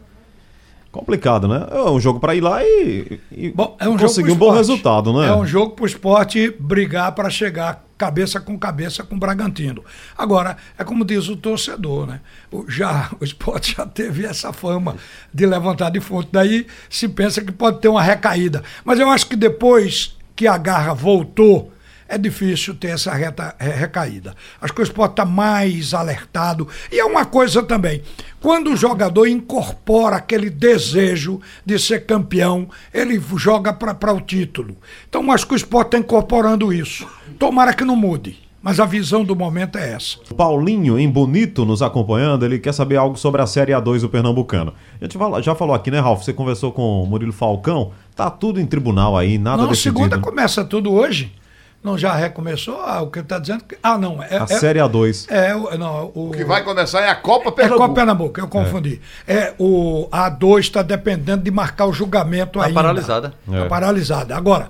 Complicado, 0.92 1.48
né? 1.48 1.68
É 1.70 1.84
um 1.84 2.00
jogo 2.00 2.20
para 2.20 2.34
ir 2.34 2.42
lá 2.42 2.64
e, 2.64 3.20
e 3.32 3.52
Bom, 3.52 3.78
é 3.80 3.88
um 3.88 3.96
conseguir 3.96 4.32
um 4.32 4.36
bom 4.36 4.50
resultado, 4.50 5.14
né? 5.14 5.28
É 5.28 5.36
um 5.36 5.46
jogo 5.46 5.76
para 5.76 5.84
o 5.84 5.88
esporte 5.88 6.56
brigar 6.60 7.12
para 7.12 7.30
chegar 7.30 7.86
cabeça 8.04 8.40
com 8.40 8.60
cabeça 8.60 9.04
com 9.04 9.16
o 9.16 9.20
Bragantino. 9.20 9.84
Agora, 10.18 10.58
é 10.78 10.84
como 10.84 11.06
diz 11.06 11.30
o 11.30 11.38
torcedor, 11.38 12.06
né? 12.06 12.20
O, 12.52 12.70
já, 12.70 13.10
o 13.20 13.24
esporte 13.24 13.76
já 13.78 13.86
teve 13.86 14.26
essa 14.26 14.52
fama 14.52 14.98
de 15.34 15.46
levantar 15.46 15.90
de 15.90 16.00
fonte. 16.00 16.30
Daí 16.32 16.68
se 16.90 17.08
pensa 17.08 17.42
que 17.42 17.52
pode 17.52 17.80
ter 17.80 17.88
uma 17.88 18.02
recaída. 18.02 18.64
Mas 18.84 19.00
eu 19.00 19.10
acho 19.10 19.28
que 19.28 19.36
depois 19.36 20.18
que 20.36 20.48
a 20.48 20.58
garra 20.58 20.94
voltou 20.94 21.73
é 22.14 22.18
difícil 22.18 22.76
ter 22.76 22.90
essa 22.90 23.12
reta 23.12 23.56
é, 23.60 23.70
recaída. 23.70 24.36
Acho 24.62 24.74
que 24.74 24.82
o 24.82 24.84
esporte 24.84 25.14
está 25.14 25.26
mais 25.26 25.94
alertado. 25.94 26.68
E 26.92 27.00
é 27.00 27.06
uma 27.06 27.26
coisa 27.26 27.64
também: 27.64 28.04
quando 28.40 28.72
o 28.72 28.78
jogador 28.78 29.28
incorpora 29.28 30.18
aquele 30.18 30.50
desejo 30.50 31.42
de 31.66 31.80
ser 31.80 32.06
campeão, 32.06 32.70
ele 32.94 33.22
joga 33.36 33.74
para 33.74 34.14
o 34.14 34.22
título. 34.22 34.78
Então, 35.10 35.32
acho 35.32 35.48
que 35.48 35.54
o 35.54 35.58
esporte 35.58 35.88
está 35.88 35.98
incorporando 35.98 36.72
isso. 36.72 37.08
Tomara 37.40 37.74
que 37.74 37.84
não 37.84 37.96
mude. 37.96 38.42
Mas 38.62 38.80
a 38.80 38.86
visão 38.86 39.26
do 39.26 39.36
momento 39.36 39.78
é 39.78 39.92
essa. 39.92 40.20
Paulinho, 40.38 40.98
em 40.98 41.10
Bonito, 41.10 41.66
nos 41.66 41.82
acompanhando, 41.82 42.46
ele 42.46 42.58
quer 42.58 42.74
saber 42.74 42.96
algo 42.96 43.18
sobre 43.18 43.42
a 43.42 43.46
Série 43.46 43.74
A2 43.74 44.00
do 44.00 44.08
Pernambucano. 44.08 44.74
A 45.02 45.04
gente 45.04 45.18
já 45.44 45.54
falou 45.54 45.76
aqui, 45.76 45.92
né, 45.92 46.00
Ralf? 46.00 46.24
Você 46.24 46.32
conversou 46.32 46.72
com 46.72 47.04
o 47.04 47.06
Murilo 47.06 47.34
Falcão. 47.34 47.92
Tá 48.16 48.30
tudo 48.30 48.62
em 48.62 48.66
tribunal 48.66 49.18
aí, 49.18 49.38
nada 49.38 49.64
não, 49.64 49.70
decidido. 49.70 49.98
segunda 50.00 50.18
começa 50.18 50.64
tudo 50.64 50.94
hoje. 50.94 51.34
Não 51.84 51.98
já 51.98 52.14
recomeçou? 52.14 52.80
Ah, 52.82 53.02
o 53.02 53.12
que 53.12 53.20
está 53.20 53.38
dizendo? 53.38 53.66
Que... 53.66 53.78
Ah, 53.84 53.98
não. 53.98 54.24
É, 54.24 54.38
a 54.38 54.44
é, 54.44 54.48
Série 54.48 54.80
A2. 54.80 55.30
É, 55.30 55.78
não, 55.78 56.12
o... 56.16 56.30
o 56.30 56.32
que 56.32 56.46
vai 56.46 56.64
começar 56.64 57.02
é 57.02 57.10
a 57.10 57.16
Copa 57.16 57.52
Pernambuco. 57.52 57.62
É 57.62 57.66
a 57.66 57.88
Copa 57.88 57.94
Pernambuco, 57.94 58.40
eu 58.40 58.48
confundi. 58.48 59.02
É, 59.28 59.34
é 59.36 59.56
o 59.60 60.08
A2 60.10 60.60
está 60.60 60.82
dependendo 60.82 61.44
de 61.44 61.52
marcar 61.52 61.86
o 61.86 61.92
julgamento 61.92 62.60
tá 62.60 62.66
ainda. 62.66 62.80
Está 62.80 62.82
paralisada. 62.82 63.34
Está 63.46 63.60
é. 63.60 63.68
paralisada. 63.68 64.38
Agora, 64.38 64.70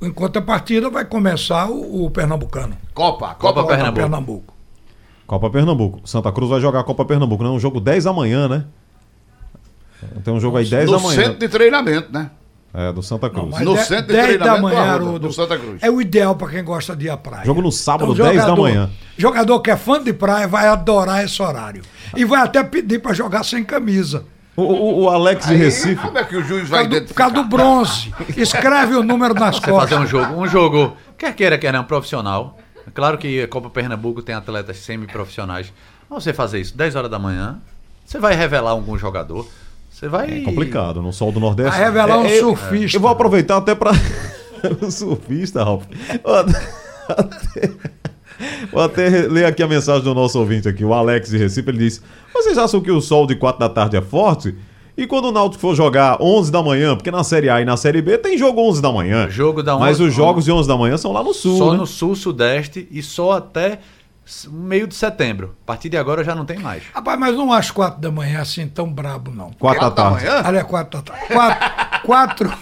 enquanto 0.00 0.38
a 0.38 0.42
partida 0.42 0.88
vai 0.88 1.04
começar 1.04 1.68
o, 1.68 2.04
o 2.04 2.10
Pernambucano. 2.12 2.76
Copa, 2.94 3.34
Copa, 3.34 3.62
Copa 3.62 3.66
Pernambuco. 3.66 4.00
Pernambuco. 4.00 4.54
Copa 5.26 5.50
Pernambuco. 5.50 6.00
Santa 6.08 6.30
Cruz 6.30 6.48
vai 6.48 6.60
jogar 6.60 6.80
a 6.80 6.84
Copa 6.84 7.04
Pernambuco, 7.04 7.42
não 7.42 7.54
é 7.54 7.54
um 7.54 7.60
jogo 7.60 7.80
10 7.80 8.04
da 8.04 8.12
manhã, 8.12 8.48
né? 8.48 8.64
Tem 10.22 10.32
um 10.32 10.38
jogo 10.38 10.58
aí 10.58 10.64
10 10.64 10.90
da 10.90 10.98
manhã. 10.98 11.16
No 11.16 11.24
centro 11.24 11.38
de 11.40 11.48
treinamento, 11.48 12.12
né? 12.12 12.30
É, 12.78 12.92
do 12.92 13.02
Santa 13.02 13.30
Cruz. 13.30 13.50
Não, 13.60 13.72
no 13.74 13.76
centro 13.78 14.08
de 14.08 14.12
10 14.12 14.38
da 14.38 14.60
manhã, 14.60 14.98
do, 14.98 15.18
do 15.18 15.32
Santa 15.32 15.56
Cruz. 15.58 15.82
É 15.82 15.90
o 15.90 15.98
ideal 15.98 16.34
para 16.36 16.48
quem 16.48 16.62
gosta 16.62 16.94
de 16.94 17.06
ir 17.06 17.10
à 17.10 17.16
praia. 17.16 17.44
Jogo 17.46 17.62
no 17.62 17.72
sábado, 17.72 18.12
então, 18.12 18.26
10 18.26 18.44
da 18.44 18.54
manhã. 18.54 18.90
Jogador 19.16 19.60
que 19.60 19.70
é 19.70 19.76
fã 19.78 20.02
de 20.02 20.12
praia 20.12 20.46
vai 20.46 20.66
adorar 20.68 21.24
esse 21.24 21.40
horário. 21.42 21.82
E 22.14 22.24
vai 22.26 22.40
até 22.42 22.62
pedir 22.62 22.98
para 22.98 23.14
jogar 23.14 23.44
sem 23.44 23.64
camisa. 23.64 24.24
O, 24.54 24.62
o- 24.62 25.02
o 25.04 25.08
Alex 25.08 25.46
de 25.46 25.54
Recife. 25.54 25.96
como 25.96 26.18
é 26.18 26.24
que 26.24 26.36
o 26.36 26.42
juiz 26.44 26.68
vai 26.68 26.86
do, 26.86 27.00
por 27.02 27.14
causa 27.14 27.34
do 27.34 27.44
bronze. 27.44 28.12
Escreve 28.36 28.94
o 28.94 29.02
número 29.02 29.32
nas 29.34 29.56
Você 29.56 29.62
fazer 29.70 29.72
costas. 29.96 29.98
um 30.00 30.06
jogo, 30.06 30.34
um 30.42 30.46
jogo, 30.48 30.96
quer 31.16 31.34
queira, 31.34 31.56
quer 31.58 31.72
não, 31.72 31.82
profissional. 31.84 32.58
É 32.86 32.90
Claro 32.90 33.16
que 33.18 33.42
a 33.42 33.48
Copa 33.48 33.70
Pernambuco 33.70 34.20
tem 34.22 34.34
atletas 34.34 34.76
semi-profissionais. 34.78 35.72
Mas 36.10 36.22
você 36.24 36.32
fazer 36.34 36.60
isso 36.60 36.76
10 36.76 36.94
horas 36.94 37.10
da 37.10 37.18
manhã, 37.18 37.58
você 38.04 38.18
vai 38.18 38.34
revelar 38.34 38.70
algum 38.72 38.96
jogador. 38.98 39.46
Você 39.96 40.08
vai. 40.08 40.40
É 40.40 40.40
complicado, 40.42 41.00
no 41.00 41.10
sol 41.10 41.32
do 41.32 41.40
Nordeste. 41.40 41.70
Vai 41.70 41.84
revelar 41.86 42.18
um 42.18 42.26
É, 42.26 42.36
eu- 42.38 42.48
surfista. 42.48 42.98
Eu 42.98 43.00
vou 43.00 43.10
aproveitar 43.10 43.56
até 43.56 43.74
pra. 43.74 43.92
o 44.82 44.90
surfista, 44.92 45.64
Ralf. 45.64 45.84
Vou 46.22 46.34
até... 46.34 46.60
Vou 48.70 48.82
até 48.82 49.08
ler 49.08 49.46
aqui 49.46 49.62
a 49.62 49.66
mensagem 49.66 50.02
do 50.04 50.14
nosso 50.14 50.38
ouvinte 50.38 50.68
aqui, 50.68 50.84
o 50.84 50.92
Alex 50.92 51.30
de 51.30 51.38
Recife. 51.38 51.70
Ele 51.70 51.78
disse: 51.78 52.02
Vocês 52.34 52.58
acham 52.58 52.82
que 52.82 52.90
o 52.90 53.00
sol 53.00 53.26
de 53.26 53.34
4 53.36 53.58
da 53.58 53.70
tarde 53.70 53.96
é 53.96 54.02
forte? 54.02 54.54
E 54.98 55.06
quando 55.06 55.28
o 55.28 55.32
Náutico 55.32 55.62
for 55.62 55.74
jogar 55.74 56.18
11 56.20 56.52
da 56.52 56.62
manhã, 56.62 56.94
porque 56.94 57.10
na 57.10 57.24
Série 57.24 57.48
A 57.48 57.62
e 57.62 57.64
na 57.64 57.78
Série 57.78 58.02
B 58.02 58.18
tem 58.18 58.36
jogo 58.36 58.60
11 58.60 58.82
da 58.82 58.92
manhã. 58.92 59.30
Jogo 59.30 59.62
da 59.62 59.78
Mas 59.78 59.98
11 60.00 60.08
os 60.10 60.14
jogos 60.14 60.44
de 60.44 60.52
11 60.52 60.68
da 60.68 60.76
manhã 60.76 60.98
são 60.98 61.12
lá 61.12 61.22
no 61.22 61.32
sul. 61.32 61.56
Só 61.56 61.72
né? 61.72 61.78
no 61.78 61.86
sul, 61.86 62.14
sudeste 62.14 62.86
e 62.90 63.02
só 63.02 63.32
até 63.32 63.78
meio 64.50 64.86
de 64.86 64.94
setembro. 64.94 65.56
A 65.62 65.66
partir 65.66 65.88
de 65.88 65.96
agora 65.96 66.24
já 66.24 66.34
não 66.34 66.44
tem 66.44 66.58
mais. 66.58 66.82
Rapaz, 66.94 67.18
mas 67.18 67.34
não 67.34 67.52
acho 67.52 67.72
quatro 67.72 68.00
da 68.00 68.10
manhã 68.10 68.40
assim 68.40 68.66
tão 68.68 68.92
brabo, 68.92 69.30
não. 69.30 69.50
4 69.52 69.80
da 69.80 69.90
Quatro 69.90 70.04
da 70.04 70.10
tarde. 70.10 70.26
manhã? 70.26 70.42
Olha, 70.46 70.64
quatro 70.64 71.00
da 71.02 71.12
tarde. 71.12 71.26
Quatro, 71.32 72.02
quatro, 72.04 72.52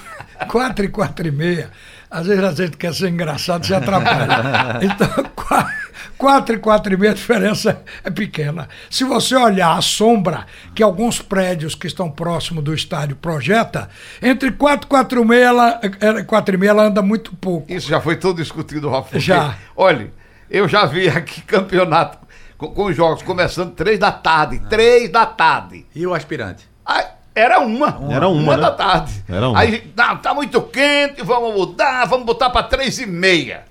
quatro 0.48 0.84
e 0.84 0.88
quatro 0.88 1.26
e 1.26 1.30
meia. 1.30 1.70
Às 2.10 2.26
vezes 2.28 2.44
a 2.44 2.52
gente 2.52 2.76
quer 2.76 2.94
ser 2.94 3.08
engraçado, 3.08 3.66
se 3.66 3.74
atrapalha. 3.74 4.78
Então, 4.82 5.08
qua- 5.34 5.68
quatro 6.16 6.54
e 6.54 6.58
quatro 6.58 6.92
e 6.94 6.96
meia, 6.96 7.10
a 7.10 7.14
diferença 7.14 7.82
é 8.04 8.10
pequena. 8.10 8.68
Se 8.88 9.02
você 9.02 9.34
olhar 9.34 9.76
a 9.76 9.80
sombra 9.80 10.46
que 10.76 10.82
alguns 10.82 11.20
prédios 11.20 11.74
que 11.74 11.88
estão 11.88 12.08
próximo 12.08 12.62
do 12.62 12.72
estádio 12.72 13.16
projeta, 13.16 13.88
entre 14.22 14.52
quatro 14.52 14.86
e 14.86 14.90
quatro 14.90 15.22
e 15.22 15.24
meia, 15.26 15.44
ela, 15.46 15.80
eh, 15.82 16.22
quatro 16.22 16.54
e 16.54 16.58
meia, 16.58 16.70
ela 16.70 16.84
anda 16.84 17.02
muito 17.02 17.34
pouco. 17.34 17.72
Isso 17.72 17.88
já 17.88 18.00
foi 18.00 18.14
todo 18.14 18.36
discutido, 18.36 18.88
Rafa. 18.88 19.18
Já. 19.18 19.56
Olha, 19.76 20.12
eu 20.54 20.68
já 20.68 20.86
vi 20.86 21.08
aqui 21.08 21.42
campeonato 21.42 22.18
com, 22.56 22.68
com 22.68 22.84
os 22.84 22.96
jogos 22.96 23.22
começando 23.24 23.74
três 23.74 23.98
da 23.98 24.12
tarde. 24.12 24.60
Três 24.70 25.10
da 25.10 25.26
tarde. 25.26 25.84
E 25.92 26.06
o 26.06 26.14
aspirante? 26.14 26.68
Aí, 26.86 27.04
era 27.34 27.58
uma. 27.58 27.98
Era 28.08 28.28
uma, 28.28 28.56
né? 28.56 28.62
da 28.62 28.70
tarde. 28.70 29.24
Era 29.28 29.48
uma. 29.48 29.58
Aí, 29.58 29.92
não, 29.96 30.16
tá 30.18 30.32
muito 30.32 30.62
quente, 30.62 31.22
vamos 31.22 31.54
mudar, 31.54 32.04
vamos 32.06 32.24
botar 32.24 32.50
pra 32.50 32.62
três 32.62 33.00
e 33.00 33.06
meia. 33.06 33.64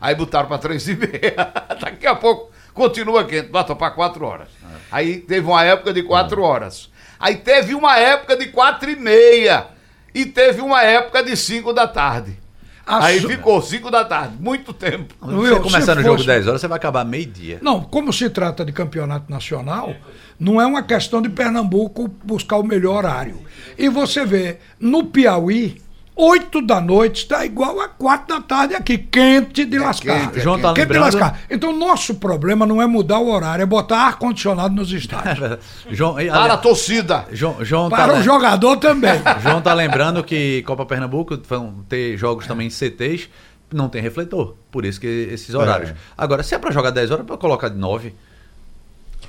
Aí 0.00 0.14
botaram 0.14 0.48
pra 0.48 0.56
três 0.56 0.88
e 0.88 0.96
meia. 0.96 1.52
Daqui 1.78 2.06
a 2.06 2.14
pouco 2.14 2.50
continua 2.72 3.24
quente, 3.24 3.48
bota 3.48 3.76
pra 3.76 3.90
quatro 3.90 4.24
horas. 4.24 4.48
Aí 4.90 5.18
teve 5.18 5.46
uma 5.46 5.62
época 5.62 5.92
de 5.92 6.02
quatro 6.02 6.42
horas. 6.42 6.90
Aí 7.20 7.36
teve 7.36 7.74
uma 7.74 7.98
época 7.98 8.36
de 8.36 8.46
quatro 8.46 8.90
e 8.90 8.96
meia. 8.96 9.66
E 10.14 10.24
teve 10.24 10.62
uma 10.62 10.82
época 10.82 11.22
de 11.22 11.36
cinco 11.36 11.72
da 11.72 11.86
tarde. 11.86 12.41
A 12.86 13.04
Aí 13.06 13.20
so- 13.20 13.28
ficou 13.28 13.62
cinco 13.62 13.90
da 13.90 14.04
tarde, 14.04 14.34
muito 14.40 14.72
tempo. 14.72 15.14
Will, 15.22 15.54
você 15.56 15.60
começar 15.60 15.92
se 15.92 15.98
no 15.98 16.02
jogo 16.02 16.16
fosse- 16.16 16.26
10 16.26 16.48
horas, 16.48 16.60
você 16.60 16.66
vai 16.68 16.76
acabar 16.76 17.04
meio-dia. 17.04 17.58
Não, 17.62 17.80
como 17.80 18.12
se 18.12 18.28
trata 18.28 18.64
de 18.64 18.72
campeonato 18.72 19.30
nacional, 19.30 19.94
não 20.38 20.60
é 20.60 20.66
uma 20.66 20.82
questão 20.82 21.22
de 21.22 21.28
Pernambuco 21.28 22.08
buscar 22.24 22.56
o 22.56 22.62
melhor 22.64 22.96
horário. 22.98 23.38
E 23.78 23.88
você 23.88 24.24
vê, 24.26 24.58
no 24.80 25.04
Piauí, 25.04 25.80
8 26.14 26.60
da 26.60 26.78
noite 26.80 27.22
está 27.22 27.44
igual 27.46 27.80
a 27.80 27.88
4 27.88 28.26
da 28.36 28.40
tarde 28.42 28.74
aqui, 28.74 28.98
quente 28.98 29.64
de 29.64 29.78
lascar. 29.78 30.26
quente, 30.26 30.38
é 30.40 30.42
João 30.42 30.58
tá 30.60 30.74
quente 30.74 30.86
de 30.88 30.92
lembrando- 30.92 31.18
lascar. 31.18 31.40
Então, 31.50 31.72
nosso 31.76 32.16
problema 32.16 32.66
não 32.66 32.82
é 32.82 32.86
mudar 32.86 33.18
o 33.18 33.30
horário, 33.30 33.62
é 33.62 33.66
botar 33.66 33.98
ar-condicionado 34.08 34.74
nos 34.74 34.92
estádios. 34.92 35.58
João, 35.90 36.20
e, 36.20 36.28
Para 36.28 36.54
a 36.54 36.58
torcida. 36.58 37.24
João, 37.32 37.64
João 37.64 37.88
tá 37.88 37.96
Para 37.96 38.12
o 38.14 38.16
le- 38.18 38.22
jogador 38.22 38.76
também. 38.76 39.20
João 39.42 39.62
tá 39.62 39.72
lembrando 39.72 40.22
que 40.22 40.62
Copa 40.66 40.84
Pernambuco 40.84 41.38
vão 41.48 41.76
ter 41.88 42.16
jogos 42.18 42.46
também 42.46 42.66
em 42.66 42.70
CTs, 42.70 43.30
não 43.72 43.88
tem 43.88 44.02
refletor. 44.02 44.54
Por 44.70 44.84
isso 44.84 45.00
que 45.00 45.06
esses 45.32 45.54
horários. 45.54 45.94
Agora, 46.16 46.42
se 46.42 46.54
é 46.54 46.58
pra 46.58 46.70
jogar 46.70 46.90
10 46.90 47.10
horas, 47.10 47.24
é 47.24 47.26
pra 47.26 47.38
colocar 47.38 47.70
de 47.70 47.78
9 47.78 48.14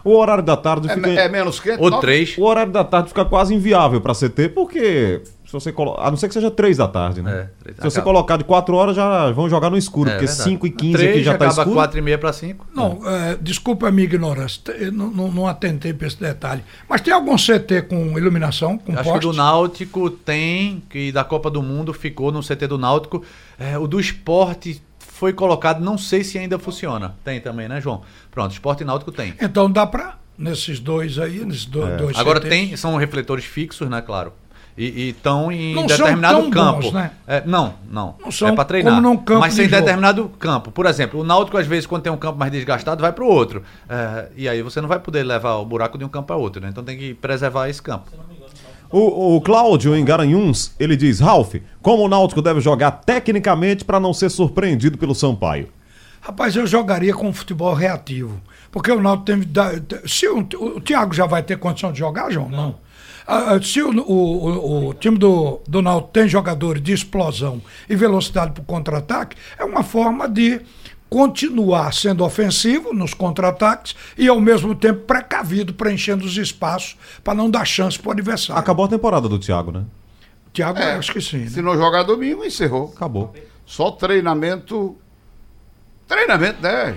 O 0.03 0.17
horário 0.17 0.43
da 0.43 0.57
tarde 0.57 0.89
É, 0.91 0.95
fica. 0.95 1.09
é 1.11 1.29
menos 1.29 1.61
quente? 1.61 1.81
ou 1.81 1.89
Nove- 1.89 2.01
3. 2.01 2.37
O 2.37 2.43
horário 2.43 2.73
da 2.73 2.83
tarde 2.83 3.07
fica 3.07 3.23
quase 3.23 3.53
inviável 3.55 4.01
para 4.01 4.13
CT, 4.13 4.49
porque 4.49 5.21
se 5.59 5.65
você 5.65 5.71
colo... 5.71 5.95
a 5.99 6.09
não 6.09 6.17
ser 6.17 6.27
que 6.27 6.33
seja 6.33 6.49
3 6.49 6.77
da 6.77 6.87
tarde, 6.87 7.21
né? 7.21 7.49
É, 7.65 7.73
se 7.73 7.81
você 7.81 7.99
Acaba. 7.99 8.13
colocar 8.13 8.37
de 8.37 8.43
4 8.43 8.75
horas, 8.75 8.95
já 8.95 9.29
vão 9.31 9.47
jogar 9.47 9.69
no 9.69 9.77
escuro, 9.77 10.09
porque 10.09 10.27
5 10.27 10.65
e 10.65 10.71
15 10.71 11.07
aqui 11.07 11.23
já 11.23 11.31
tá 11.37 11.45
acaba 11.45 11.61
escuro. 11.61 11.75
4 11.75 11.99
e 11.99 12.01
meia 12.01 12.17
pra 12.17 12.33
5. 12.33 12.67
Não, 12.73 13.07
é, 13.07 13.37
desculpa 13.39 13.87
a 13.87 13.91
minha 13.91 14.05
ignorância, 14.05 14.71
eu 14.71 14.91
não, 14.91 15.11
não, 15.11 15.31
não 15.31 15.47
atentei 15.47 15.93
para 15.93 16.07
esse 16.07 16.19
detalhe. 16.19 16.63
Mas 16.89 17.01
tem 17.01 17.13
algum 17.13 17.35
CT 17.35 17.83
com 17.87 18.17
iluminação, 18.17 18.77
com 18.77 18.93
Acho 18.93 19.03
que 19.03 19.09
poste? 19.09 19.21
do 19.21 19.33
Náutico 19.33 20.09
tem, 20.09 20.81
que 20.89 21.11
da 21.11 21.23
Copa 21.23 21.51
do 21.51 21.61
Mundo 21.61 21.93
ficou 21.93 22.31
no 22.31 22.41
CT 22.41 22.67
do 22.67 22.77
Náutico. 22.79 23.23
É, 23.59 23.77
o 23.77 23.85
do 23.85 23.99
esporte 23.99 24.81
foi 24.97 25.33
colocado, 25.33 25.81
não 25.81 25.97
sei 25.97 26.23
se 26.23 26.39
ainda 26.39 26.57
funciona. 26.57 27.15
Tem 27.23 27.39
também, 27.39 27.67
né, 27.67 27.79
João? 27.79 28.01
Pronto, 28.31 28.51
esporte 28.51 28.81
e 28.81 28.85
Náutico 28.85 29.11
tem. 29.11 29.35
Então 29.39 29.69
dá 29.71 29.85
para, 29.85 30.17
nesses 30.37 30.79
dois 30.79 31.19
aí, 31.19 31.45
nesses 31.45 31.65
do, 31.65 31.85
dois 31.97 32.17
Agora 32.17 32.41
CTs. 32.41 32.49
tem, 32.49 32.75
são 32.77 32.95
refletores 32.97 33.45
fixos, 33.45 33.89
né, 33.89 34.01
claro. 34.01 34.33
E 34.75 35.09
estão 35.09 35.51
em 35.51 35.75
Não 35.75 35.87
são 35.87 35.97
determinado 35.99 36.41
tão 36.41 36.49
campo. 36.49 36.81
bons, 36.81 36.91
né? 36.93 37.11
É, 37.27 37.43
não, 37.45 37.75
não. 37.89 38.15
Não 38.23 38.31
são 38.31 38.47
é 38.47 38.51
pra 38.53 38.65
treinar. 38.65 38.95
como 38.95 39.07
num 39.07 39.17
campo 39.17 39.41
Mas 39.41 39.53
de 39.53 39.61
tem 39.61 39.69
jogo. 39.69 39.81
determinado 39.81 40.29
campo. 40.39 40.71
Por 40.71 40.85
exemplo, 40.87 41.19
o 41.19 41.23
Náutico, 41.23 41.57
às 41.57 41.67
vezes, 41.67 41.85
quando 41.85 42.01
tem 42.01 42.11
um 42.11 42.17
campo 42.17 42.39
mais 42.39 42.51
desgastado, 42.51 42.99
vai 43.01 43.11
pro 43.13 43.27
outro. 43.27 43.61
É, 43.87 44.29
e 44.35 44.49
aí 44.49 44.61
você 44.63 44.81
não 44.81 44.87
vai 44.87 44.99
poder 44.99 45.23
levar 45.23 45.55
o 45.57 45.65
buraco 45.65 45.97
de 45.97 46.03
um 46.03 46.09
campo 46.09 46.33
a 46.33 46.35
outro, 46.35 46.59
né? 46.61 46.69
Então 46.69 46.83
tem 46.83 46.97
que 46.97 47.13
preservar 47.13 47.69
esse 47.69 47.81
campo. 47.81 48.09
O, 48.91 49.35
o 49.37 49.41
Cláudio, 49.41 49.95
em 49.95 50.03
Garanhuns, 50.05 50.71
ele 50.79 50.95
diz: 50.95 51.19
Ralf, 51.19 51.55
como 51.81 52.03
o 52.03 52.07
Náutico 52.07 52.41
deve 52.41 52.59
jogar 52.61 52.91
tecnicamente 52.91 53.83
para 53.85 53.99
não 53.99 54.13
ser 54.13 54.29
surpreendido 54.29 54.97
pelo 54.97 55.15
Sampaio? 55.15 55.69
Rapaz, 56.21 56.55
eu 56.55 56.65
jogaria 56.65 57.13
com 57.13 57.33
futebol 57.33 57.73
reativo. 57.73 58.39
Porque 58.71 58.91
o 58.91 59.01
Náutico 59.01 59.25
tem. 59.25 59.43
Se 60.07 60.27
o, 60.27 60.39
o 60.39 60.79
Thiago 60.81 61.13
já 61.13 61.25
vai 61.25 61.43
ter 61.43 61.57
condição 61.57 61.91
de 61.91 61.99
jogar, 61.99 62.31
João? 62.31 62.49
Não. 62.49 62.75
Ah, 62.77 62.82
ah, 63.27 63.59
se 63.61 63.81
o, 63.81 63.89
o, 63.89 64.13
o- 64.13 64.87
o 64.89 64.93
time 64.93 65.17
do, 65.17 65.59
do 65.67 65.81
Náutico 65.81 66.11
tem 66.13 66.27
jogadores 66.27 66.81
de 66.81 66.93
explosão 66.93 67.61
e 67.89 67.95
velocidade 67.95 68.51
para 68.51 68.61
o 68.61 68.65
contra-ataque, 68.65 69.35
é 69.57 69.63
uma 69.63 69.83
forma 69.83 70.27
de 70.27 70.61
continuar 71.09 71.93
sendo 71.93 72.23
ofensivo 72.23 72.91
nos 72.93 73.13
contra-ataques 73.13 73.95
e 74.17 74.27
ao 74.27 74.39
mesmo 74.41 74.73
tempo 74.73 75.01
precavido 75.01 75.73
preenchendo 75.73 76.25
os 76.25 76.35
espaços 76.37 76.97
para 77.23 77.35
não 77.35 77.49
dar 77.51 77.65
chance 77.65 77.99
para 77.99 78.09
o 78.09 78.11
adversário. 78.13 78.59
Acabou 78.59 78.85
a 78.85 78.89
temporada 78.89 79.29
do 79.29 79.37
Thiago, 79.37 79.71
né? 79.71 79.83
Thiago, 80.51 80.79
É, 80.79 80.95
acho 80.95 81.11
que 81.13 81.21
sim. 81.21 81.47
Se 81.47 81.57
Né? 81.57 81.61
não 81.61 81.75
jogar 81.77 82.01
domingo, 82.03 82.43
encerrou. 82.43 82.91
Acabou. 82.95 83.33
Só 83.65 83.91
treinamento. 83.91 84.95
Treinamento, 86.07 86.61
né? 86.61 86.95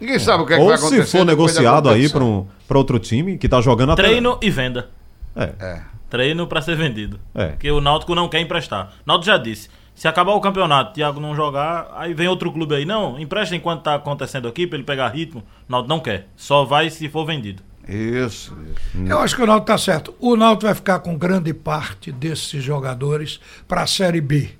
Ninguém 0.00 0.18
sabe 0.18 0.42
o 0.42 0.46
que, 0.46 0.52
é 0.52 0.56
que 0.56 0.62
Ou 0.62 0.68
vai 0.68 0.76
se 0.78 0.84
acontecer. 0.86 1.18
for 1.18 1.24
depois 1.24 1.54
da 1.54 1.60
negociado 1.60 1.88
aí 1.88 2.08
para 2.08 2.24
um, 2.24 2.46
pra 2.68 2.76
outro 2.78 2.98
time 2.98 3.38
que 3.38 3.48
tá 3.48 3.60
jogando 3.60 3.92
até. 3.92 4.02
Treino 4.02 4.38
e 4.42 4.50
venda. 4.50 4.90
É. 5.36 5.52
É. 5.60 5.80
Treino 6.10 6.46
pra 6.46 6.62
ser 6.62 6.76
vendido. 6.76 7.18
É. 7.34 7.48
Porque 7.48 7.70
o 7.70 7.80
Náutico 7.80 8.14
não 8.14 8.28
quer 8.28 8.40
emprestar. 8.40 8.92
O 9.04 9.06
Náutico 9.06 9.26
já 9.26 9.36
disse. 9.38 9.68
Se 9.94 10.08
acabar 10.08 10.32
o 10.32 10.40
campeonato, 10.40 10.90
o 10.90 10.94
Thiago 10.94 11.20
não 11.20 11.36
jogar, 11.36 11.88
aí 11.94 12.12
vem 12.14 12.26
outro 12.26 12.50
clube 12.52 12.74
aí. 12.74 12.84
Não, 12.84 13.18
empresta 13.18 13.54
enquanto 13.54 13.82
tá 13.82 13.94
acontecendo 13.94 14.48
aqui 14.48 14.66
pra 14.66 14.76
ele 14.76 14.84
pegar 14.84 15.08
ritmo. 15.08 15.40
O 15.68 15.72
Náutico 15.72 15.88
não 15.88 16.00
quer. 16.00 16.26
Só 16.36 16.64
vai 16.64 16.90
se 16.90 17.08
for 17.08 17.24
vendido. 17.24 17.62
Isso, 17.88 18.56
isso. 18.72 19.06
Eu 19.06 19.18
acho 19.18 19.36
que 19.36 19.42
o 19.42 19.46
Náutico 19.46 19.70
está 19.72 19.78
certo. 19.78 20.14
O 20.18 20.36
Náutico 20.36 20.66
vai 20.66 20.74
ficar 20.74 20.98
com 21.00 21.16
grande 21.16 21.52
parte 21.54 22.10
desses 22.10 22.62
jogadores 22.62 23.38
para 23.68 23.82
a 23.82 23.86
Série 23.86 24.20
B. 24.20 24.50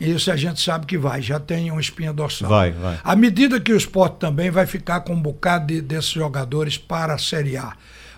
Isso 0.00 0.32
a 0.32 0.36
gente 0.36 0.60
sabe 0.60 0.84
que 0.86 0.98
vai, 0.98 1.22
já 1.22 1.38
tem 1.38 1.70
uma 1.70 1.80
espinha 1.80 2.12
dorsal. 2.12 2.48
Vai, 2.48 2.72
vai. 2.72 2.98
À 3.04 3.14
medida 3.14 3.60
que 3.60 3.72
o 3.72 3.76
esporte 3.76 4.16
também 4.16 4.50
vai 4.50 4.66
ficar 4.66 5.02
com 5.02 5.12
um 5.12 5.20
bocado 5.22 5.66
de- 5.68 5.80
desses 5.80 6.10
jogadores 6.10 6.76
para 6.76 7.14
a 7.14 7.18
Série 7.18 7.56
A. 7.56 7.72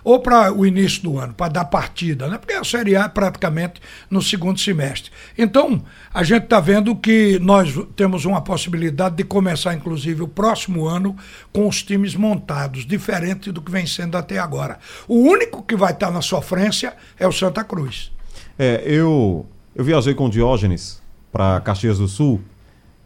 Ou 0.05 0.19
para 0.19 0.53
o 0.53 0.67
início 0.67 1.01
do 1.01 1.17
ano, 1.17 1.33
para 1.33 1.51
dar 1.51 1.65
partida, 1.65 2.27
né? 2.27 2.37
Porque 2.37 2.53
a 2.53 2.63
Série 2.63 2.95
A 2.95 3.05
é 3.05 3.09
praticamente 3.09 3.81
no 4.07 4.21
segundo 4.21 4.59
semestre. 4.59 5.11
Então, 5.35 5.81
a 6.13 6.21
gente 6.21 6.43
está 6.43 6.59
vendo 6.59 6.95
que 6.95 7.39
nós 7.39 7.75
temos 7.95 8.23
uma 8.23 8.39
possibilidade 8.39 9.15
de 9.15 9.23
começar, 9.23 9.73
inclusive, 9.73 10.21
o 10.21 10.27
próximo 10.27 10.85
ano 10.85 11.15
com 11.51 11.67
os 11.67 11.81
times 11.81 12.15
montados, 12.15 12.85
diferente 12.85 13.51
do 13.51 13.63
que 13.63 13.71
vem 13.71 13.87
sendo 13.87 14.15
até 14.15 14.37
agora. 14.37 14.77
O 15.07 15.15
único 15.15 15.63
que 15.63 15.75
vai 15.75 15.91
estar 15.91 16.11
na 16.11 16.21
sofrência 16.21 16.93
é 17.17 17.27
o 17.27 17.31
Santa 17.31 17.63
Cruz. 17.63 18.11
É, 18.59 18.83
eu, 18.85 19.43
eu 19.75 19.83
viajei 19.83 20.13
com 20.13 20.29
Diógenes 20.29 21.01
para 21.31 21.59
Caxias 21.61 21.97
do 21.97 22.07
Sul 22.07 22.39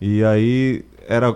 e 0.02 0.22
aí 0.22 0.84
era 1.08 1.34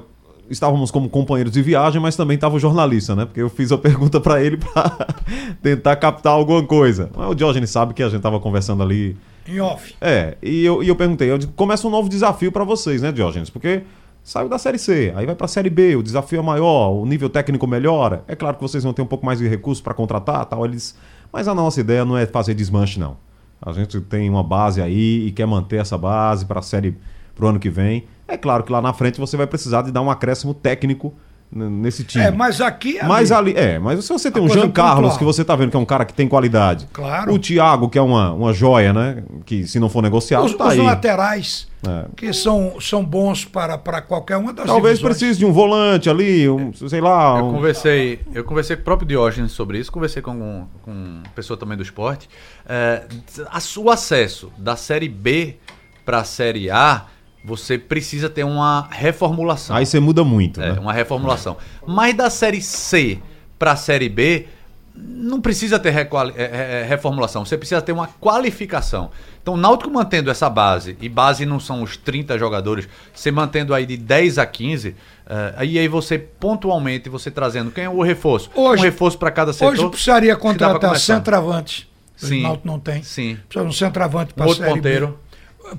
estávamos 0.54 0.92
como 0.92 1.10
companheiros 1.10 1.54
de 1.54 1.62
viagem, 1.62 2.02
mas 2.02 2.16
também 2.16 2.36
estava 2.36 2.56
o 2.56 2.60
jornalista, 2.60 3.16
né? 3.16 3.26
Porque 3.26 3.42
eu 3.42 3.50
fiz 3.50 3.72
a 3.72 3.78
pergunta 3.78 4.22
para 4.22 4.42
ele 4.42 4.58
para 4.58 5.08
tentar 5.62 5.96
captar 5.98 6.34
alguma 6.34 6.64
coisa. 6.64 7.10
Mas 7.16 7.30
o 7.30 7.36
Diógenes 7.36 7.70
sabe 7.70 7.94
que 7.94 8.02
a 8.02 8.08
gente 8.08 8.18
estava 8.18 8.40
conversando 8.40 8.82
ali. 8.82 9.18
Em 9.48 9.60
off. 9.60 9.94
É, 10.00 10.38
e 10.42 10.64
eu, 10.64 10.82
e 10.82 10.88
eu 10.88 10.96
perguntei, 10.96 11.30
eu 11.30 11.38
digo, 11.38 11.52
começa 11.54 11.88
um 11.88 11.92
novo 11.92 12.08
desafio 12.08 12.52
para 12.52 12.64
vocês, 12.64 13.02
né, 13.02 13.12
Diógenes? 13.12 13.50
Porque 13.50 13.84
saiu 14.24 14.48
da 14.48 14.58
Série 14.58 14.78
C, 14.78 15.12
aí 15.16 15.26
vai 15.26 15.36
para 15.36 15.46
a 15.46 15.50
Série 15.50 15.70
B, 15.70 15.98
o 15.98 16.04
desafio 16.04 16.40
é 16.40 16.42
maior, 16.42 16.92
o 16.92 17.06
nível 17.06 17.30
técnico 17.30 17.68
melhora. 17.68 18.24
É 18.28 18.36
claro 18.36 18.56
que 18.56 18.62
vocês 18.62 18.84
vão 18.84 18.94
ter 18.94 19.02
um 19.02 19.06
pouco 19.06 19.26
mais 19.26 19.40
de 19.40 19.48
recursos 19.48 19.82
para 19.82 19.94
contratar, 19.94 20.46
tal. 20.46 20.66
Eles, 20.66 20.96
Mas 21.32 21.48
a 21.48 21.54
nossa 21.54 21.82
ideia 21.82 22.06
não 22.06 22.18
é 22.18 22.26
fazer 22.26 22.54
desmanche, 22.54 23.00
não. 23.00 23.18
A 23.62 23.72
gente 23.72 24.00
tem 24.02 24.30
uma 24.30 24.44
base 24.44 24.82
aí 24.82 25.28
e 25.28 25.32
quer 25.32 25.46
manter 25.46 25.78
essa 25.78 25.98
base 25.98 26.46
para 26.46 26.60
a 26.60 26.64
série 26.64 26.98
pro 27.36 27.48
ano 27.48 27.60
que 27.60 27.70
vem. 27.70 28.06
É 28.28 28.38
claro 28.38 28.64
que 28.64 28.72
lá 28.72 28.82
na 28.82 28.94
frente 28.94 29.20
você 29.20 29.36
vai 29.38 29.48
precisar 29.48 29.82
de 29.84 29.92
dar 29.92 30.02
um 30.02 30.10
acréscimo 30.10 30.54
técnico 30.54 31.14
nesse 31.56 32.04
time. 32.04 32.24
É, 32.24 32.32
mas 32.32 32.60
aqui. 32.62 32.98
ali- 32.98 33.08
Mas 33.08 33.32
ali, 33.32 33.54
é, 33.56 33.78
mas 33.78 34.04
se 34.04 34.12
você 34.12 34.32
tem 34.32 34.42
A 34.42 34.46
um 34.46 34.50
Jean 34.50 34.72
Carlos, 34.72 35.02
pontual. 35.12 35.20
que 35.20 35.24
você 35.24 35.46
tá 35.46 35.56
vendo 35.56 35.70
que 35.70 35.78
é 35.78 35.80
um 35.80 35.86
cara 35.86 36.04
que 36.04 36.12
tem 36.14 36.28
qualidade. 36.28 36.88
Claro. 36.92 37.32
O 37.32 37.38
Thiago, 37.38 37.90
que 37.90 37.98
é 38.00 38.02
uma, 38.02 38.34
uma 38.34 38.52
joia, 38.52 38.92
né? 38.92 39.24
Que 39.46 39.68
se 39.68 39.80
não 39.80 39.88
for 39.88 40.02
negociado, 40.02 40.46
Os, 40.46 40.56
tá 40.56 40.66
os 40.66 40.72
aí. 40.72 40.82
laterais, 40.82 41.68
É. 41.88 42.06
que 42.16 42.34
são, 42.34 42.82
são 42.82 43.06
bons 43.06 43.46
para, 43.46 43.78
para 43.78 44.02
qualquer 44.02 44.38
uma 44.38 44.52
das 44.52 44.66
Talvez 44.66 44.98
divisões. 44.98 45.18
precise 45.20 45.38
de 45.38 45.46
um 45.46 45.52
volante 45.52 46.10
ali, 46.10 46.50
um, 46.50 46.74
sei 46.74 47.00
lá. 47.02 47.38
Eu 47.38 47.46
um- 47.46 47.54
conversei, 47.54 48.20
eu 48.34 48.44
conversei 48.44 48.76
com 48.76 48.82
o 48.82 48.86
próprio 48.86 49.08
Diógenes 49.08 49.52
sobre 49.52 49.78
isso, 49.78 49.92
conversei 49.92 50.24
com, 50.24 50.66
com 50.82 50.90
uma 50.92 51.24
pessoa 51.36 51.56
também 51.56 51.78
do 51.78 51.84
esporte. 51.84 52.28
É, 52.68 53.04
a- 53.52 53.60
o 53.80 53.92
acesso 53.92 54.52
da 54.58 54.76
Série 54.76 55.08
B 55.08 55.58
para 56.04 56.18
a 56.22 56.24
Série 56.24 56.72
A, 56.72 57.06
você 57.44 57.78
precisa 57.78 58.30
ter 58.30 58.44
uma 58.44 58.88
reformulação. 58.92 59.76
Aí 59.76 59.86
você 59.86 60.00
muda 60.00 60.24
muito, 60.24 60.62
É, 60.62 60.74
né? 60.74 60.80
uma 60.80 60.94
reformulação. 60.94 61.58
Mas 61.86 62.16
da 62.16 62.30
Série 62.30 62.62
C 62.62 63.20
para 63.60 63.74
a 63.74 63.76
Série 63.76 64.10
B, 64.10 64.48
não 64.96 65.42
precisa 65.42 65.80
ter 65.80 65.90
requali- 65.90 66.34
é, 66.38 66.82
é, 66.82 66.86
reformulação, 66.88 67.44
você 67.44 67.58
precisa 67.58 67.82
ter 67.82 67.92
uma 67.92 68.08
qualificação. 68.08 69.10
Então, 69.42 69.56
o 69.56 69.58
Náutico 69.58 69.90
mantendo 69.92 70.30
essa 70.30 70.50
base, 70.50 70.96
e 71.02 71.10
base 71.10 71.46
não 71.46 71.60
são 71.60 71.82
os 71.82 71.98
30 71.98 72.38
jogadores, 72.38 72.88
você 73.14 73.32
mantendo 73.32 73.74
aí 73.74 73.86
de 73.86 73.98
10 73.98 74.38
a 74.38 74.46
15, 74.46 74.96
é, 75.28 75.54
aí 75.58 75.80
aí 75.80 75.88
você 75.88 76.18
pontualmente, 76.20 77.10
você 77.10 77.32
trazendo 77.32 77.72
quem 77.72 77.86
é 77.86 77.90
o 77.90 78.02
reforço? 78.04 78.50
Hoje- 78.56 78.82
um 78.82 78.86
reforço 78.86 79.18
para 79.18 79.32
cada 79.32 79.52
setor. 79.52 79.74
Hoje 79.74 79.90
precisaria 79.90 80.36
contratar 80.36 80.96
centroavante. 80.98 81.90
Sim. 82.16 82.40
O 82.42 82.44
Náutico 82.44 82.68
não 82.68 82.80
tem. 82.80 83.02
Sim. 83.04 83.38
Precisa 83.50 83.66
de 83.66 83.70
um 83.70 83.74
centroavante 83.74 84.34
para 84.34 84.46
outro 84.46 84.64
Série 84.64 84.80
B. 84.80 85.10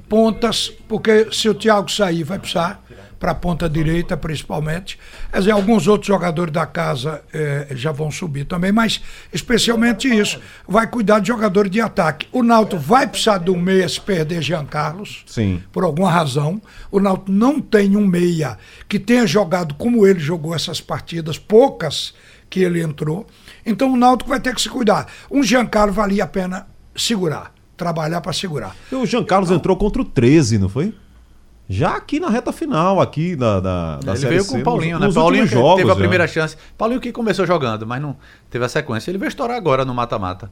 Pontas, 0.09 0.73
porque 0.89 1.29
se 1.31 1.49
o 1.49 1.55
Thiago 1.55 1.91
sair, 1.91 2.25
vai 2.25 2.39
precisar 2.39 2.83
para 3.25 3.33
a 3.33 3.35
ponta 3.35 3.71
direita, 3.71 4.19
principalmente. 4.19 4.99
Quer 5.33 5.39
dizer, 5.39 5.53
alguns 5.53 5.89
outros 5.89 6.07
jogadores 6.07 6.53
da 6.53 6.67
casa 6.67 7.23
eh, 7.33 7.69
já 7.71 7.91
vão 7.91 8.11
subir 8.11 8.45
também, 8.45 8.71
mas 8.71 9.01
especialmente 9.33 10.07
isso. 10.07 10.39
Vai 10.69 10.87
cuidar 10.87 11.21
de 11.21 11.29
jogadores 11.29 11.71
de 11.71 11.81
ataque. 11.81 12.29
O 12.31 12.43
Náutico 12.43 12.77
vai 12.77 13.07
precisar 13.07 13.39
de 13.39 13.51
um 13.51 13.59
meia 13.59 13.89
se 13.89 13.99
perder 13.99 14.43
Jean 14.43 14.67
Carlos. 14.67 15.25
Sim. 15.27 15.63
Por 15.73 15.85
alguma 15.85 16.11
razão. 16.11 16.61
O 16.91 17.01
Náutico 17.01 17.33
não 17.33 17.63
tem 17.63 17.97
um 17.97 18.07
meia 18.07 18.59
que 18.87 18.99
tenha 18.99 19.27
jogado 19.27 19.75
como 19.77 20.07
ele 20.07 20.21
jogou 20.21 20.55
essas 20.55 20.83
partidas, 20.83 21.39
poucas 21.39 22.13
que 22.51 22.61
ele 22.61 22.83
entrou. 22.83 23.27
Então 23.65 23.91
o 23.91 23.97
Náutico 23.97 24.29
vai 24.29 24.39
ter 24.39 24.55
que 24.55 24.61
se 24.61 24.69
cuidar. 24.69 25.07
Um 25.31 25.43
Jean 25.43 25.65
Carlos 25.65 25.97
valia 25.97 26.25
a 26.25 26.29
pena 26.29 26.67
segurar, 26.95 27.54
trabalhar 27.77 28.21
para 28.21 28.33
segurar. 28.33 28.75
E 28.91 28.95
o 28.95 29.05
Jean 29.07 29.25
Carlos 29.25 29.51
entrou 29.51 29.77
contra 29.77 30.01
o 30.03 30.05
13, 30.05 30.59
não 30.59 30.69
foi? 30.69 30.95
Já 31.69 31.97
aqui 31.97 32.21
na 32.21 32.29
reta 32.29 32.53
final, 32.53 33.01
aqui 33.01 33.35
da, 33.35 33.59
da, 33.59 33.97
da 33.99 34.13
Ele 34.13 34.21
Série 34.21 34.31
veio 34.35 34.43
C, 34.45 34.49
com 34.51 34.55
o 34.55 34.59
nos- 34.59 34.65
Paulinho, 34.65 34.99
né? 34.99 35.07
nos 35.07 35.15
Paulinho 35.15 35.43
últimos 35.45 35.51
que 35.51 35.67
jogos 35.67 35.77
teve 35.81 35.91
a 35.91 35.95
já. 35.95 35.99
primeira 35.99 36.27
chance. 36.29 36.57
Paulinho 36.77 37.01
que 37.01 37.11
começou 37.11 37.47
jogando, 37.47 37.87
mas 37.87 38.03
não 38.03 38.17
teve 38.51 38.65
a 38.65 38.69
sequência. 38.69 39.11
Ele 39.11 39.17
veio 39.19 39.29
estourar 39.29 39.57
agora 39.57 39.83
no 39.85 39.95
mata-mata. 39.95 40.51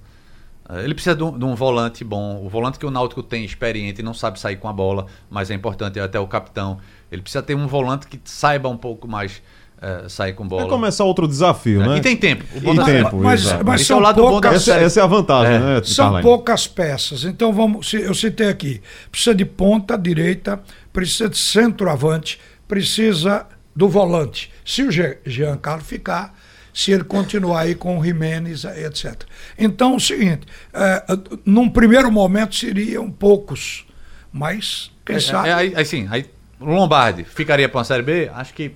Eh, 0.70 0.84
Ele 0.84 0.94
precisa 0.94 1.14
de 1.14 1.22
um, 1.22 1.38
de 1.38 1.44
um 1.44 1.54
volante 1.54 2.02
bom. 2.02 2.42
O 2.42 2.48
volante 2.48 2.78
que 2.78 2.86
o 2.86 2.90
Náutico 2.90 3.22
tem 3.22 3.44
experiente 3.44 4.00
e 4.00 4.02
não 4.04 4.14
sabe 4.14 4.40
sair 4.40 4.56
com 4.56 4.68
a 4.68 4.72
bola, 4.72 5.04
mas 5.30 5.50
é 5.50 5.54
importante 5.54 6.00
até 6.00 6.18
o 6.18 6.26
capitão. 6.26 6.78
Ele 7.10 7.20
precisa 7.20 7.42
ter 7.42 7.54
um 7.54 7.66
volante 7.66 8.06
que 8.06 8.18
saiba 8.24 8.70
um 8.70 8.76
pouco 8.78 9.06
mais 9.06 9.42
eh, 9.82 10.04
sair 10.08 10.32
com 10.32 10.46
bola. 10.46 10.62
Vai 10.62 10.70
começar 10.70 11.04
outro 11.04 11.26
desafio, 11.26 11.80
né? 11.84 11.98
E 11.98 12.00
tem 12.00 12.16
tempo. 12.16 12.44
O 12.54 12.60
bom 12.60 12.74
E 12.74 12.84
tempo, 12.84 13.16
mas, 13.18 13.44
mas 13.62 13.84
são 13.86 13.96
é 13.96 14.00
o 14.00 14.02
lado 14.02 14.22
poucas, 14.22 14.54
Essa, 14.54 14.74
essa 14.80 15.00
é 15.00 15.02
a 15.02 15.06
vantagem, 15.06 15.54
É. 15.54 15.58
né? 15.58 15.80
são 15.84 16.20
poucas 16.22 16.66
peças. 16.66 17.24
Então 17.24 17.52
vamos, 17.52 17.92
eu 17.92 18.14
citei 18.14 18.48
aqui, 18.48 18.80
precisa 19.10 19.34
de 19.34 19.44
ponta 19.44 19.98
direita, 19.98 20.62
precisa 20.92 21.28
de 21.28 21.36
centroavante, 21.36 22.38
precisa 22.68 23.46
do 23.74 23.88
volante. 23.88 24.50
Se 24.64 24.82
o 24.82 24.90
Jean 24.90 25.56
Carlos 25.56 25.86
ficar, 25.86 26.34
se 26.72 26.90
ele 26.92 27.04
continuar 27.04 27.60
aí 27.60 27.74
com 27.74 27.98
o 27.98 28.04
Jimenez, 28.04 28.64
eh, 28.64 28.86
etc. 28.86 29.22
Então, 29.58 29.92
é 29.94 29.96
o 29.96 30.00
seguinte, 30.00 30.46
eh, 30.72 31.04
num 31.44 31.68
primeiro 31.68 32.10
momento 32.10 32.54
seriam 32.54 33.10
poucos, 33.10 33.84
mas 34.32 34.90
quem 35.04 35.16
É, 35.16 35.20
sabe. 35.20 35.48
é, 35.48 35.52
aí, 35.52 35.72
aí 35.76 35.84
sim, 35.84 36.06
aí 36.10 36.24
o 36.58 36.64
Lombardi 36.66 37.24
ficaria 37.24 37.68
para 37.68 37.78
uma 37.78 37.84
Série 37.84 38.02
B? 38.02 38.30
Acho 38.34 38.54
que, 38.54 38.72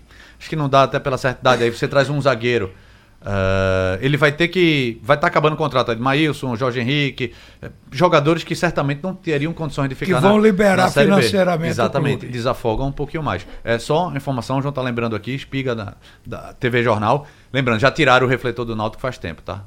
acho 0.47 0.51
que 0.51 0.57
não 0.57 0.68
dá 0.68 0.84
até 0.84 1.01
pela 1.01 1.18
certa 1.18 1.40
idade. 1.40 1.64
Aí 1.64 1.70
você 1.70 1.88
traz 1.88 2.09
um 2.09 2.20
zagueiro. 2.20 2.72
ah, 3.20 3.99
ele 4.01 4.16
vai 4.16 4.30
ter 4.30 4.47
que. 4.49 5.01
Vai 5.03 5.16
estar 5.16 5.26
acabando 5.26 5.55
o 5.55 5.57
contrato 5.57 5.92
de 5.94 6.01
Maílson, 6.01 6.55
Jorge 6.55 6.78
Henrique, 6.80 7.32
eh, 7.61 7.70
jogadores 7.90 8.44
que 8.44 8.55
certamente 8.55 9.01
não 9.03 9.14
teriam 9.14 9.53
condições 9.53 9.88
de 9.88 9.94
ficar 9.97 10.20
vão 10.20 10.36
na- 10.36 10.42
liberar 10.42 10.76
na 10.76 10.90
financeiramente 10.90 11.70
Exatamente, 11.70 12.26
desafogam 12.26 12.86
um 12.86 12.92
pouquinho 12.92 13.22
mais. 13.24 13.44
É 13.64 13.78
só 13.78 14.12
informação, 14.14 14.59
o 14.59 14.62
João 14.62 14.72
tá 14.72 14.80
lembrando 14.82 15.16
aqui, 15.16 15.34
espiga 15.34 15.74
da, 15.74 15.94
da 16.24 16.53
TV 16.53 16.82
Jornal. 16.84 17.26
Lembrando, 17.53 17.80
já 17.80 17.90
tiraram 17.90 18.26
o 18.26 18.30
refletor 18.30 18.64
do 18.64 18.76
Náutico 18.76 19.01
faz 19.01 19.18
tempo, 19.18 19.42
tá? 19.42 19.64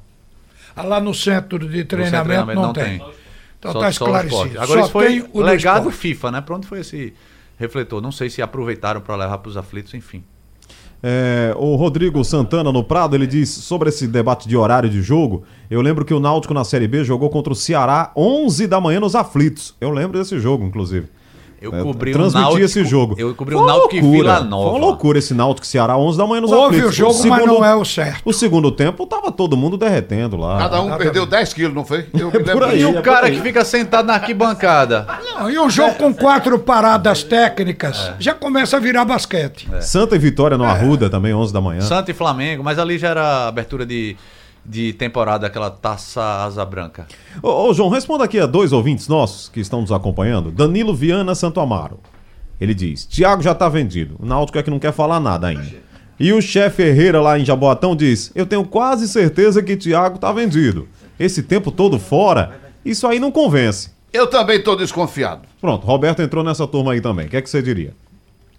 Ah, 0.76 0.84
Lá 0.84 1.02
no 1.02 1.14
centro 1.14 1.60
de 1.60 1.66
No 1.66 1.72
centro 1.74 1.98
de 1.98 2.06
treinamento, 2.08 2.62
não, 2.62 2.72
tem. 2.72 3.04
Então 3.60 3.74
Só- 3.74 3.80
só 3.80 3.86
o 3.86 3.90
esclarecido. 3.90 4.36
esporte. 4.36 4.58
Agora 4.58 4.80
Só 4.80 4.84
isso 4.86 4.92
foi 4.92 5.08
tem 5.08 5.20
o 5.22 5.28
do 5.28 5.42
legado. 5.42 5.92
FIFA, 5.92 6.32
né? 6.32 6.40
Pra 6.42 6.56
onde 6.56 6.66
foi 6.68 6.80
esse 6.80 7.14
refletor? 7.58 8.00
Não 8.02 8.12
sei 8.12 8.30
se 8.30 8.42
aproveitaram 8.42 9.02
para 9.02 9.18
levar 9.18 9.40
para 9.40 9.50
os 9.50 9.58
aflitos, 9.58 9.94
enfim. 9.94 10.24
É, 11.02 11.54
o 11.58 11.76
Rodrigo 11.76 12.24
Santana 12.24 12.72
no 12.72 12.84
Prado, 12.84 13.16
ele 13.16 13.26
diz 13.26 13.50
sobre 13.50 13.90
esse 13.90 14.08
debate 14.08 14.48
de 14.48 14.58
horário 14.58 14.90
de 14.90 15.02
jogo. 15.02 15.44
Eu 15.70 15.82
lembro 15.82 16.04
que 16.04 16.14
o 16.14 16.20
Náutico 16.20 16.54
na 16.54 16.64
Série 16.64 16.88
B 16.88 17.04
jogou 17.04 17.30
contra 17.30 17.54
o 17.54 17.56
Ceará 17.56 18.12
11 18.16 18.68
da 18.68 18.82
manhã 18.82 19.00
nos 19.00 19.16
aflitos. 19.16 19.76
Eu 19.80 19.92
lembro 19.92 20.20
desse 20.20 20.38
jogo, 20.40 20.66
inclusive. 20.66 21.08
Eu 21.62 21.74
É, 21.76 21.82
cobri 21.84 22.14
o 22.16 22.32
Náutico. 22.32 22.60
esse 22.64 22.84
jogo. 22.86 23.16
Eu 23.18 23.36
cobri 23.36 23.54
Foi 23.56 23.64
o 23.64 23.68
Náutico 23.68 23.96
loucura. 23.96 24.12
Vila 24.12 24.40
Nova. 24.42 24.70
Foi 24.72 24.80
uma 24.80 24.86
loucura 24.88 25.20
esse 25.20 25.34
Náutico 25.34 25.68
Ceará 25.68 25.98
11 25.98 26.18
da 26.18 26.26
manhã 26.26 26.42
nos 26.42 26.52
Houve 26.52 26.78
aflitos. 26.78 26.90
o 26.90 26.96
jogo, 26.96 27.28
mas 27.28 27.46
não 27.46 27.64
é 27.66 27.76
o 27.76 27.84
certo. 27.86 28.22
O 28.26 28.32
segundo 28.34 28.72
tempo 28.72 29.06
tava 29.06 29.32
todo 29.32 29.58
mundo 29.58 29.78
derretendo 29.78 30.38
lá. 30.38 30.58
Cada 30.58 30.78
um 30.78 30.86
Exatamente. 30.86 31.04
perdeu 31.04 31.26
10 31.26 31.54
quilos, 31.54 31.74
não 31.76 31.84
foi? 31.86 32.06
Eu 32.18 32.32
por 32.44 32.64
aí. 32.64 32.82
E 32.82 32.86
o 32.86 33.02
cara 33.02 33.30
que 33.30 33.42
fica 33.42 33.64
sentado 33.66 34.06
na 34.06 34.14
arquibancada. 34.16 35.06
Não, 35.24 35.50
e 35.50 35.60
um 35.60 35.70
jogo 35.70 35.96
com 35.96 36.14
quatro 36.14 36.58
paradas 36.60 37.24
técnicas 37.24 38.12
já 38.20 38.34
começa 38.34 38.78
a 38.78 38.80
virar 38.80 39.06
basquete. 39.06 39.68
Santa 39.82 40.16
e 40.16 40.20
Vitória 40.20 40.58
no 40.58 40.64
Arruda 40.64 41.10
também 41.10 41.34
11 41.34 41.52
da 41.54 41.62
manhã. 41.62 41.82
Santa 41.82 42.12
e 42.12 42.14
Flamengo, 42.14 42.64
mas 42.64 42.80
ali 42.80 42.98
já 42.98 43.10
era 43.10 43.48
abertura 43.48 43.86
de, 43.86 44.16
de 44.70 44.94
temporada, 44.94 45.48
aquela 45.48 45.72
taça 45.72 46.22
asa 46.22 46.64
branca. 46.64 47.08
Ô, 47.42 47.70
ô, 47.70 47.74
João, 47.74 47.90
responda 47.90 48.24
aqui 48.24 48.40
a 48.40 48.46
dois 48.46 48.72
ouvintes 48.72 49.08
nossos 49.08 49.50
que 49.50 49.60
estão 49.60 49.82
nos 49.82 49.92
acompanhando. 49.92 50.52
Danilo 50.52 50.94
Viana 50.94 51.34
Santo 51.34 51.60
Amaro. 51.60 52.00
Ele 52.62 52.76
diz: 52.76 53.06
Tiago 53.06 53.42
já 53.42 53.56
tá 53.56 53.68
vendido. 53.68 54.16
O 54.20 54.26
Náutico 54.26 54.60
é 54.60 54.64
que 54.64 54.70
não 54.70 54.78
quer 54.78 54.94
falar 54.94 55.20
nada 55.20 55.48
ainda. 55.48 55.90
E 56.20 56.32
o 56.32 56.42
chefe 56.42 56.84
Herrera 56.84 57.20
lá 57.20 57.40
em 57.40 57.46
Jaboatão 57.46 57.96
diz: 57.96 58.32
Eu 58.36 58.46
tenho 58.46 58.64
quase 58.64 59.08
certeza 59.08 59.64
que 59.64 59.76
Tiago 59.76 60.20
tá 60.20 60.32
vendido. 60.32 60.88
Esse 61.20 61.42
tempo 61.42 61.72
todo 61.72 61.98
fora, 61.98 62.60
isso 62.86 63.08
aí 63.08 63.20
não 63.20 63.32
convence. 63.32 63.90
Eu 64.14 64.28
também 64.28 64.58
estou 64.58 64.76
desconfiado. 64.76 65.42
Pronto, 65.60 65.86
Roberto 65.86 66.22
entrou 66.22 66.44
nessa 66.44 66.68
turma 66.68 66.94
aí 66.94 67.02
também. 67.02 67.26
O 67.26 67.30
que 67.30 67.38
é 67.38 67.42
que 67.42 67.50
você 67.50 67.62
diria? 67.62 67.94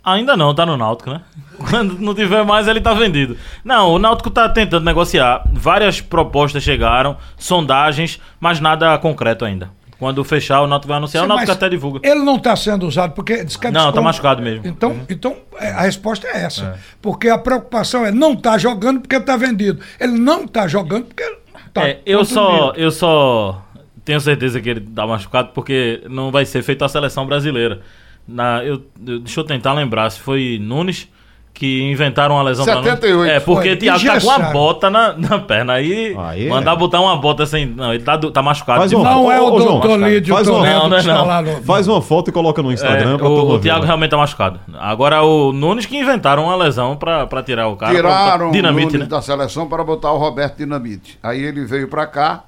Ainda 0.05 0.37
não, 0.37 0.55
tá 0.55 0.65
no 0.65 0.77
Náutico, 0.77 1.11
né? 1.11 1.21
Quando 1.71 1.99
não 1.99 2.15
tiver 2.15 2.45
mais, 2.45 2.67
ele 2.67 2.81
tá 2.81 2.95
vendido. 2.95 3.37
Não, 3.65 3.91
o 3.93 3.99
Náutico 3.99 4.31
tá 4.31 4.49
tentando 4.49 4.85
negociar. 4.85 5.43
Várias 5.53 6.01
propostas 6.01 6.63
chegaram, 6.63 7.17
sondagens, 7.37 8.21
mas 8.39 8.61
nada 8.61 8.97
concreto 8.99 9.45
ainda. 9.45 9.71
Quando 9.99 10.25
fechar, 10.25 10.63
o 10.63 10.67
Náutico 10.67 10.89
vai 10.89 10.97
anunciar. 10.97 11.25
o 11.25 11.29
Náutico 11.29 11.53
até 11.53 11.69
divulga. 11.69 12.01
Ele 12.03 12.21
não 12.21 12.37
está 12.37 12.57
sendo 12.57 12.87
usado 12.87 13.13
porque 13.13 13.45
diz 13.45 13.57
que 13.57 13.67
é 13.67 13.71
Não, 13.71 13.81
tá 13.81 13.87
desconto. 13.89 14.03
machucado 14.05 14.43
mesmo. 14.43 14.67
Então, 14.67 14.99
então 15.11 15.37
é, 15.59 15.71
a 15.73 15.83
resposta 15.83 16.27
é 16.27 16.43
essa. 16.45 16.79
Porque 17.03 17.29
a 17.29 17.37
preocupação 17.37 18.07
é 18.07 18.11
não 18.11 18.35
tá 18.35 18.57
jogando 18.57 19.01
porque 19.01 19.17
está 19.17 19.37
vendido. 19.37 19.81
Ele 20.01 20.13
não 20.13 20.45
está 20.45 20.67
jogando 20.67 21.05
porque 21.05 21.37
tá 21.75 21.87
É, 21.87 22.01
eu 22.07 22.25
só, 22.25 22.73
eu 22.77 22.91
só 22.91 23.63
tenho 24.03 24.21
certeza 24.23 24.59
que 24.59 24.71
ele 24.71 24.81
tá 24.81 25.07
machucado 25.07 25.51
porque 25.53 26.03
não 26.09 26.31
vai 26.31 26.47
ser 26.47 26.63
feito 26.63 26.83
a 26.83 26.89
seleção 26.89 27.27
brasileira. 27.27 27.83
Na, 28.27 28.63
eu, 28.65 28.83
deixa 28.97 29.41
eu 29.41 29.45
tentar 29.45 29.73
lembrar 29.73 30.09
se 30.11 30.21
foi 30.21 30.59
Nunes 30.61 31.09
que 31.53 31.83
inventaram 31.91 32.37
uma 32.37 32.43
lesão 32.45 32.65
pra 32.65 32.77
Nunes. 32.77 32.91
78 32.91 33.31
É, 33.31 33.41
porque 33.41 33.73
o 33.73 33.77
Thiago 33.77 33.99
tá 33.99 34.07
com 34.07 34.13
uma 34.13 34.17
Engessaram. 34.37 34.53
bota 34.53 34.89
na, 34.89 35.13
na 35.15 35.39
perna. 35.41 35.73
Aí, 35.75 36.17
Aí 36.17 36.47
é. 36.47 36.49
mandar 36.49 36.75
botar 36.77 37.01
uma 37.01 37.17
bota 37.17 37.45
sem. 37.45 37.67
Não, 37.67 37.93
ele 37.93 38.03
tá, 38.03 38.17
do- 38.17 38.31
tá 38.31 38.41
machucado. 38.41 38.79
Faz 38.79 38.93
uma- 38.93 39.11
Não 39.11 39.31
é 39.31 39.41
o 39.41 39.51
doutor 39.51 39.99
Lídio 39.99 40.33
faz 40.35 40.49
uma- 40.49 40.65
Não, 40.65 40.89
não 40.89 40.97
é 40.97 41.03
não. 41.03 41.43
no... 41.43 41.63
Faz 41.65 41.87
uma 41.89 42.01
foto 42.01 42.31
e 42.31 42.33
coloca 42.33 42.63
no 42.63 42.73
Instagram 42.73 43.17
É, 43.17 43.19
pra 43.19 43.29
o, 43.29 43.51
o 43.55 43.59
Thiago 43.59 43.85
realmente 43.85 44.11
tá 44.11 44.17
machucado. 44.17 44.61
Agora 44.79 45.23
o 45.23 45.53
Nunes 45.53 45.85
que 45.87 45.99
inventaram 45.99 46.45
uma 46.45 46.57
lesão 46.57 46.97
pra, 46.97 47.27
pra 47.27 47.43
tirar 47.43 47.67
o 47.69 47.77
cara. 47.77 47.93
pra 47.93 48.01
Tiraram 48.01 48.25
botar 48.47 48.49
o 48.49 48.53
dinamite, 48.53 48.87
Nunes 48.93 49.01
né? 49.01 49.07
da 49.07 49.21
seleção 49.21 49.69
para 49.69 49.83
botar 49.85 50.13
o 50.13 50.19
Roberto 50.19 50.57
Dinamite. 50.59 51.19
Aí 51.23 51.43
ele 51.43 51.65
veio 51.67 51.89
para 51.89 52.07
cá, 52.07 52.45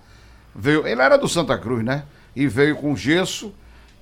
veio, 0.55 0.87
ele 0.87 1.03
era 1.03 1.19
do 1.19 1.29
Santa 1.29 1.59
Cruz, 1.59 1.85
né? 1.85 2.05
E 2.35 2.47
veio 2.47 2.77
com 2.77 2.97
gesso 2.97 3.53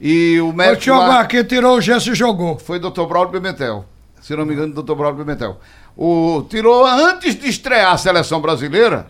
e 0.01 0.41
o 0.41 0.49
O 0.49 0.53
médico 0.53 0.83
Thiago 0.85 1.01
lá 1.01 1.21
aqui 1.21 1.45
tirou 1.45 1.77
o 1.77 1.81
gesso 1.81 2.11
e 2.11 2.15
jogou. 2.15 2.59
foi 2.59 2.79
o 2.79 2.91
Dr. 2.91 3.03
Braulio 3.05 3.33
Pimentel. 3.33 3.85
Se 4.21 4.35
não 4.37 4.45
me 4.47 4.55
engano, 4.55 4.73
Dr. 4.75 4.95
Braulio 4.95 5.19
Pimentel. 5.19 5.61
O 5.97 6.43
tirou 6.49 6.87
antes 6.87 7.35
de 7.39 7.49
estrear 7.49 7.93
a 7.93 7.97
seleção 7.99 8.41
brasileira, 8.41 9.07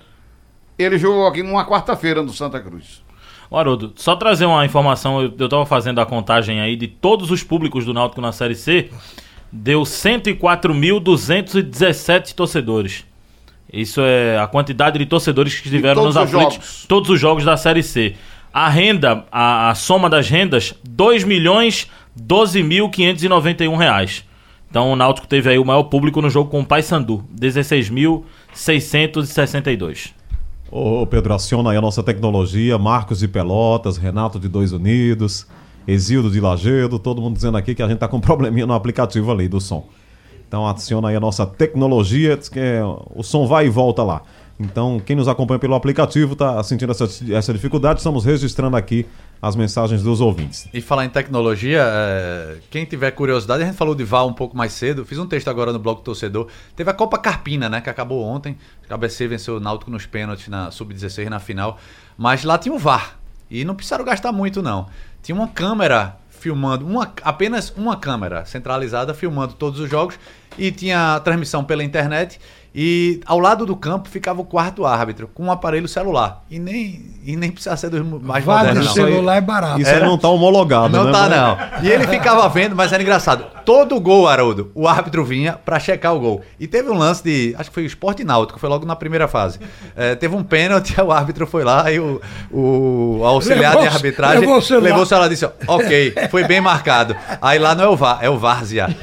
Ele 0.78 0.98
jogou 0.98 1.26
aqui 1.26 1.42
numa 1.42 1.64
quarta-feira 1.64 2.22
no 2.22 2.32
Santa 2.32 2.58
Cruz. 2.58 3.02
Ô, 3.50 3.58
Haroldo, 3.58 3.92
só 3.96 4.16
trazer 4.16 4.46
uma 4.46 4.64
informação, 4.64 5.20
eu, 5.22 5.32
eu 5.38 5.48
tava 5.48 5.66
fazendo 5.66 6.00
a 6.00 6.06
contagem 6.06 6.60
aí 6.60 6.74
de 6.76 6.86
todos 6.88 7.30
os 7.30 7.42
públicos 7.42 7.84
do 7.84 7.92
Náutico 7.92 8.20
na 8.20 8.32
Série 8.32 8.54
C, 8.54 8.90
deu 9.52 9.82
104.217 9.82 12.34
torcedores. 12.34 13.04
Isso 13.72 14.00
é 14.00 14.38
a 14.38 14.46
quantidade 14.48 14.98
de 14.98 15.06
torcedores 15.06 15.54
que 15.58 15.66
estiveram 15.66 16.02
nos 16.02 16.16
os 16.16 16.16
aflitos, 16.16 16.54
jogos. 16.54 16.84
todos 16.88 17.10
os 17.10 17.20
jogos 17.20 17.44
da 17.44 17.56
Série 17.56 17.82
C. 17.82 18.14
A 18.52 18.68
renda, 18.68 19.24
a, 19.30 19.70
a 19.70 19.74
soma 19.74 20.10
das 20.10 20.28
rendas, 20.28 20.74
2 20.84 21.24
milhões 21.24 21.88
12.591 22.18 23.76
reais. 23.76 24.24
Então 24.68 24.90
o 24.92 24.96
Náutico 24.96 25.26
teve 25.26 25.50
aí 25.50 25.58
o 25.58 25.64
maior 25.64 25.82
público 25.84 26.20
no 26.22 26.30
jogo 26.30 26.50
com 26.50 26.60
o 26.60 26.66
Paysandu, 26.66 27.24
16.662. 27.38 30.12
Ô, 30.70 31.04
Pedro, 31.06 31.34
aciona 31.34 31.70
aí 31.72 31.76
a 31.76 31.80
nossa 31.80 32.02
tecnologia, 32.02 32.78
Marcos 32.78 33.18
de 33.18 33.26
Pelotas, 33.26 33.96
Renato 33.96 34.38
de 34.38 34.48
Dois 34.48 34.72
Unidos, 34.72 35.46
Exildo 35.88 36.30
de 36.30 36.40
Lagedo, 36.40 37.00
todo 37.00 37.20
mundo 37.20 37.34
dizendo 37.34 37.56
aqui 37.56 37.74
que 37.74 37.82
a 37.82 37.88
gente 37.88 37.98
tá 37.98 38.06
com 38.06 38.18
um 38.18 38.22
probleminha 38.22 38.66
no 38.66 38.74
aplicativo 38.74 39.32
ali 39.32 39.48
do 39.48 39.60
som. 39.60 39.88
Então 40.46 40.66
adiciona 40.66 41.08
aí 41.08 41.16
a 41.16 41.20
nossa 41.20 41.44
tecnologia, 41.44 42.36
que 42.36 42.60
é- 42.60 42.82
o 42.84 43.22
som 43.22 43.46
vai 43.46 43.66
e 43.66 43.68
volta 43.68 44.04
lá. 44.04 44.22
Então, 44.60 45.00
quem 45.00 45.16
nos 45.16 45.26
acompanha 45.26 45.58
pelo 45.58 45.74
aplicativo 45.74 46.36
tá 46.36 46.62
sentindo 46.62 46.92
essa, 46.92 47.08
essa 47.32 47.50
dificuldade, 47.50 48.00
estamos 48.00 48.26
registrando 48.26 48.76
aqui 48.76 49.06
as 49.40 49.56
mensagens 49.56 50.02
dos 50.02 50.20
ouvintes. 50.20 50.68
E 50.74 50.82
falar 50.82 51.06
em 51.06 51.08
tecnologia, 51.08 51.82
é, 51.82 52.58
quem 52.70 52.84
tiver 52.84 53.10
curiosidade, 53.12 53.62
a 53.62 53.66
gente 53.66 53.76
falou 53.76 53.94
de 53.94 54.04
VAR 54.04 54.26
um 54.26 54.34
pouco 54.34 54.54
mais 54.54 54.74
cedo. 54.74 55.02
Fiz 55.06 55.18
um 55.18 55.26
texto 55.26 55.48
agora 55.48 55.72
no 55.72 55.78
blog 55.78 56.00
do 56.00 56.02
torcedor. 56.02 56.46
Teve 56.76 56.90
a 56.90 56.92
Copa 56.92 57.16
Carpina, 57.16 57.70
né? 57.70 57.80
Que 57.80 57.88
acabou 57.88 58.22
ontem. 58.22 58.54
ABC 58.90 59.26
venceu 59.26 59.56
o 59.56 59.60
Náutico 59.60 59.90
nos 59.90 60.04
pênaltis 60.04 60.48
na 60.48 60.70
Sub-16 60.70 61.30
na 61.30 61.40
final. 61.40 61.78
Mas 62.18 62.44
lá 62.44 62.58
tinha 62.58 62.74
o 62.74 62.78
VAR. 62.78 63.18
E 63.50 63.64
não 63.64 63.74
precisaram 63.74 64.04
gastar 64.04 64.30
muito, 64.30 64.62
não. 64.62 64.88
Tinha 65.22 65.34
uma 65.34 65.48
câmera 65.48 66.16
filmando, 66.28 66.86
uma, 66.86 67.10
apenas 67.22 67.72
uma 67.76 67.96
câmera 67.96 68.44
centralizada 68.44 69.14
filmando 69.14 69.54
todos 69.54 69.80
os 69.80 69.88
jogos. 69.88 70.18
E 70.58 70.70
tinha 70.70 71.18
transmissão 71.20 71.64
pela 71.64 71.82
internet. 71.82 72.38
E 72.74 73.20
ao 73.26 73.38
lado 73.40 73.66
do 73.66 73.74
campo 73.74 74.08
ficava 74.08 74.40
o 74.40 74.44
quarto 74.44 74.86
árbitro, 74.86 75.28
com 75.34 75.44
um 75.46 75.50
aparelho 75.52 75.88
celular. 75.88 76.44
E 76.48 76.58
nem, 76.58 77.04
e 77.24 77.34
nem 77.36 77.50
precisava 77.50 77.76
ser 77.76 77.90
dos 77.90 78.00
mais 78.22 78.44
Vale 78.44 78.68
modernos, 78.68 78.86
não. 78.86 78.92
celular 78.94 79.36
é 79.36 79.40
barato. 79.40 79.80
Isso 79.80 79.90
aí 79.90 80.00
não 80.00 80.16
tá 80.16 80.28
homologado, 80.28 80.88
Não 80.96 81.04
né? 81.04 81.12
tá, 81.12 81.28
mas- 81.28 81.30
não. 81.30 81.84
E 81.84 81.90
ele 81.90 82.06
ficava 82.06 82.48
vendo, 82.48 82.76
mas 82.76 82.92
era 82.92 83.02
engraçado. 83.02 83.44
Todo 83.64 83.98
gol, 84.00 84.28
Haroldo, 84.28 84.70
o 84.74 84.86
árbitro 84.88 85.24
vinha 85.24 85.52
pra 85.54 85.78
checar 85.80 86.14
o 86.14 86.20
gol. 86.20 86.42
E 86.60 86.66
teve 86.66 86.88
um 86.90 86.96
lance 86.96 87.22
de. 87.24 87.54
Acho 87.58 87.70
que 87.70 87.74
foi 87.74 87.82
o 87.82 87.86
Esporte 87.86 88.22
Náutico, 88.24 88.58
foi 88.58 88.68
logo 88.68 88.86
na 88.86 88.94
primeira 88.96 89.26
fase. 89.26 89.58
É, 89.96 90.14
teve 90.14 90.34
um 90.36 90.42
pênalti, 90.44 90.94
o 91.02 91.10
árbitro 91.10 91.46
foi 91.46 91.64
lá 91.64 91.90
e 91.90 91.98
o, 91.98 92.20
o 92.50 93.22
auxiliar 93.24 93.74
Levou- 93.74 93.88
de 93.88 93.94
arbitragem 93.96 94.40
levou 94.40 94.58
o 94.58 94.62
celular. 94.62 94.84
levou 94.88 95.02
o 95.02 95.06
celular 95.06 95.26
e 95.26 95.30
disse: 95.30 95.48
Ok, 95.66 96.14
foi 96.30 96.44
bem 96.44 96.60
marcado. 96.60 97.16
Aí 97.42 97.58
lá 97.58 97.74
não 97.74 97.84
é 97.84 97.88
o 97.88 97.96
VAR, 97.96 98.18
é 98.20 98.30
o 98.30 98.38
Várzea. 98.38 98.94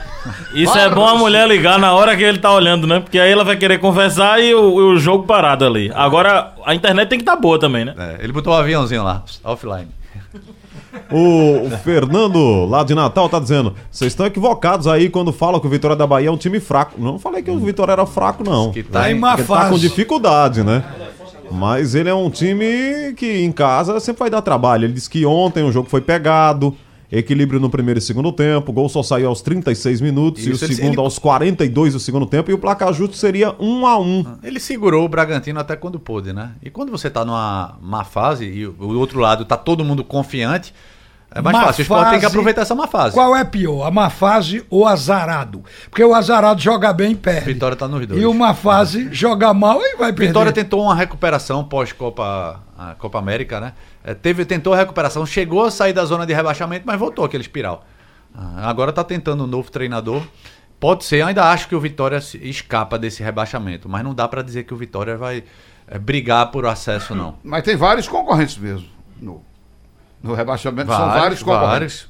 Isso 0.53 0.77
é 0.77 0.89
bom 0.89 1.07
a 1.07 1.15
mulher 1.15 1.47
ligar 1.47 1.79
na 1.79 1.93
hora 1.93 2.15
que 2.17 2.23
ele 2.23 2.37
tá 2.39 2.51
olhando, 2.51 2.85
né? 2.85 2.99
Porque 2.99 3.17
aí 3.17 3.31
ela 3.31 3.45
vai 3.45 3.55
querer 3.57 3.79
conversar 3.79 4.41
e 4.41 4.53
o, 4.53 4.73
o 4.75 4.97
jogo 4.97 5.25
parado 5.25 5.65
ali. 5.65 5.91
Agora, 5.93 6.53
a 6.65 6.73
internet 6.73 7.09
tem 7.09 7.19
que 7.19 7.23
estar 7.23 7.35
boa 7.35 7.59
também, 7.59 7.85
né? 7.85 7.93
É, 7.97 8.23
ele 8.23 8.31
botou 8.31 8.53
um 8.53 8.57
aviãozinho 8.57 9.03
lá, 9.03 9.23
offline. 9.43 9.87
O, 11.11 11.69
Fernando, 11.83 12.65
lá 12.65 12.83
de 12.83 12.93
Natal, 12.95 13.29
tá 13.29 13.39
dizendo: 13.39 13.73
vocês 13.91 14.11
estão 14.11 14.25
equivocados 14.25 14.87
aí 14.87 15.09
quando 15.09 15.31
falam 15.31 15.59
que 15.59 15.67
o 15.67 15.69
Vitória 15.69 15.95
da 15.95 16.07
Bahia 16.07 16.29
é 16.29 16.31
um 16.31 16.37
time 16.37 16.59
fraco. 16.59 16.99
Não 16.99 17.19
falei 17.19 17.41
que 17.41 17.51
o 17.51 17.59
Vitória 17.59 17.91
era 17.91 18.05
fraco, 18.05 18.43
não. 18.43 18.71
Que 18.71 18.83
tá 18.83 19.01
Tá 19.01 19.11
em 19.11 19.15
Ele 19.15 19.43
tá 19.43 19.69
com 19.69 19.77
dificuldade, 19.77 20.63
né? 20.63 20.83
Mas 21.49 21.95
ele 21.95 22.09
é 22.09 22.13
um 22.13 22.29
time 22.29 23.13
que 23.15 23.41
em 23.41 23.51
casa 23.51 23.99
sempre 23.99 24.19
vai 24.19 24.29
dar 24.29 24.41
trabalho. 24.41 24.85
Ele 24.85 24.93
disse 24.93 25.09
que 25.09 25.25
ontem 25.25 25.63
o 25.63 25.71
jogo 25.71 25.89
foi 25.89 26.01
pegado, 26.01 26.75
equilíbrio 27.11 27.59
no 27.59 27.69
primeiro 27.69 27.99
e 27.99 28.01
segundo 28.01 28.31
tempo, 28.31 28.71
o 28.71 28.73
gol 28.73 28.89
só 28.89 29.01
saiu 29.01 29.29
aos 29.29 29.41
36 29.41 30.01
minutos 30.01 30.45
e 30.45 30.49
o 30.49 30.53
Isso, 30.53 30.65
ele- 30.65 30.75
segundo 30.75 30.93
ele- 30.93 31.01
aos 31.01 31.17
42 31.17 31.93
do 31.93 31.99
segundo 31.99 32.25
tempo 32.25 32.51
e 32.51 32.53
o 32.53 32.57
placar 32.57 32.91
justo 32.93 33.15
seria 33.15 33.55
1 33.59 33.87
a 33.87 33.97
1. 33.99 34.25
Ele 34.43 34.59
segurou 34.59 35.05
o 35.05 35.09
Bragantino 35.09 35.59
até 35.59 35.75
quando 35.75 35.99
pôde, 35.99 36.33
né? 36.33 36.51
E 36.61 36.69
quando 36.69 36.91
você 36.91 37.09
tá 37.09 37.23
numa 37.23 37.77
má 37.81 38.03
fase 38.03 38.45
e 38.45 38.65
o 38.67 38.75
o 38.79 38.97
outro 38.99 39.19
lado 39.19 39.45
tá 39.45 39.55
todo 39.55 39.83
mundo 39.85 40.03
confiante, 40.03 40.73
é 41.29 41.41
mais 41.41 41.55
Má 41.57 41.65
fácil. 41.65 41.81
O 41.81 41.83
esporte 41.83 42.09
tem 42.11 42.19
que 42.19 42.25
aproveitar 42.25 42.61
essa 42.61 42.73
má 42.73 42.87
fase. 42.87 43.13
Qual 43.13 43.35
é 43.35 43.43
pior, 43.43 43.85
a 43.85 43.91
má 43.91 44.09
fase 44.09 44.65
ou 44.69 44.81
o 44.83 44.87
azarado? 44.87 45.63
Porque 45.89 46.03
o 46.03 46.13
azarado 46.15 46.61
joga 46.61 46.91
bem 46.93 47.11
e 47.11 47.15
perde. 47.15 47.53
Vitória 47.53 47.75
tá 47.75 47.87
nos 47.87 48.05
dois. 48.07 48.21
E 48.21 48.25
uma 48.25 48.53
fase 48.53 49.09
joga 49.13 49.53
mal 49.53 49.79
e 49.81 49.95
vai 49.97 50.11
perder. 50.13 50.27
Vitória 50.27 50.51
tentou 50.51 50.83
uma 50.83 50.95
recuperação 50.95 51.63
pós-Copa 51.63 52.61
Copa 52.97 53.19
América, 53.19 53.59
né? 53.59 53.73
É, 54.03 54.13
teve, 54.13 54.45
tentou 54.45 54.73
a 54.73 54.77
recuperação, 54.77 55.25
chegou 55.25 55.65
a 55.65 55.71
sair 55.71 55.93
da 55.93 56.05
zona 56.05 56.25
de 56.25 56.33
rebaixamento, 56.33 56.83
mas 56.85 56.97
voltou 56.99 57.25
aquele 57.25 57.41
espiral. 57.41 57.85
Ah, 58.33 58.69
agora 58.69 58.93
tá 58.93 59.03
tentando 59.03 59.43
um 59.43 59.47
novo 59.47 59.69
treinador. 59.71 60.21
Pode 60.79 61.03
ser, 61.05 61.17
eu 61.21 61.27
ainda 61.27 61.43
acho 61.51 61.67
que 61.67 61.75
o 61.75 61.79
Vitória 61.79 62.21
se- 62.21 62.37
escapa 62.37 62.99
desse 62.99 63.23
rebaixamento, 63.23 63.89
mas 63.89 64.03
não 64.03 64.13
dá 64.13 64.27
pra 64.27 64.43
dizer 64.43 64.63
que 64.63 64.73
o 64.73 64.77
Vitória 64.77 65.17
vai 65.17 65.43
é, 65.87 65.97
brigar 65.97 66.51
por 66.51 66.65
acesso, 66.67 67.15
não. 67.15 67.35
Mas 67.43 67.63
tem 67.63 67.75
vários 67.75 68.07
concorrentes 68.07 68.57
mesmo. 68.57 68.87
No, 69.19 69.41
no 70.21 70.33
rebaixamento 70.33 70.91
são 70.91 71.07
vários 71.07 71.43
concorrentes. 71.43 72.09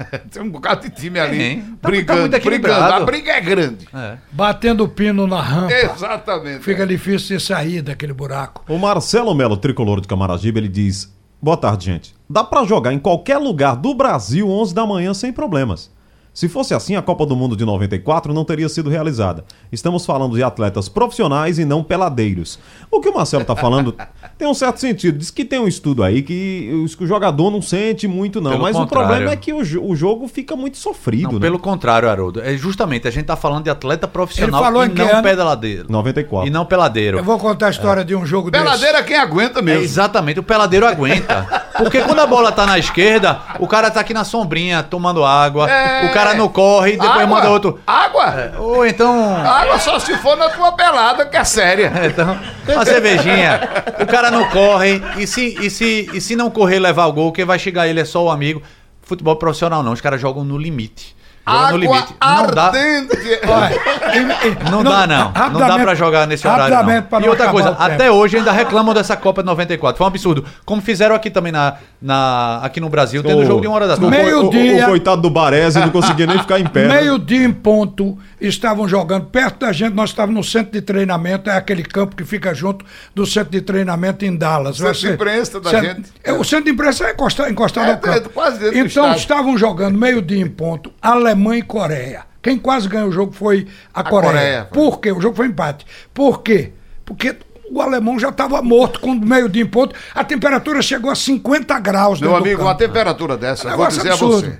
Tem 0.30 0.42
um 0.42 0.50
bocado 0.50 0.88
de 0.88 0.90
time 0.94 1.18
ali 1.18 1.38
Tem. 1.38 1.60
Tá- 1.60 1.66
tá 1.82 1.88
brigando, 1.88 2.40
brigando. 2.40 2.94
A 2.94 3.00
briga 3.00 3.32
é 3.32 3.40
grande. 3.40 3.88
É. 3.92 4.16
Batendo 4.32 4.88
pino 4.88 5.26
na 5.26 5.40
rampa. 5.40 5.72
Exatamente. 5.72 6.62
Fica 6.62 6.86
difícil 6.86 7.36
de 7.36 7.42
sair 7.42 7.82
daquele 7.82 8.12
buraco. 8.12 8.64
O 8.68 8.78
Marcelo 8.78 9.34
Melo, 9.34 9.56
tricolor 9.56 10.00
de 10.00 10.08
Camaragibe, 10.08 10.58
ele 10.58 10.68
diz: 10.68 11.14
Boa 11.40 11.56
tarde, 11.56 11.86
gente. 11.86 12.14
Dá 12.28 12.42
pra 12.42 12.64
jogar 12.64 12.92
em 12.92 12.98
qualquer 12.98 13.38
lugar 13.38 13.76
do 13.76 13.94
Brasil 13.94 14.48
11 14.48 14.74
da 14.74 14.86
manhã 14.86 15.12
sem 15.12 15.32
problemas. 15.32 15.90
Se 16.32 16.48
fosse 16.48 16.72
assim, 16.72 16.94
a 16.94 17.02
Copa 17.02 17.26
do 17.26 17.34
Mundo 17.34 17.56
de 17.56 17.64
94 17.64 18.32
não 18.32 18.44
teria 18.44 18.68
sido 18.68 18.88
realizada. 18.88 19.44
Estamos 19.72 20.06
falando 20.06 20.36
de 20.36 20.42
atletas 20.44 20.88
profissionais 20.88 21.58
e 21.58 21.64
não 21.64 21.82
peladeiros. 21.82 22.58
O 22.90 23.00
que 23.00 23.08
o 23.08 23.14
Marcelo 23.14 23.44
tá 23.44 23.56
falando 23.56 23.94
tem 24.38 24.46
um 24.48 24.54
certo 24.54 24.78
sentido. 24.78 25.18
Diz 25.18 25.30
que 25.30 25.44
tem 25.44 25.58
um 25.58 25.66
estudo 25.66 26.04
aí 26.04 26.22
que, 26.22 26.70
os- 26.84 26.94
que 26.94 27.02
o 27.02 27.06
jogador 27.06 27.50
não 27.50 27.60
sente 27.60 28.06
muito, 28.06 28.40
não. 28.40 28.52
Pelo 28.52 28.62
Mas 28.62 28.76
o 28.76 28.80
contrário. 28.80 29.08
problema 29.08 29.32
é 29.32 29.36
que 29.36 29.52
o, 29.52 29.58
o 29.58 29.96
jogo 29.96 30.28
fica 30.28 30.54
muito 30.54 30.78
sofrido, 30.78 31.24
Não, 31.24 31.32
né? 31.34 31.40
pelo 31.40 31.58
contrário, 31.58 32.08
Haroldo. 32.08 32.40
É 32.40 32.56
justamente, 32.56 33.08
a 33.08 33.10
gente 33.10 33.26
tá 33.26 33.36
falando 33.36 33.64
de 33.64 33.70
atleta 33.70 34.06
profissional 34.06 34.60
Ele 34.60 34.64
falou 34.66 34.84
e 34.84 34.86
em 34.86 34.90
que 34.90 35.02
não 35.02 35.10
ano? 35.12 35.22
pedaladeiro. 35.22 35.86
94. 35.90 36.48
E 36.48 36.50
não 36.50 36.64
peladeiro. 36.64 37.18
Eu 37.18 37.24
vou 37.24 37.38
contar 37.38 37.66
a 37.66 37.70
história 37.70 38.04
de 38.04 38.14
um 38.14 38.24
jogo 38.24 38.50
desse. 38.52 38.62
Peladeira 38.64 38.98
é 38.98 39.02
quem 39.02 39.16
aguenta 39.16 39.58
É, 39.58 39.62
mesmo. 39.62 39.82
exatamente, 39.82 40.38
o 40.38 40.44
peladeiro 40.44 40.86
aguenta. 40.86 41.66
Porque 41.76 42.00
quando 42.02 42.20
a 42.20 42.26
bola 42.26 42.52
tá 42.52 42.66
na 42.66 42.78
esquerda, 42.78 43.40
o 43.58 43.66
cara 43.66 43.90
tá 43.90 44.00
aqui 44.00 44.14
na 44.14 44.22
sombrinha 44.22 44.82
tomando 44.82 45.24
água, 45.24 45.68
É. 45.70 46.06
o 46.06 46.12
cara 46.12 46.19
não 46.34 46.48
corre, 46.48 46.92
depois 46.92 47.10
Água? 47.10 47.26
manda 47.26 47.50
outro. 47.50 47.80
Água? 47.86 48.52
Ou 48.58 48.86
então. 48.86 49.36
Água 49.36 49.78
só 49.78 49.98
se 49.98 50.16
for 50.18 50.36
na 50.36 50.48
tua 50.48 50.72
pelada, 50.72 51.26
que 51.26 51.36
é 51.36 51.44
séria. 51.44 51.92
Então, 52.10 52.38
uma 52.68 52.84
cervejinha, 52.84 53.60
o 54.00 54.06
cara 54.06 54.30
não 54.30 54.48
corre, 54.48 55.02
e 55.16 55.26
se, 55.26 55.56
e, 55.60 55.70
se, 55.70 56.10
e 56.12 56.20
se 56.20 56.34
não 56.34 56.50
correr 56.50 56.76
e 56.76 56.80
levar 56.80 57.06
o 57.06 57.12
gol, 57.12 57.32
quem 57.32 57.44
vai 57.44 57.58
chegar 57.58 57.86
ele 57.86 58.00
é 58.00 58.04
só 58.04 58.24
o 58.24 58.30
amigo. 58.30 58.62
Futebol 59.02 59.36
profissional 59.36 59.82
não, 59.82 59.92
os 59.92 60.00
caras 60.00 60.20
jogam 60.20 60.44
no 60.44 60.58
limite. 60.58 61.14
Jogam 61.50 61.60
no 61.60 61.66
Água 61.66 61.78
limite. 61.78 62.14
Não 62.20 62.46
dá, 62.54 62.64
ardente. 62.66 63.18
Olha, 63.48 63.74
e- 64.16 64.70
não, 64.70 64.82
dá, 64.84 65.06
não. 65.06 65.32
Não 65.52 65.60
dá 65.60 65.78
pra 65.78 65.94
jogar 65.94 66.26
nesse 66.26 66.46
horário. 66.46 66.74
Não. 66.74 66.84
não 67.20 67.20
E 67.26 67.28
outra 67.28 67.48
coisa, 67.50 67.70
até 67.78 68.10
hoje 68.10 68.36
ainda 68.38 68.52
reclamam 68.52 68.94
dessa 68.94 69.16
Copa 69.16 69.42
de 69.42 69.46
94. 69.46 69.96
Foi 69.98 70.04
um 70.04 70.08
absurdo. 70.08 70.44
Como 70.64 70.80
fizeram 70.82 71.14
aqui 71.14 71.30
também 71.30 71.52
na, 71.52 71.74
na, 72.00 72.60
aqui 72.62 72.80
no 72.80 72.88
Brasil, 72.88 73.22
tendo 73.22 73.38
O- 73.42 73.44
jogo 73.46 73.60
de 73.60 73.66
uma 73.66 73.76
hora 73.76 73.86
da 73.88 73.96
tarde. 73.96 74.10
Meio 74.10 74.44
o, 74.44 74.46
o- 74.48 74.50
dia. 74.50 74.84
o 74.84 74.88
coitado 74.88 75.20
do 75.22 75.30
Baresi 75.30 75.78
não 75.78 75.90
conseguia 75.90 76.26
nem 76.26 76.38
ficar 76.38 76.58
em 76.60 76.66
pé. 76.66 76.86
né? 76.86 77.00
Meio-dia 77.00 77.44
em 77.44 77.52
ponto, 77.52 78.16
estavam 78.40 78.88
jogando 78.88 79.26
perto 79.26 79.60
da 79.60 79.72
gente. 79.72 79.94
Nós 79.94 80.10
estávamos 80.10 80.36
no 80.36 80.44
centro 80.44 80.72
de 80.72 80.80
treinamento, 80.80 81.50
é 81.50 81.56
aquele 81.56 81.82
campo 81.82 82.16
que 82.16 82.24
fica 82.24 82.54
junto 82.54 82.84
do 83.14 83.26
centro 83.26 83.50
de 83.50 83.60
treinamento 83.60 84.24
em 84.24 84.36
Dallas. 84.36 84.76
Centro 84.76 84.94
de 84.94 85.08
imprensa 85.12 85.60
da 85.60 85.70
Centro- 85.70 85.86
gente. 85.88 86.10
É, 86.24 86.32
o 86.32 86.44
centro 86.44 86.64
de 86.66 86.70
imprensa 86.70 87.04
é 87.06 87.12
encostado, 87.12 87.50
encostado 87.50 87.88
É, 87.88 87.92
ao 87.92 87.98
campo. 87.98 88.16
é 88.18 88.20
quase 88.20 88.58
dentro 88.58 88.78
então 88.78 89.14
estavam 89.14 89.56
jogando 89.58 89.98
meio-dia 89.98 90.40
em 90.40 90.48
ponto, 90.48 90.92
Alemanha 91.00 91.39
e 91.58 91.62
Coreia. 91.62 92.22
Quem 92.42 92.56
quase 92.58 92.88
ganhou 92.88 93.08
o 93.08 93.12
jogo 93.12 93.32
foi 93.32 93.66
a, 93.92 94.02
Coreia. 94.02 94.32
Coreia. 94.32 94.64
Por 94.72 95.00
quê? 95.00 95.12
O 95.12 95.20
jogo 95.20 95.36
foi 95.36 95.46
empate. 95.46 95.84
Por 96.14 96.42
quê? 96.42 96.72
Porque 97.04 97.36
o 97.70 97.80
alemão 97.80 98.18
já 98.18 98.30
estava 98.30 98.60
morto 98.62 98.98
com 99.00 99.14
meio-dia 99.14 99.62
em 99.62 99.66
ponto. 99.66 99.94
A 100.14 100.24
temperatura 100.24 100.80
chegou 100.82 101.10
a 101.10 101.14
50 101.14 101.78
graus 101.80 102.20
Meu 102.20 102.30
do 102.30 102.36
amigo, 102.36 102.62
uma 102.62 102.74
temperatura 102.74 103.36
dessa, 103.36 103.68
eu 103.68 103.76
vou 103.76 103.86
dizer 103.88 104.10
absurdo. 104.12 104.36
a 104.36 104.40
você. 104.50 104.58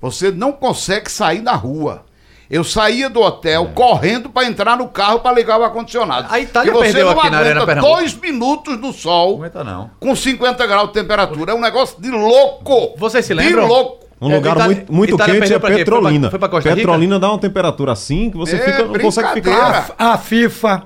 Você 0.00 0.30
não 0.30 0.52
consegue 0.52 1.10
sair 1.10 1.40
na 1.42 1.52
rua. 1.54 2.04
Eu 2.48 2.62
saía 2.62 3.10
do 3.10 3.20
É. 3.20 3.26
hotel 3.26 3.72
correndo 3.74 4.30
para 4.30 4.46
entrar 4.46 4.76
no 4.76 4.86
carro 4.88 5.18
para 5.18 5.34
ligar 5.34 5.58
o 5.58 5.64
ar-condicionado. 5.64 6.28
A 6.30 6.38
Itália 6.38 6.70
E 6.70 6.72
você 6.72 6.84
perdeu 6.92 7.06
não 7.10 7.18
aqui 7.20 7.30
na 7.30 7.38
Arena 7.38 7.66
Pernambuco. 7.66 7.94
dois 7.96 8.14
minutos 8.14 8.78
no 8.78 8.92
sol 8.92 9.30
Não 9.30 9.36
aguenta, 9.38 9.64
não. 9.64 9.90
com 9.98 10.14
50 10.14 10.64
graus 10.64 10.86
de 10.88 10.92
temperatura. 10.94 11.50
É 11.50 11.54
um 11.56 11.60
negócio 11.60 12.00
de 12.00 12.08
louco. 12.08 12.94
Vocês 12.98 13.24
se 13.26 13.34
De 13.34 13.40
lembram? 13.40 13.66
louco. 13.66 14.05
Um 14.20 14.30
É, 14.30 14.36
lugar 14.36 14.56
Itália- 14.56 14.76
muito, 14.76 14.92
muito 14.92 15.14
Itália 15.14 15.34
quente 15.34 15.44
é 15.44 15.46
quê? 15.48 15.60
Foi 15.60 15.68
pra- 15.68 15.78
Petrolina. 15.78 16.30
foi 16.30 16.38
pra 16.38 16.48
Costa 16.48 16.68
Rica? 16.70 16.80
Petrolina 16.80 17.18
dá 17.18 17.28
uma 17.30 17.38
temperatura 17.38 17.92
assim 17.92 18.30
que 18.30 18.36
você 18.36 18.56
É 18.56 18.58
fica, 18.60 18.84
não 18.84 18.98
consegue 18.98 19.28
ficar. 19.34 19.94
A, 19.98 20.12
a 20.14 20.18
FIFA 20.18 20.84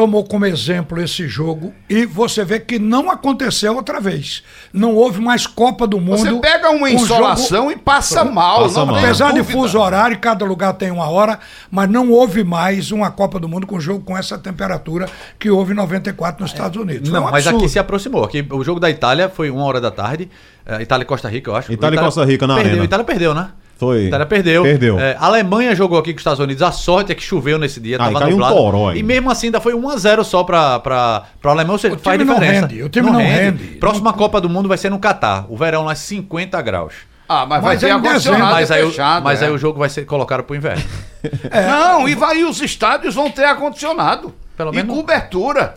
tomou 0.00 0.24
como 0.24 0.46
exemplo 0.46 0.98
esse 0.98 1.28
jogo 1.28 1.74
e 1.88 2.06
você 2.06 2.42
vê 2.42 2.58
que 2.58 2.78
não 2.78 3.10
aconteceu 3.10 3.74
outra 3.76 4.00
vez. 4.00 4.42
Não 4.72 4.94
houve 4.94 5.20
mais 5.20 5.46
Copa 5.46 5.86
do 5.86 6.00
Mundo. 6.00 6.16
Você 6.18 6.32
pega 6.40 6.70
uma 6.70 6.90
insolação 6.90 7.64
jogo- 7.64 7.72
e 7.72 7.76
passa 7.76 8.24
mal. 8.24 8.62
Passa 8.62 8.78
não 8.78 8.86
mal. 8.86 8.96
Apesar 8.96 9.32
de 9.34 9.44
fuso 9.44 9.78
horário, 9.78 10.18
cada 10.18 10.42
lugar 10.46 10.72
tem 10.72 10.90
uma 10.90 11.10
hora, 11.10 11.38
mas 11.70 11.90
não 11.90 12.10
houve 12.10 12.42
mais 12.42 12.90
uma 12.90 13.10
Copa 13.10 13.38
do 13.38 13.46
Mundo 13.46 13.66
com 13.66 13.78
jogo 13.78 14.02
com 14.02 14.16
essa 14.16 14.38
temperatura 14.38 15.06
que 15.38 15.50
houve 15.50 15.72
em 15.72 15.76
94 15.76 16.40
nos 16.42 16.50
Estados 16.50 16.80
Unidos. 16.80 17.10
Não, 17.10 17.26
um 17.26 17.30
mas 17.30 17.46
aqui 17.46 17.68
se 17.68 17.78
aproximou. 17.78 18.24
Aqui, 18.24 18.46
o 18.50 18.64
jogo 18.64 18.80
da 18.80 18.88
Itália 18.88 19.28
foi 19.28 19.50
uma 19.50 19.64
hora 19.64 19.82
da 19.82 19.90
tarde. 19.90 20.30
É, 20.64 20.80
Itália 20.80 21.02
e 21.04 21.06
Costa 21.06 21.28
Rica, 21.28 21.50
eu 21.50 21.56
acho. 21.56 21.70
Itália 21.70 21.98
e 21.98 22.02
Costa 22.02 22.24
Rica 22.24 22.46
na 22.46 22.54
perdeu. 22.54 22.72
arena. 22.72 22.84
Itália 22.86 23.04
perdeu, 23.04 23.34
né? 23.34 23.50
Foi. 23.80 24.04
Itália 24.04 24.26
perdeu. 24.26 24.62
Perdeu. 24.62 25.00
É, 25.00 25.16
a 25.18 25.24
Alemanha 25.24 25.74
jogou 25.74 25.98
aqui 25.98 26.12
com 26.12 26.16
os 26.18 26.20
Estados 26.20 26.38
Unidos. 26.38 26.62
A 26.62 26.70
sorte 26.70 27.10
é 27.10 27.14
que 27.14 27.22
choveu 27.22 27.58
nesse 27.58 27.80
dia. 27.80 27.96
Ah, 27.98 28.04
e 28.10 28.12
tava 28.12 28.18
caiu 28.20 28.28
um 28.28 28.38
nublado. 28.38 28.54
toró 28.54 28.88
aí. 28.90 28.98
E 28.98 29.02
mesmo 29.02 29.30
assim 29.30 29.46
ainda 29.46 29.60
foi 29.60 29.72
1x0 29.74 30.22
só 30.22 30.44
pra, 30.44 30.78
pra, 30.78 31.24
pra 31.40 31.50
Alemanha. 31.52 31.72
Ou 31.72 31.78
seja, 31.78 31.94
O 31.96 31.98
faz 31.98 32.18
time 32.18 32.30
não 32.30 32.38
diferença. 32.38 32.66
rende, 32.66 32.82
o 32.82 32.88
time 32.88 33.10
não 33.10 33.18
rende. 33.18 33.64
Próxima 33.80 34.12
Copa 34.12 34.40
do 34.40 34.48
Mundo 34.48 34.68
vai 34.68 34.76
ser 34.78 34.90
no 34.90 34.98
Catar. 34.98 35.46
O 35.48 35.56
verão 35.56 35.84
lá 35.84 35.92
é 35.92 35.94
50 35.96 36.60
graus. 36.62 36.92
Ah, 37.28 37.46
mas 37.46 37.62
vai 37.62 37.72
Mas 37.74 37.80
ter 37.80 37.86
é 37.86 37.90
ar-condicionado. 37.92 38.52
Mas, 38.52 38.70
aí, 38.72 38.82
o- 38.82 38.90
fechado. 38.90 39.22
mas 39.24 39.40
é. 39.40 39.46
aí 39.46 39.52
o 39.52 39.56
jogo 39.58 39.78
vai 39.78 39.88
ser 39.88 40.04
colocado 40.04 40.42
pro 40.42 40.54
inverno. 40.56 40.82
Não, 41.68 42.08
e 42.08 42.14
vai 42.14 42.38
e 42.40 42.44
os 42.44 42.60
estádios 42.60 43.14
vão 43.14 43.30
ter 43.30 43.44
ar-condicionado. 43.44 44.34
Pelo 44.56 44.72
e 44.72 44.76
menos- 44.76 44.94
cobertura. 44.96 45.76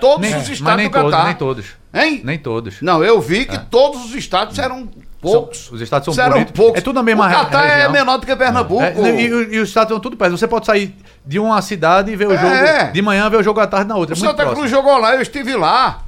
Todos 0.00 0.20
Nem- 0.30 0.36
os 0.38 0.48
estádios 0.48 0.76
nem 0.76 0.88
do 0.88 0.92
todos, 0.92 1.10
Catar. 1.10 1.24
nem 1.26 1.34
todos. 1.34 1.66
Hein? 1.92 2.20
Nem 2.24 2.38
todos. 2.38 2.80
Não, 2.80 3.02
eu 3.04 3.20
vi 3.20 3.44
que 3.44 3.58
todos 3.58 4.04
os 4.06 4.14
estádios 4.14 4.58
eram 4.58 4.88
poucos. 5.20 5.66
São- 5.66 5.74
os 5.74 5.80
estádios 5.80 6.14
são 6.14 6.24
Eram 6.24 6.34
bonitos. 6.34 6.52
poucos. 6.54 6.78
É 6.78 6.80
tudo 6.80 6.96
na 6.96 7.02
mesma 7.02 7.26
O 7.26 7.30
Catar 7.30 7.60
re- 7.62 7.66
é 7.68 7.74
região. 7.74 7.92
menor 7.92 8.16
do 8.18 8.26
que 8.26 8.34
Pernambuco. 8.36 8.82
É, 8.82 8.94
e, 8.96 9.26
e- 9.26 9.54
e 9.56 9.58
os 9.60 9.68
estados 9.68 9.88
estão 9.90 10.00
tudo 10.00 10.16
perto. 10.16 10.36
Você 10.36 10.48
pode 10.48 10.66
sair 10.66 10.94
de 11.24 11.38
uma 11.38 11.60
cidade 11.62 12.10
e 12.10 12.16
ver 12.16 12.28
o 12.28 12.32
É. 12.32 12.36
jogo 12.38 12.92
de 12.92 13.02
manhã, 13.02 13.28
ver 13.28 13.36
o 13.38 13.42
jogo 13.42 13.60
à 13.60 13.66
tarde 13.66 13.88
na 13.88 13.96
outra. 13.96 14.14
O 14.14 14.16
É 14.16 14.18
muito 14.18 14.30
Santa 14.30 14.42
próximo. 14.42 14.56
Cruz 14.60 14.70
jogou 14.70 14.98
lá, 14.98 15.14
eu 15.14 15.22
estive 15.22 15.54
lá. 15.56 16.00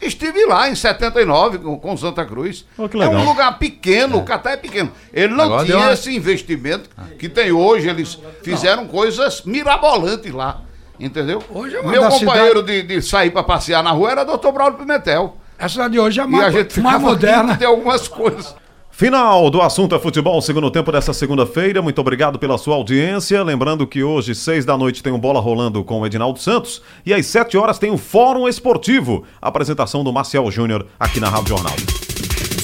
Estive 0.00 0.46
lá 0.46 0.70
em 0.70 0.74
79 0.74 1.58
com, 1.58 1.78
com 1.78 1.92
o 1.92 1.98
Santa 1.98 2.24
Cruz. 2.24 2.64
Oh, 2.78 2.88
é 3.02 3.08
um 3.08 3.24
lugar 3.24 3.58
pequeno, 3.58 4.18
o 4.18 4.22
Catar 4.22 4.52
é 4.52 4.56
pequeno. 4.56 4.90
Ele 5.12 5.34
não 5.34 5.44
Agora 5.44 5.64
tinha 5.66 5.76
uma- 5.76 5.92
esse 5.92 6.14
investimento 6.16 6.88
que 7.18 7.28
tem 7.28 7.52
hoje. 7.52 7.88
Eles 7.88 8.18
fizeram 8.42 8.86
coisas 8.86 9.42
mirabolantes 9.44 10.32
lá. 10.32 10.60
Entendeu? 10.98 11.42
Hoje 11.50 11.76
é 11.76 11.80
uma 11.80 11.90
Meu 11.90 12.08
companheiro 12.08 12.62
de, 12.62 12.82
de 12.82 13.02
sair 13.02 13.30
para 13.30 13.42
passear 13.42 13.82
na 13.82 13.90
rua 13.90 14.12
era 14.12 14.24
Dr. 14.24 14.50
Braulio 14.52 14.78
Pimentel. 14.78 15.36
A 15.62 15.68
cidade 15.68 15.92
de 15.92 16.00
hoje 16.00 16.18
é 16.18 16.24
E 16.24 16.26
a 16.26 16.28
mais, 16.28 16.52
gente 16.52 16.80
mais 16.80 17.00
moderna. 17.00 17.56
de 17.56 17.64
algumas 17.64 18.08
coisas. 18.08 18.52
Final 18.90 19.48
do 19.48 19.62
assunto 19.62 19.94
é 19.94 19.98
futebol, 20.00 20.42
segundo 20.42 20.68
tempo 20.72 20.90
dessa 20.90 21.12
segunda-feira. 21.12 21.80
Muito 21.80 22.00
obrigado 22.00 22.36
pela 22.36 22.58
sua 22.58 22.74
audiência. 22.74 23.40
Lembrando 23.44 23.86
que 23.86 24.02
hoje, 24.02 24.34
seis 24.34 24.64
da 24.64 24.76
noite, 24.76 25.04
tem 25.04 25.12
um 25.12 25.20
bola 25.20 25.38
rolando 25.40 25.84
com 25.84 26.00
o 26.00 26.06
Edinaldo 26.06 26.40
Santos. 26.40 26.82
E 27.06 27.14
às 27.14 27.26
sete 27.26 27.56
horas 27.56 27.78
tem 27.78 27.92
o 27.92 27.96
Fórum 27.96 28.48
Esportivo. 28.48 29.22
Apresentação 29.40 30.02
do 30.02 30.12
Marcial 30.12 30.50
Júnior 30.50 30.84
aqui 30.98 31.20
na 31.20 31.28
Rádio 31.28 31.50
Jornal. 31.50 31.76